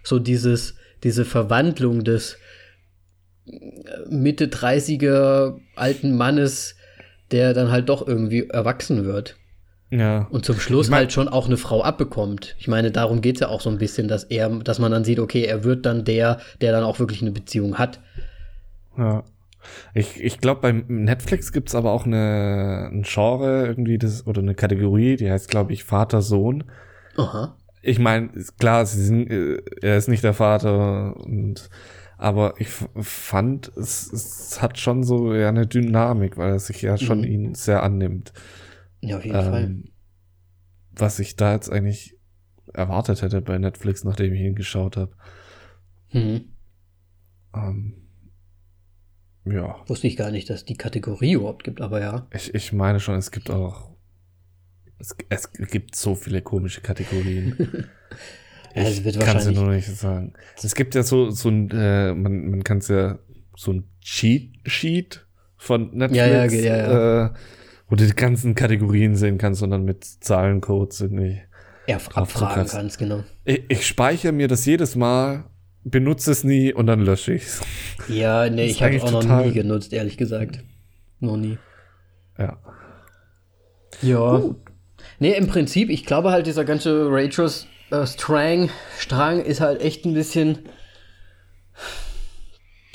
[0.04, 2.38] So dieses, diese Verwandlung des
[3.48, 3.60] äh,
[4.10, 6.76] Mitte 30er alten Mannes,
[7.32, 9.39] der dann halt doch irgendwie erwachsen wird.
[9.92, 10.28] Ja.
[10.30, 12.56] Und zum Schluss Ich mein- halt schon auch eine Frau abbekommt.
[12.60, 15.20] Ich meine, darum geht's ja auch so ein bisschen, dass er, dass man dann sieht,
[15.20, 18.00] okay, er wird dann der, der dann auch wirklich eine Beziehung hat.
[18.98, 19.24] Ja.
[19.94, 24.56] Ich, ich glaube, bei Netflix gibt's aber auch eine, ein Genre irgendwie das, oder eine
[24.56, 26.64] Kategorie, die heißt, glaube ich, Vater-Sohn.
[27.18, 27.56] Aha.
[27.82, 28.30] Ich meine,
[28.60, 31.70] klar, sie sind, äh, er ist nicht der Vater und
[32.18, 36.98] aber ich fand, es, es hat schon so ja, eine Dynamik, weil er sich ja
[36.98, 37.24] schon Mhm.
[37.28, 38.34] ihn sehr annimmt.
[39.02, 39.84] Ja, auf jeden ähm, Fall.
[40.92, 42.18] Was ich da jetzt eigentlich
[42.74, 45.16] erwartet hätte bei Netflix, nachdem ich ihn geschaut habe.
[46.12, 46.54] Mhm.
[47.56, 47.94] Ähm,
[49.46, 49.78] ja.
[49.88, 52.28] Wusste ich gar nicht, dass die Kategorie überhaupt gibt, aber ja.
[52.34, 53.90] Ich, ich meine schon, es gibt auch.
[55.00, 57.56] Es, es gibt so viele komische Kategorien.
[58.76, 60.34] ja, es wird kann ja nur nicht sagen.
[60.62, 63.18] Es gibt ja so, so ein, äh, man, man kann es ja
[63.56, 67.26] so ein Cheat Sheet von Netflix, ja, ja, ja, ja.
[67.26, 67.34] Äh,
[67.90, 71.42] wo du die ganzen Kategorien sehen kannst und dann mit Zahlencodes irgendwie.
[71.88, 73.24] Ja, abfragen kannst, genau.
[73.46, 75.46] Ich, ich speichere mir das jedes Mal
[75.84, 77.62] benutze es nie und dann lösche ich es.
[78.08, 80.64] Ja, nee, ich habe es auch noch nie genutzt, ehrlich gesagt.
[81.20, 81.58] Noch nie.
[82.38, 82.58] Ja.
[84.02, 84.38] Ja.
[84.38, 84.58] Gut.
[85.20, 90.06] Nee, im Prinzip, ich glaube halt, dieser ganze Rachels äh, Strang, Strang ist halt echt
[90.06, 90.60] ein bisschen.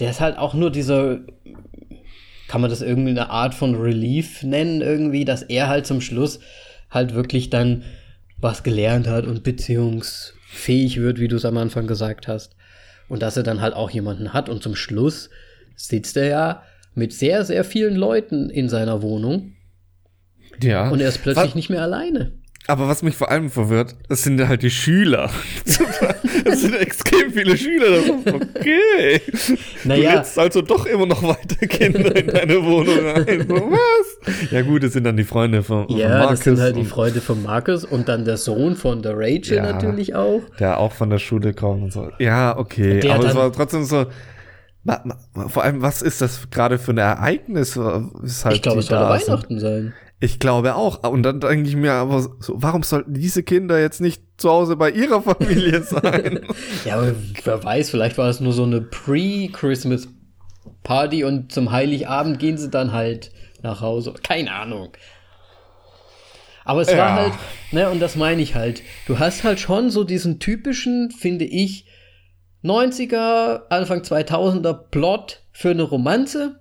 [0.01, 1.21] Der ist halt auch nur dieser.
[2.55, 6.39] Kann man das irgendwie eine Art von Relief nennen, irgendwie, dass er halt zum Schluss
[6.89, 7.83] halt wirklich dann
[8.39, 12.55] was gelernt hat und beziehungsfähig wird, wie du es am Anfang gesagt hast.
[13.09, 14.49] Und dass er dann halt auch jemanden hat.
[14.49, 15.31] Und zum Schluss
[15.75, 16.63] sitzt er ja
[16.95, 19.55] mit sehr, sehr vielen Leuten in seiner Wohnung.
[20.63, 20.91] Ja.
[20.91, 22.35] Und er ist plötzlich was, nicht mehr alleine.
[22.67, 25.31] Aber was mich vor allem verwirrt, das sind halt die Schüler.
[26.45, 28.01] Das sind extrem viele Schüler.
[28.27, 29.21] Okay.
[29.85, 30.11] Naja.
[30.11, 33.49] Du lädst also doch immer noch weiter Kinder in deine Wohnung ein.
[33.49, 34.51] was?
[34.51, 36.21] Ja gut, das sind dann die Freunde von, ja, von Marcus.
[36.21, 39.57] Ja, das sind halt die Freunde von Markus und dann der Sohn von der Rachel
[39.57, 40.43] ja, natürlich auch.
[40.59, 42.11] Der auch von der Schule kommt und so.
[42.19, 43.01] Ja, okay.
[43.01, 44.07] Der Aber es war trotzdem so,
[45.49, 47.77] vor allem, was ist das gerade für ein Ereignis?
[47.77, 49.95] Halt ich glaube, es soll Weihnachten sein.
[50.21, 51.03] Ich glaube auch.
[51.09, 54.77] Und dann denke ich mir aber so, warum sollten diese Kinder jetzt nicht zu Hause
[54.77, 56.41] bei ihrer Familie sein?
[56.85, 57.15] ja, aber
[57.45, 62.93] wer weiß, vielleicht war es nur so eine Pre-Christmas-Party und zum Heiligabend gehen sie dann
[62.93, 63.33] halt
[63.63, 64.15] nach Hause.
[64.23, 64.93] Keine Ahnung.
[66.65, 66.99] Aber es ja.
[66.99, 67.33] war halt,
[67.73, 68.83] ne, und das meine ich halt.
[69.07, 71.87] Du hast halt schon so diesen typischen, finde ich,
[72.63, 76.61] 90er, Anfang 2000er Plot für eine Romanze.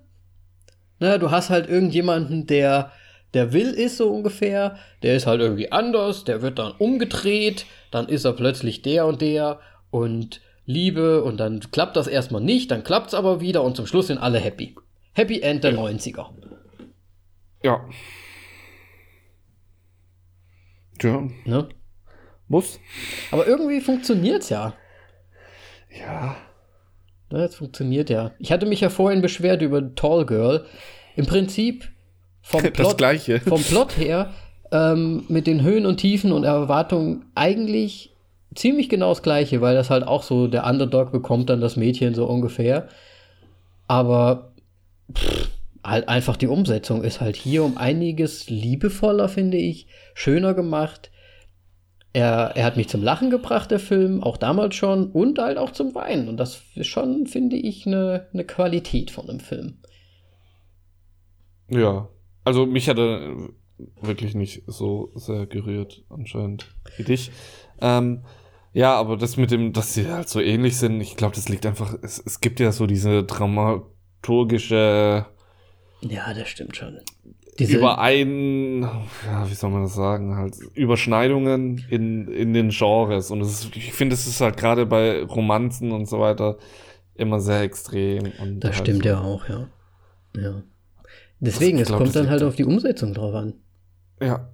[1.00, 2.92] Ne, du hast halt irgendjemanden, der
[3.34, 8.08] der Will ist so ungefähr, der ist halt irgendwie anders, der wird dann umgedreht, dann
[8.08, 12.84] ist er plötzlich der und der und Liebe und dann klappt das erstmal nicht, dann
[12.84, 14.76] klappt es aber wieder und zum Schluss sind alle happy.
[15.12, 15.80] Happy End der ja.
[15.80, 16.26] 90er.
[17.62, 17.88] Ja.
[20.98, 21.28] Tja.
[21.44, 21.68] Ne?
[22.48, 22.78] Muss.
[23.30, 24.74] Aber irgendwie funktioniert's ja.
[25.90, 26.36] Ja.
[27.30, 28.32] Ne, es funktioniert ja.
[28.38, 30.66] Ich hatte mich ja vorhin beschwert über Tall Girl.
[31.16, 31.93] Im Prinzip
[32.44, 33.40] vom Plot, das Gleiche.
[33.48, 34.30] Vom Plot her
[34.70, 38.14] ähm, mit den Höhen und Tiefen und Erwartungen eigentlich
[38.54, 42.14] ziemlich genau das Gleiche, weil das halt auch so, der Underdog bekommt dann das Mädchen
[42.14, 42.88] so ungefähr.
[43.88, 44.52] Aber
[45.12, 45.48] pff,
[45.82, 51.10] halt einfach die Umsetzung ist halt hier um einiges liebevoller, finde ich, schöner gemacht.
[52.12, 55.70] Er, er hat mich zum Lachen gebracht, der Film, auch damals schon, und halt auch
[55.70, 56.28] zum Weinen.
[56.28, 59.78] Und das ist schon, finde ich, eine, eine Qualität von dem Film.
[61.70, 62.08] Ja,
[62.44, 63.36] also mich hat er
[64.00, 67.30] wirklich nicht so sehr gerührt, anscheinend, wie dich.
[67.80, 68.24] Ähm,
[68.72, 71.66] ja, aber das mit dem, dass sie halt so ähnlich sind, ich glaube, das liegt
[71.66, 75.26] einfach, es, es gibt ja so diese dramaturgische.
[76.00, 76.98] Ja, das stimmt schon.
[77.58, 83.30] Diese Überein, ja, wie soll man das sagen, halt Überschneidungen in, in den Genres.
[83.30, 86.58] Und ist, ich finde, es ist halt gerade bei Romanzen und so weiter
[87.14, 88.32] immer sehr extrem.
[88.40, 89.08] Und das halt stimmt so.
[89.08, 89.68] ja auch, ja.
[90.36, 90.64] Ja.
[91.44, 93.54] Deswegen, es kommt dann halt auf die Umsetzung drauf an.
[94.20, 94.50] Ja.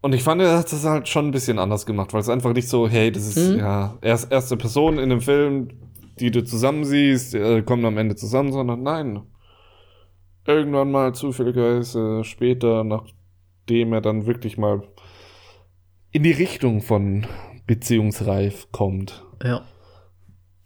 [0.00, 2.52] Und ich fand, er hat das halt schon ein bisschen anders gemacht, weil es einfach
[2.52, 3.58] nicht so, hey, das ist mhm.
[3.58, 5.68] ja erst, erste Person in dem Film,
[6.20, 9.22] die du zusammen siehst, äh, kommen am Ende zusammen, sondern nein.
[10.46, 14.82] Irgendwann mal zufälligerweise später, nachdem er dann wirklich mal
[16.12, 17.26] in die Richtung von
[17.66, 19.24] beziehungsreif kommt.
[19.42, 19.66] Ja.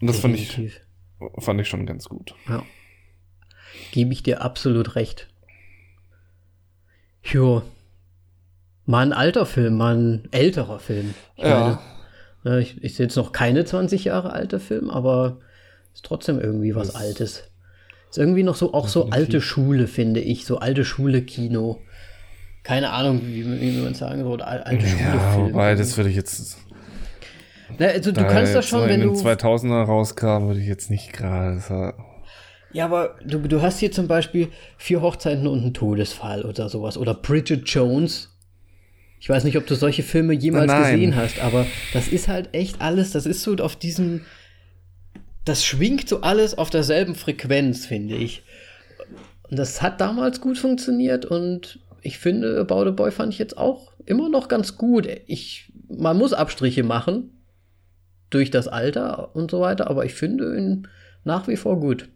[0.00, 0.80] Und das fand ich,
[1.38, 2.34] fand ich schon ganz gut.
[2.48, 2.62] Ja.
[3.92, 5.29] Gebe ich dir absolut recht.
[7.22, 7.62] Jo.
[8.86, 11.14] Mal ein alter Film, mal ein älterer Film.
[11.36, 11.80] Ich ja.
[12.42, 15.38] Meine, ne, ich, ich sehe jetzt noch keine 20 Jahre alter Film, aber
[15.94, 17.44] ist trotzdem irgendwie was das Altes.
[18.08, 20.44] Ist irgendwie noch so, auch so alte Schule, finde ich.
[20.44, 21.80] So alte Schule-Kino.
[22.64, 24.42] Keine Ahnung, wie, wie man sagen soll.
[24.42, 26.58] Alte Schule Ja, wobei, das würde ich jetzt.
[27.78, 29.12] Na, also du kannst das schon, wenn du.
[29.12, 31.94] 2000er rauskam, würde ich jetzt nicht gerade.
[32.72, 36.96] Ja, aber du, du hast hier zum Beispiel vier Hochzeiten und einen Todesfall oder sowas.
[36.96, 38.28] Oder Bridget Jones.
[39.18, 40.94] Ich weiß nicht, ob du solche Filme jemals Nein.
[40.94, 44.22] gesehen hast, aber das ist halt echt alles, das ist so auf diesem.
[45.44, 48.42] Das schwingt so alles auf derselben Frequenz, finde ich.
[49.50, 53.58] Und das hat damals gut funktioniert und ich finde, About a Boy fand ich jetzt
[53.58, 55.08] auch immer noch ganz gut.
[55.26, 57.42] Ich, man muss Abstriche machen
[58.30, 60.88] durch das Alter und so weiter, aber ich finde ihn
[61.24, 62.08] nach wie vor gut.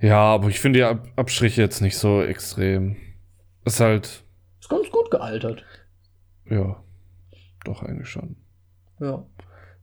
[0.00, 2.96] Ja, aber ich finde die Ab Abstriche jetzt nicht so extrem.
[3.64, 4.24] Ist halt.
[4.60, 5.64] Ist ganz gut gealtert.
[6.48, 6.82] Ja,
[7.64, 8.36] doch eigentlich schon.
[9.00, 9.24] Ja.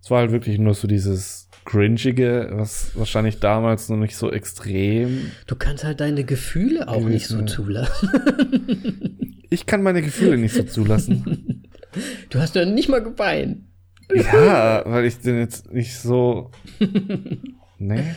[0.01, 5.31] Es war halt wirklich nur so dieses Cringige, was wahrscheinlich damals noch nicht so extrem.
[5.47, 9.29] Du kannst halt deine Gefühle auch nicht so zulassen.
[9.49, 11.59] ich kann meine Gefühle nicht so zulassen.
[12.31, 13.65] Du hast ja nicht mal geweint.
[14.11, 16.49] Ja, weil ich den jetzt nicht so.
[17.77, 18.15] Nee.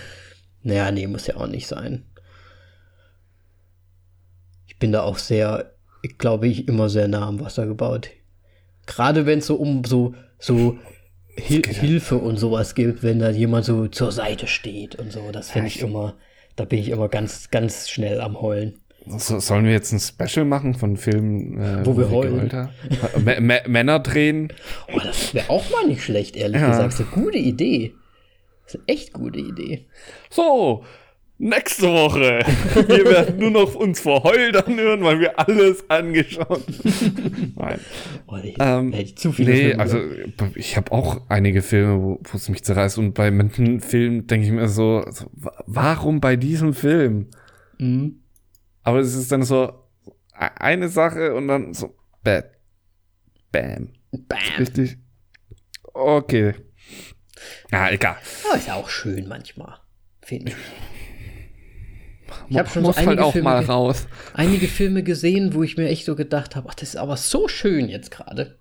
[0.66, 2.02] Naja, nee, muss ja auch nicht sein.
[4.66, 5.70] Ich bin da auch sehr,
[6.02, 8.10] ich glaube ich, immer sehr nah am Wasser gebaut.
[8.84, 10.76] Gerade wenn es so um so, so
[11.38, 15.30] Hil Hilfe und sowas gibt, wenn da jemand so zur Seite steht und so.
[15.30, 16.16] Das finde ich immer,
[16.56, 18.80] da bin ich immer ganz, ganz schnell am Heulen.
[19.06, 22.50] So, sollen wir jetzt ein Special machen von Filmen, äh, wo, wo wir heulen?
[23.68, 24.52] Männer drehen?
[24.92, 26.70] Oh, das wäre auch mal nicht schlecht, ehrlich ja.
[26.70, 26.86] gesagt.
[26.86, 27.94] Das ist eine gute Idee.
[28.66, 29.86] Das ist eine echt gute Idee.
[30.28, 30.84] So,
[31.38, 32.40] nächste Woche.
[32.88, 36.64] wir werden nur noch uns vor Heul anhören, weil wir alles angeschaut
[37.56, 37.80] Nein.
[38.26, 39.80] Oh, ich, ähm, ich zu viele nee, Filme.
[39.80, 40.00] also
[40.56, 42.98] ich habe auch einige Filme, wo es mich zerreißt.
[42.98, 45.30] Und bei manchen Filmen denke ich mir so, so,
[45.66, 47.28] warum bei diesem Film?
[47.78, 48.22] Mhm.
[48.82, 49.64] Aber es ist dann so
[50.34, 51.94] e-, eine Sache und dann so.
[52.24, 52.42] Bam.
[53.52, 54.38] Bam.
[54.58, 54.98] Richtig.
[55.92, 56.54] Okay.
[57.70, 58.16] Ah, egal.
[58.48, 59.76] Aber ist ja auch schön manchmal,
[60.22, 60.56] finde ich.
[62.48, 64.06] Ich habe schon so einige, halt Filme, raus.
[64.34, 67.48] einige Filme gesehen, wo ich mir echt so gedacht habe, ach, das ist aber so
[67.48, 68.58] schön jetzt gerade.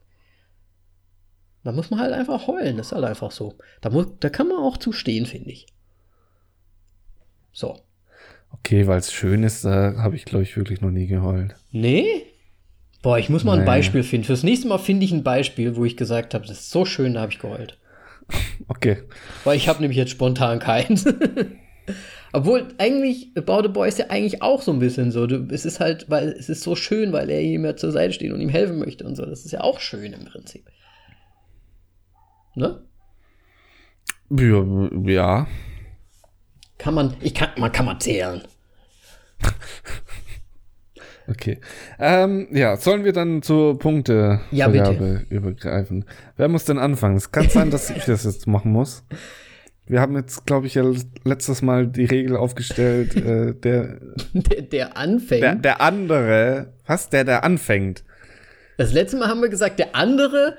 [1.63, 3.57] Da muss man halt einfach heulen, das ist halt einfach so.
[3.81, 5.65] Da, muss, da kann man auch zustehen, finde ich.
[7.51, 7.79] So.
[8.51, 11.55] Okay, weil es schön ist, da habe ich, glaube ich, wirklich noch nie geheult.
[11.71, 12.05] Nee?
[13.01, 14.25] Boah, ich muss mal ein Beispiel finden.
[14.25, 17.15] Fürs nächste Mal finde ich ein Beispiel, wo ich gesagt habe, das ist so schön,
[17.15, 17.77] da habe ich geheult.
[18.67, 19.03] Okay.
[19.43, 21.05] Weil ich habe nämlich jetzt spontan keins.
[22.33, 25.27] Obwohl eigentlich About the Boy ist ja eigentlich auch so ein bisschen so.
[25.27, 28.13] Du, es ist halt, weil es ist so schön, weil er ihm ja zur Seite
[28.13, 29.25] steht und ihm helfen möchte und so.
[29.25, 30.65] Das ist ja auch schön im Prinzip.
[32.55, 32.81] Ne?
[34.29, 34.65] Ja.
[35.05, 35.47] ja.
[36.77, 38.41] Kann man, ich kann, man kann mal zählen.
[41.27, 41.59] Okay.
[41.99, 44.67] Ähm, ja, sollen wir dann zur Punkte ja,
[45.29, 46.05] übergreifen?
[46.37, 47.17] Wer muss denn anfangen?
[47.17, 49.03] Es kann sein, dass ich das jetzt machen muss.
[49.87, 50.83] Wir haben jetzt, glaube ich, ja
[51.23, 53.99] letztes Mal die Regel aufgestellt, äh, der,
[54.33, 55.43] der, der anfängt.
[55.43, 57.09] Der, der andere, was?
[57.09, 58.03] Der, der anfängt.
[58.77, 60.57] Das letzte Mal haben wir gesagt, der andere,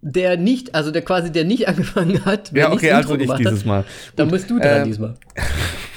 [0.00, 2.52] der nicht, also der quasi, der nicht angefangen hat.
[2.52, 3.84] Ja, okay, also ich dieses Mal.
[4.14, 5.14] Dann bist du dran ähm, diesmal.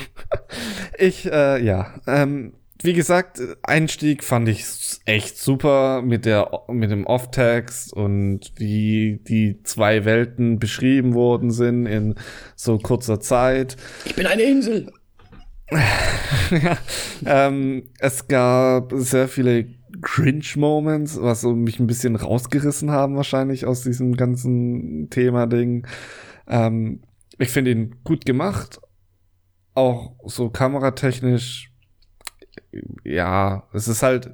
[0.97, 4.65] ich, äh, ja, ähm, wie gesagt, Einstieg fand ich
[5.05, 11.85] echt super mit der mit dem Off-Text und wie die zwei Welten beschrieben worden sind
[11.85, 12.15] in
[12.55, 13.75] so kurzer Zeit.
[14.05, 14.91] Ich bin eine Insel.
[15.71, 16.77] ja,
[17.25, 19.67] ähm, es gab sehr viele
[20.01, 25.85] Cringe-Moments, was so mich ein bisschen rausgerissen haben wahrscheinlich aus diesem ganzen Thema-Ding.
[26.47, 27.01] Ähm,
[27.37, 28.79] ich finde ihn gut gemacht,
[29.75, 31.68] auch so kameratechnisch
[33.03, 34.31] ja, es ist halt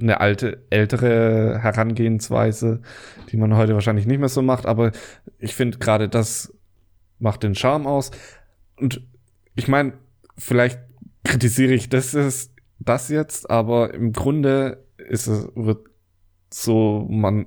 [0.00, 2.80] eine alte, ältere Herangehensweise,
[3.30, 4.92] die man heute wahrscheinlich nicht mehr so macht, aber
[5.38, 6.54] ich finde gerade das
[7.18, 8.10] macht den Charme aus.
[8.76, 9.02] Und
[9.54, 9.92] ich meine,
[10.38, 10.80] vielleicht
[11.24, 15.89] kritisiere ich das, ist, das jetzt, aber im Grunde ist es, wird
[16.52, 17.46] so, man,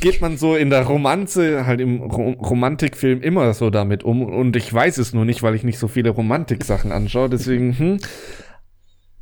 [0.00, 4.22] geht man so in der Romanze, halt im Rom Romantikfilm immer so damit um.
[4.22, 7.98] Und ich weiß es nur nicht, weil ich nicht so viele Romantik-Sachen anschaue, deswegen, hm,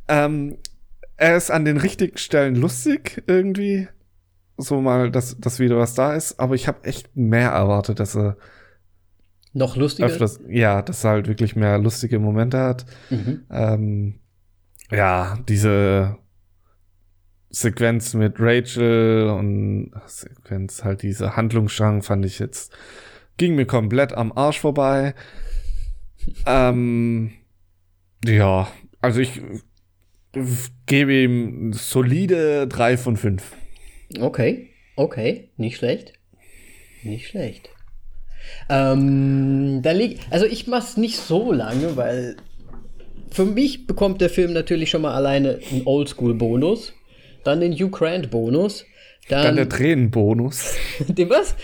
[0.07, 0.57] ähm,
[1.17, 3.87] er ist an den richtigen Stellen lustig irgendwie,
[4.57, 8.15] so mal, dass, dass wieder was da ist, aber ich habe echt mehr erwartet, dass
[8.15, 8.37] er
[9.53, 10.07] noch lustiger?
[10.07, 12.85] öfters, ja, dass er halt wirklich mehr lustige Momente hat.
[13.09, 13.45] Mhm.
[13.49, 14.19] Ähm,
[14.91, 16.17] ja, diese
[17.49, 22.73] Sequenz mit Rachel und Sequenz halt diese Handlungsstrang fand ich jetzt
[23.37, 25.13] ging mir komplett am Arsch vorbei.
[26.45, 27.31] Ähm,
[28.25, 28.67] ja,
[28.99, 29.41] also ich
[30.85, 33.53] gebe ihm solide drei von fünf.
[34.19, 36.13] Okay, okay, nicht schlecht.
[37.03, 37.69] Nicht schlecht.
[38.69, 42.37] Ähm, da liegt, also ich mach's nicht so lange, weil
[43.29, 46.93] für mich bekommt der Film natürlich schon mal alleine einen Oldschool-Bonus
[47.47, 48.85] dann den Hugh Grant-Bonus.
[49.29, 50.75] Dann, dann der Tränenbonus.
[51.07, 51.55] den was?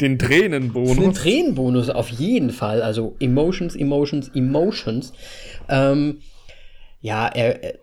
[0.00, 0.96] Den Tränenbonus.
[0.96, 2.82] Den Tränenbonus auf jeden Fall.
[2.82, 5.12] Also Emotions, Emotions, Emotions.
[5.68, 6.18] Ähm,
[7.00, 7.78] ja, er,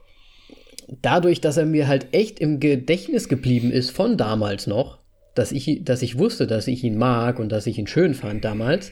[1.01, 4.99] dadurch, dass er mir halt echt im Gedächtnis geblieben ist von damals noch,
[5.33, 8.45] dass ich, dass ich wusste, dass ich ihn mag und dass ich ihn schön fand
[8.45, 8.91] damals,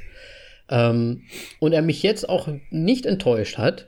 [0.70, 1.24] ähm,
[1.60, 3.88] und er mich jetzt auch nicht enttäuscht hat.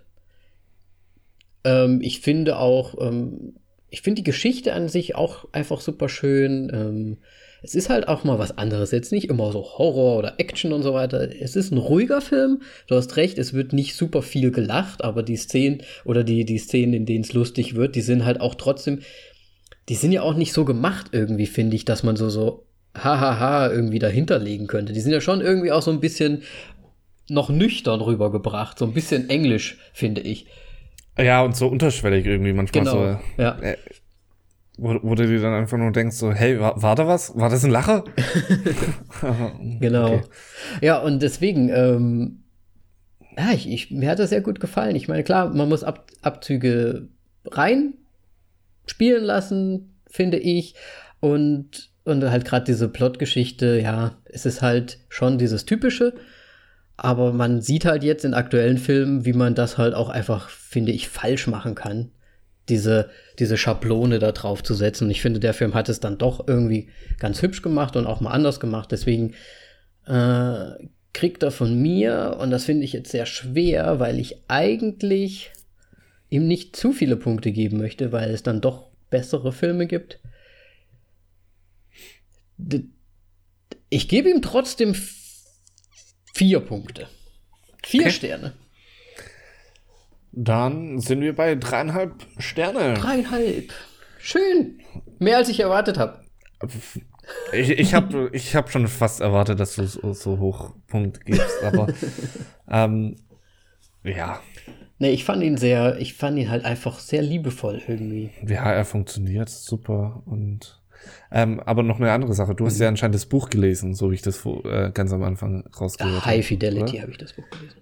[1.64, 3.56] Ähm, ich finde auch, ähm,
[3.90, 6.72] ich finde die Geschichte an sich auch einfach super schön.
[6.74, 7.18] Ähm,
[7.64, 8.92] es ist halt auch mal was anderes.
[8.92, 11.30] Jetzt nicht immer so Horror oder Action und so weiter.
[11.40, 12.62] Es ist ein ruhiger Film.
[12.88, 16.60] Du hast recht, es wird nicht super viel gelacht, aber die Szenen oder die, die
[16.60, 19.00] Szenen, in denen es lustig wird, die sind halt auch trotzdem,
[19.90, 23.72] die sind ja auch nicht so gemacht irgendwie, finde ich, dass man so, so hahaha
[23.72, 24.94] irgendwie dahinter legen könnte.
[24.94, 26.44] Die sind ja schon irgendwie auch so ein bisschen
[27.30, 28.78] noch nüchtern rübergebracht.
[28.78, 30.48] So ein bisschen englisch, finde ich.
[31.18, 33.42] Ja, und so unterschwellig irgendwie manchmal Genau, so.
[33.42, 33.60] ja.
[33.60, 33.78] Äh,
[34.78, 37.36] wo, wo du dir dann einfach nur denkst, so, hey, war, war da was?
[37.36, 38.04] War das ein Lacher?
[39.80, 40.16] Genau.
[40.16, 40.22] Okay.
[40.82, 42.44] Ja, und deswegen, ähm,
[43.38, 44.96] ja, ich, ich, mir hat das sehr gut gefallen.
[44.96, 47.08] Ich meine, klar, man muss Ab, Abzüge
[47.46, 47.94] rein
[48.86, 50.76] spielen lassen, finde ich.
[51.20, 56.14] Und, und halt gerade diese Plotgeschichte, ja, es ist halt schon dieses typische.
[56.98, 60.92] Aber man sieht halt jetzt in aktuellen Filmen, wie man das halt auch einfach, finde
[60.92, 62.12] ich, falsch machen kann.
[62.70, 63.10] Diese,
[63.40, 65.06] diese Schablone da drauf zu setzen.
[65.06, 68.20] Und ich finde, der Film hat es dann doch irgendwie ganz hübsch gemacht und auch
[68.20, 68.92] mal anders gemacht.
[68.92, 69.36] Deswegen
[70.06, 70.72] äh,
[71.14, 75.52] kriegt er von mir, und das finde ich jetzt sehr schwer, weil ich eigentlich
[76.30, 80.20] ihm nicht zu viele Punkte geben möchte, weil es dann doch bessere Filme gibt.
[83.90, 84.94] Ich gebe ihm trotzdem
[86.38, 87.08] vier Punkte.
[87.84, 88.12] Vier Okay.
[88.12, 88.54] Sterne.
[90.32, 92.94] Dann sind wir bei dreieinhalb Sterne.
[92.94, 93.74] Dreieinhalb.
[94.20, 94.80] Schön.
[95.20, 96.22] Mehr als ich erwartet habe.
[97.52, 101.64] Ich, ich habe ich hab schon fast erwartet, dass du so, so hoch Punkt gibst,
[101.64, 101.88] aber
[102.70, 103.16] ähm,
[104.04, 104.40] ja,
[105.00, 108.32] Nee, ich fand ihn sehr, ich fand ihn halt einfach sehr liebevoll irgendwie.
[108.48, 110.77] ja, er funktioniert super und
[111.32, 112.56] ähm, aber noch eine andere Sache.
[112.56, 115.64] Du hast ja anscheinend das Buch gelesen, so wie ich das äh, ganz am Anfang
[115.80, 116.44] rausgehört High habe.
[116.44, 117.02] Fidelity oder?
[117.02, 117.78] habe ich das Buch gelesen.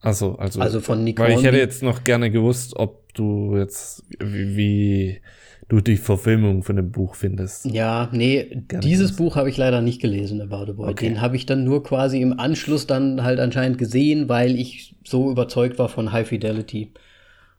[0.00, 4.02] Also, also, Also von Nick weil ich hätte jetzt noch gerne gewusst, ob du jetzt
[4.18, 5.20] wie, wie
[5.68, 7.66] du die Verfilmung von dem Buch findest.
[7.66, 9.16] Ja, nee, Gerne dieses das.
[9.16, 10.90] Buch habe ich leider nicht gelesen, About a Boy.
[10.90, 11.08] Okay.
[11.08, 15.30] Den habe ich dann nur quasi im Anschluss dann halt anscheinend gesehen, weil ich so
[15.30, 16.92] überzeugt war von High Fidelity.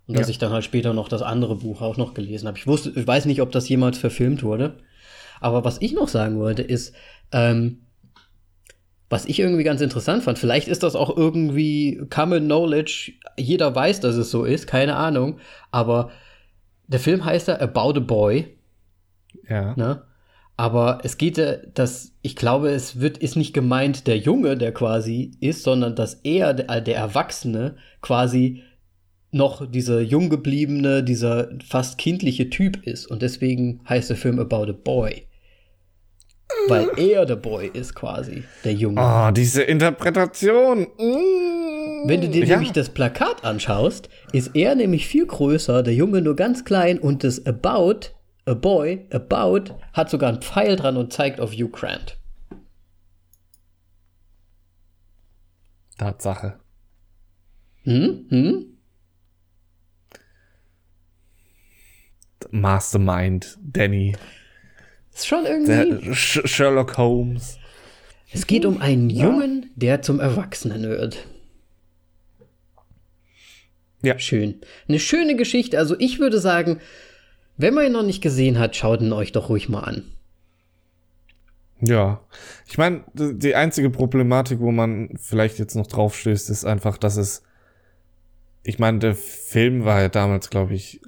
[0.06, 0.32] Und dass Ja.
[0.32, 2.58] ich dann halt später noch das andere Buch auch noch gelesen habe.
[2.58, 4.76] Ich wusste, ich weiß nicht, ob das jemals verfilmt wurde.
[5.44, 6.94] Aber was ich noch sagen wollte, ist,
[7.32, 7.80] ähm,
[9.10, 14.00] was ich irgendwie ganz interessant fand, vielleicht ist das auch irgendwie Common Knowledge, jeder weiß,
[14.00, 15.38] dass es so ist, keine Ahnung,
[15.70, 16.10] aber
[16.88, 18.58] der Film heißt ja About a Boy,
[19.48, 19.76] Ja.
[19.76, 20.04] ne?
[20.56, 24.72] Aber es geht ja, dass ich glaube, es wird ist nicht gemeint der Junge, der
[24.72, 28.62] quasi ist, sondern dass er der, der Erwachsene quasi
[29.32, 34.70] noch dieser jung gebliebene, dieser fast kindliche Typ ist und deswegen heißt der Film About
[34.70, 35.24] a Boy.
[36.68, 39.02] Weil er der Boy ist quasi, der Junge.
[39.02, 40.88] Ah, diese Interpretation.
[40.98, 42.08] Mm.
[42.08, 42.56] Wenn du dir ja.
[42.56, 47.24] nämlich das Plakat anschaust, ist er nämlich viel größer, der Junge nur ganz klein und
[47.24, 48.08] das About,
[48.46, 52.18] a Boy, About, hat sogar einen Pfeil dran und zeigt auf Hugh Grant.
[55.98, 56.60] Tatsache.
[57.84, 58.26] Hm?
[58.30, 58.66] Hm?
[62.52, 64.16] Mastermind, Danny,
[65.14, 66.06] Ist schon irgendwie.
[66.06, 67.60] der Sh Sherlock Holmes.
[68.32, 71.28] Es geht um einen Jungen, der zum Erwachsenen wird.
[74.02, 74.20] Ja.
[74.20, 74.60] Schön.
[74.88, 75.78] Eine schöne Geschichte.
[75.78, 76.80] Also ich würde sagen,
[77.58, 80.04] wenn man ihn noch nicht gesehen hat, schaut ihn euch doch ruhig mal an.
[81.80, 82.22] Ja.
[82.68, 86.98] Ich meine, die die einzige Problematik, wo man vielleicht jetzt noch drauf stößt, ist einfach,
[86.98, 87.44] dass es.
[88.64, 91.02] Ich meine, der Film war ja damals, glaube ich,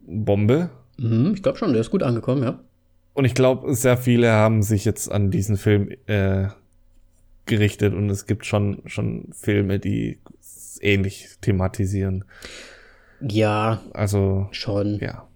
[0.00, 0.70] Bombe.
[0.96, 2.58] Mhm, ich glaube schon, der ist gut angekommen, ja.
[3.14, 6.48] Und ich glaube, sehr viele haben sich jetzt an diesen Film äh,
[7.46, 10.18] gerichtet und es gibt schon, schon Filme, die
[10.80, 12.24] ähnlich thematisieren.
[13.20, 14.98] Ja, Also, schon.
[15.00, 15.26] ja.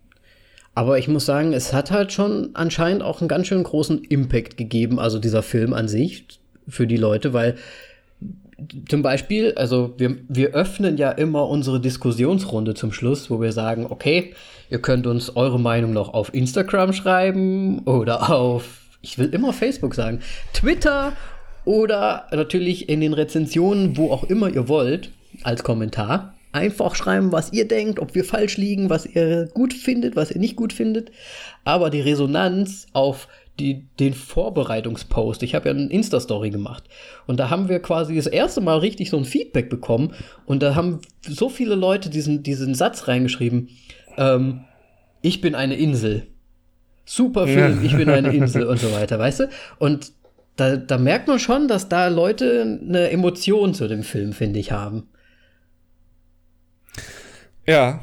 [0.75, 4.57] Aber ich muss sagen, es hat halt schon anscheinend auch einen ganz schön großen Impact
[4.57, 6.27] gegeben, also dieser Film an sich,
[6.69, 7.57] für die Leute, weil
[8.89, 13.87] zum Beispiel, also wir, wir öffnen ja immer unsere Diskussionsrunde zum Schluss, wo wir sagen,
[13.89, 14.35] okay,
[14.71, 19.95] ihr könnt uns eure Meinung noch auf Instagram schreiben oder auf, ich will immer Facebook
[19.95, 20.21] sagen,
[20.55, 21.13] Twitter
[21.65, 25.11] oder natürlich in den Rezensionen, wo auch immer ihr wollt,
[25.43, 26.35] als Kommentar.
[26.53, 30.41] Einfach schreiben, was ihr denkt, ob wir falsch liegen, was ihr gut findet, was ihr
[30.41, 31.11] nicht gut findet.
[31.65, 33.29] Aber die Resonanz auf
[33.59, 35.43] die, den Vorbereitungspost.
[35.43, 36.85] Ich habe ja eine Insta-Story gemacht.
[37.27, 40.13] Und da haben wir quasi das erste Mal richtig so ein Feedback bekommen.
[40.45, 43.71] Und da haben so viele Leute diesen, diesen Satz reingeschrieben.
[44.17, 44.65] Ähm,
[45.23, 46.27] ich bin eine Insel.
[47.05, 49.49] Super Film, ich bin eine Insel und so weiter, weißt du?
[49.79, 50.13] Und
[50.57, 54.73] da, da merkt man schon, dass da Leute eine Emotion zu dem Film, finde ich,
[54.73, 55.09] haben.
[57.67, 58.01] Ja,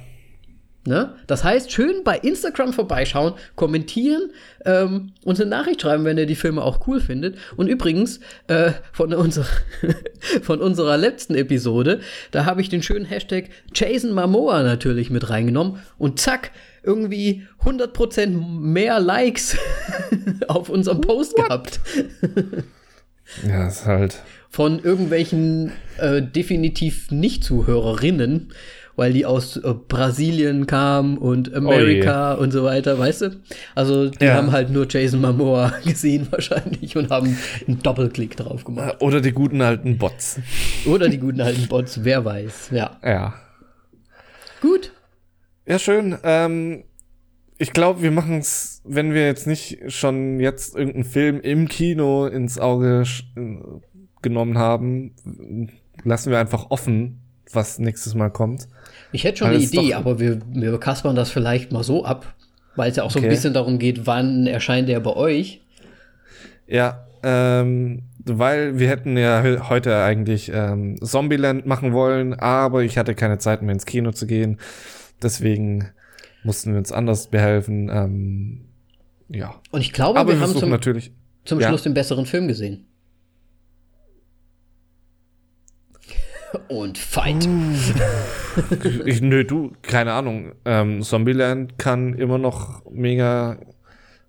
[0.85, 1.15] Ne?
[1.27, 4.31] Das heißt, schön bei Instagram vorbeischauen, kommentieren,
[4.65, 7.37] ähm, uns eine Nachricht schreiben, wenn ihr die Filme auch cool findet.
[7.55, 9.47] Und übrigens, äh, von, unserer
[10.41, 12.01] von unserer letzten Episode,
[12.31, 15.79] da habe ich den schönen Hashtag Jason Momoa natürlich mit reingenommen.
[15.97, 16.51] Und zack,
[16.83, 18.27] irgendwie 100%
[18.59, 19.57] mehr Likes
[20.49, 21.45] auf unserem Post What?
[21.47, 21.79] gehabt.
[23.47, 24.21] ja, ist halt.
[24.49, 28.51] Von irgendwelchen äh, definitiv Nicht-Zuhörerinnen
[28.95, 33.41] weil die aus äh, Brasilien kamen und Amerika oh und so weiter, weißt du?
[33.75, 34.35] Also die ja.
[34.35, 37.37] haben halt nur Jason Momoa gesehen wahrscheinlich und haben
[37.67, 39.01] einen Doppelklick drauf gemacht.
[39.01, 40.39] Oder die guten alten Bots.
[40.85, 42.97] Oder die guten alten Bots, wer weiß, ja.
[43.03, 43.33] Ja.
[44.61, 44.91] Gut.
[45.65, 46.17] Ja, schön.
[46.23, 46.83] Ähm,
[47.57, 52.25] ich glaube, wir machen es, wenn wir jetzt nicht schon jetzt irgendeinen Film im Kino
[52.27, 53.03] ins Auge
[53.35, 53.57] äh,
[54.21, 55.15] genommen haben,
[56.03, 57.21] lassen wir einfach offen,
[57.51, 58.67] was nächstes Mal kommt.
[59.13, 62.33] Ich hätte schon eine Idee, aber wir, wir kaspern das vielleicht mal so ab,
[62.75, 63.27] weil es ja auch so okay.
[63.27, 65.61] ein bisschen darum geht, wann erscheint der bei euch.
[66.67, 73.15] Ja, ähm, weil wir hätten ja heute eigentlich ähm, Zombieland machen wollen, aber ich hatte
[73.15, 74.59] keine Zeit mehr ins Kino zu gehen.
[75.21, 75.89] Deswegen
[76.43, 77.89] mussten wir uns anders behelfen.
[77.89, 78.61] Ähm,
[79.29, 79.55] ja.
[79.71, 81.11] Und ich glaube, aber wir, wir haben zum, natürlich,
[81.45, 81.67] zum ja.
[81.67, 82.87] Schluss den besseren Film gesehen.
[86.67, 87.47] Und Fight.
[89.05, 90.53] ich, nö, du, keine Ahnung.
[90.65, 93.57] Ähm, Zombieland kann immer noch mega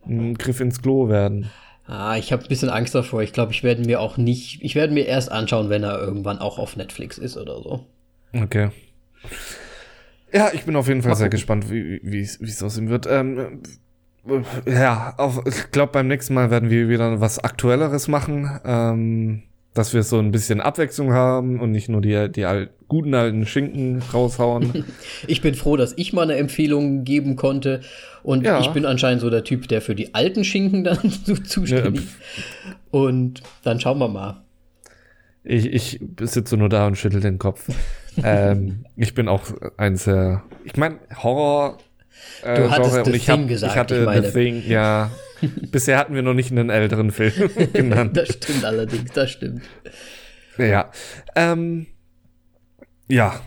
[0.06, 1.50] ein Griff ins Klo werden.
[1.86, 3.22] Ah, ich habe ein bisschen Angst davor.
[3.22, 6.38] Ich glaube, ich werde mir auch nicht, ich werde mir erst anschauen, wenn er irgendwann
[6.38, 7.86] auch auf Netflix ist oder so.
[8.32, 8.70] Okay.
[10.32, 11.36] Ja, ich bin auf jeden Fall Mach sehr gucken.
[11.36, 13.06] gespannt, wie es aussehen wird.
[13.08, 13.62] Ähm,
[14.66, 18.50] ja, auf, ich glaube, beim nächsten Mal werden wir wieder was Aktuelleres machen.
[18.64, 19.42] Ähm,
[19.74, 23.44] dass wir so ein bisschen Abwechslung haben und nicht nur die, die alt, guten alten
[23.44, 24.84] Schinken raushauen.
[25.26, 27.80] ich bin froh, dass ich mal eine Empfehlung geben konnte.
[28.22, 28.60] Und ja.
[28.60, 31.10] ich bin anscheinend so der Typ, der für die alten Schinken dann
[31.44, 32.16] zuständig ist.
[32.64, 32.74] Ja.
[32.92, 34.44] Und dann schauen wir mal.
[35.42, 37.68] Ich, ich sitze nur da und schüttel den Kopf.
[38.22, 39.42] ähm, ich bin auch
[39.76, 40.44] ein sehr.
[40.64, 41.78] Ich meine, Horror.
[42.42, 43.72] Äh, du hattest Genre, The ich Thing hab, gesagt.
[43.72, 44.26] Ich hatte ich meine.
[44.26, 45.10] The Thing, ja.
[45.70, 48.16] Bisher hatten wir noch nicht einen älteren Film genannt.
[48.16, 49.62] das stimmt allerdings, das stimmt.
[50.58, 50.90] Ja.
[51.34, 51.86] Ähm,
[53.08, 53.40] ja.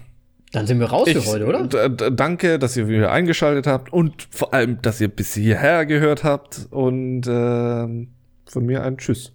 [0.52, 1.90] Dann sind wir raus ich, für heute, oder?
[1.90, 6.68] Danke, dass ihr wieder eingeschaltet habt und vor allem, dass ihr bis hierher gehört habt.
[6.72, 8.08] Und äh,
[8.50, 9.34] von mir ein Tschüss.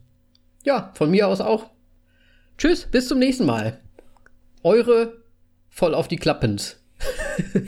[0.65, 1.71] Ja, von mir aus auch.
[2.57, 3.81] Tschüss, bis zum nächsten Mal.
[4.63, 5.23] Eure
[5.69, 6.81] voll auf die Klappens.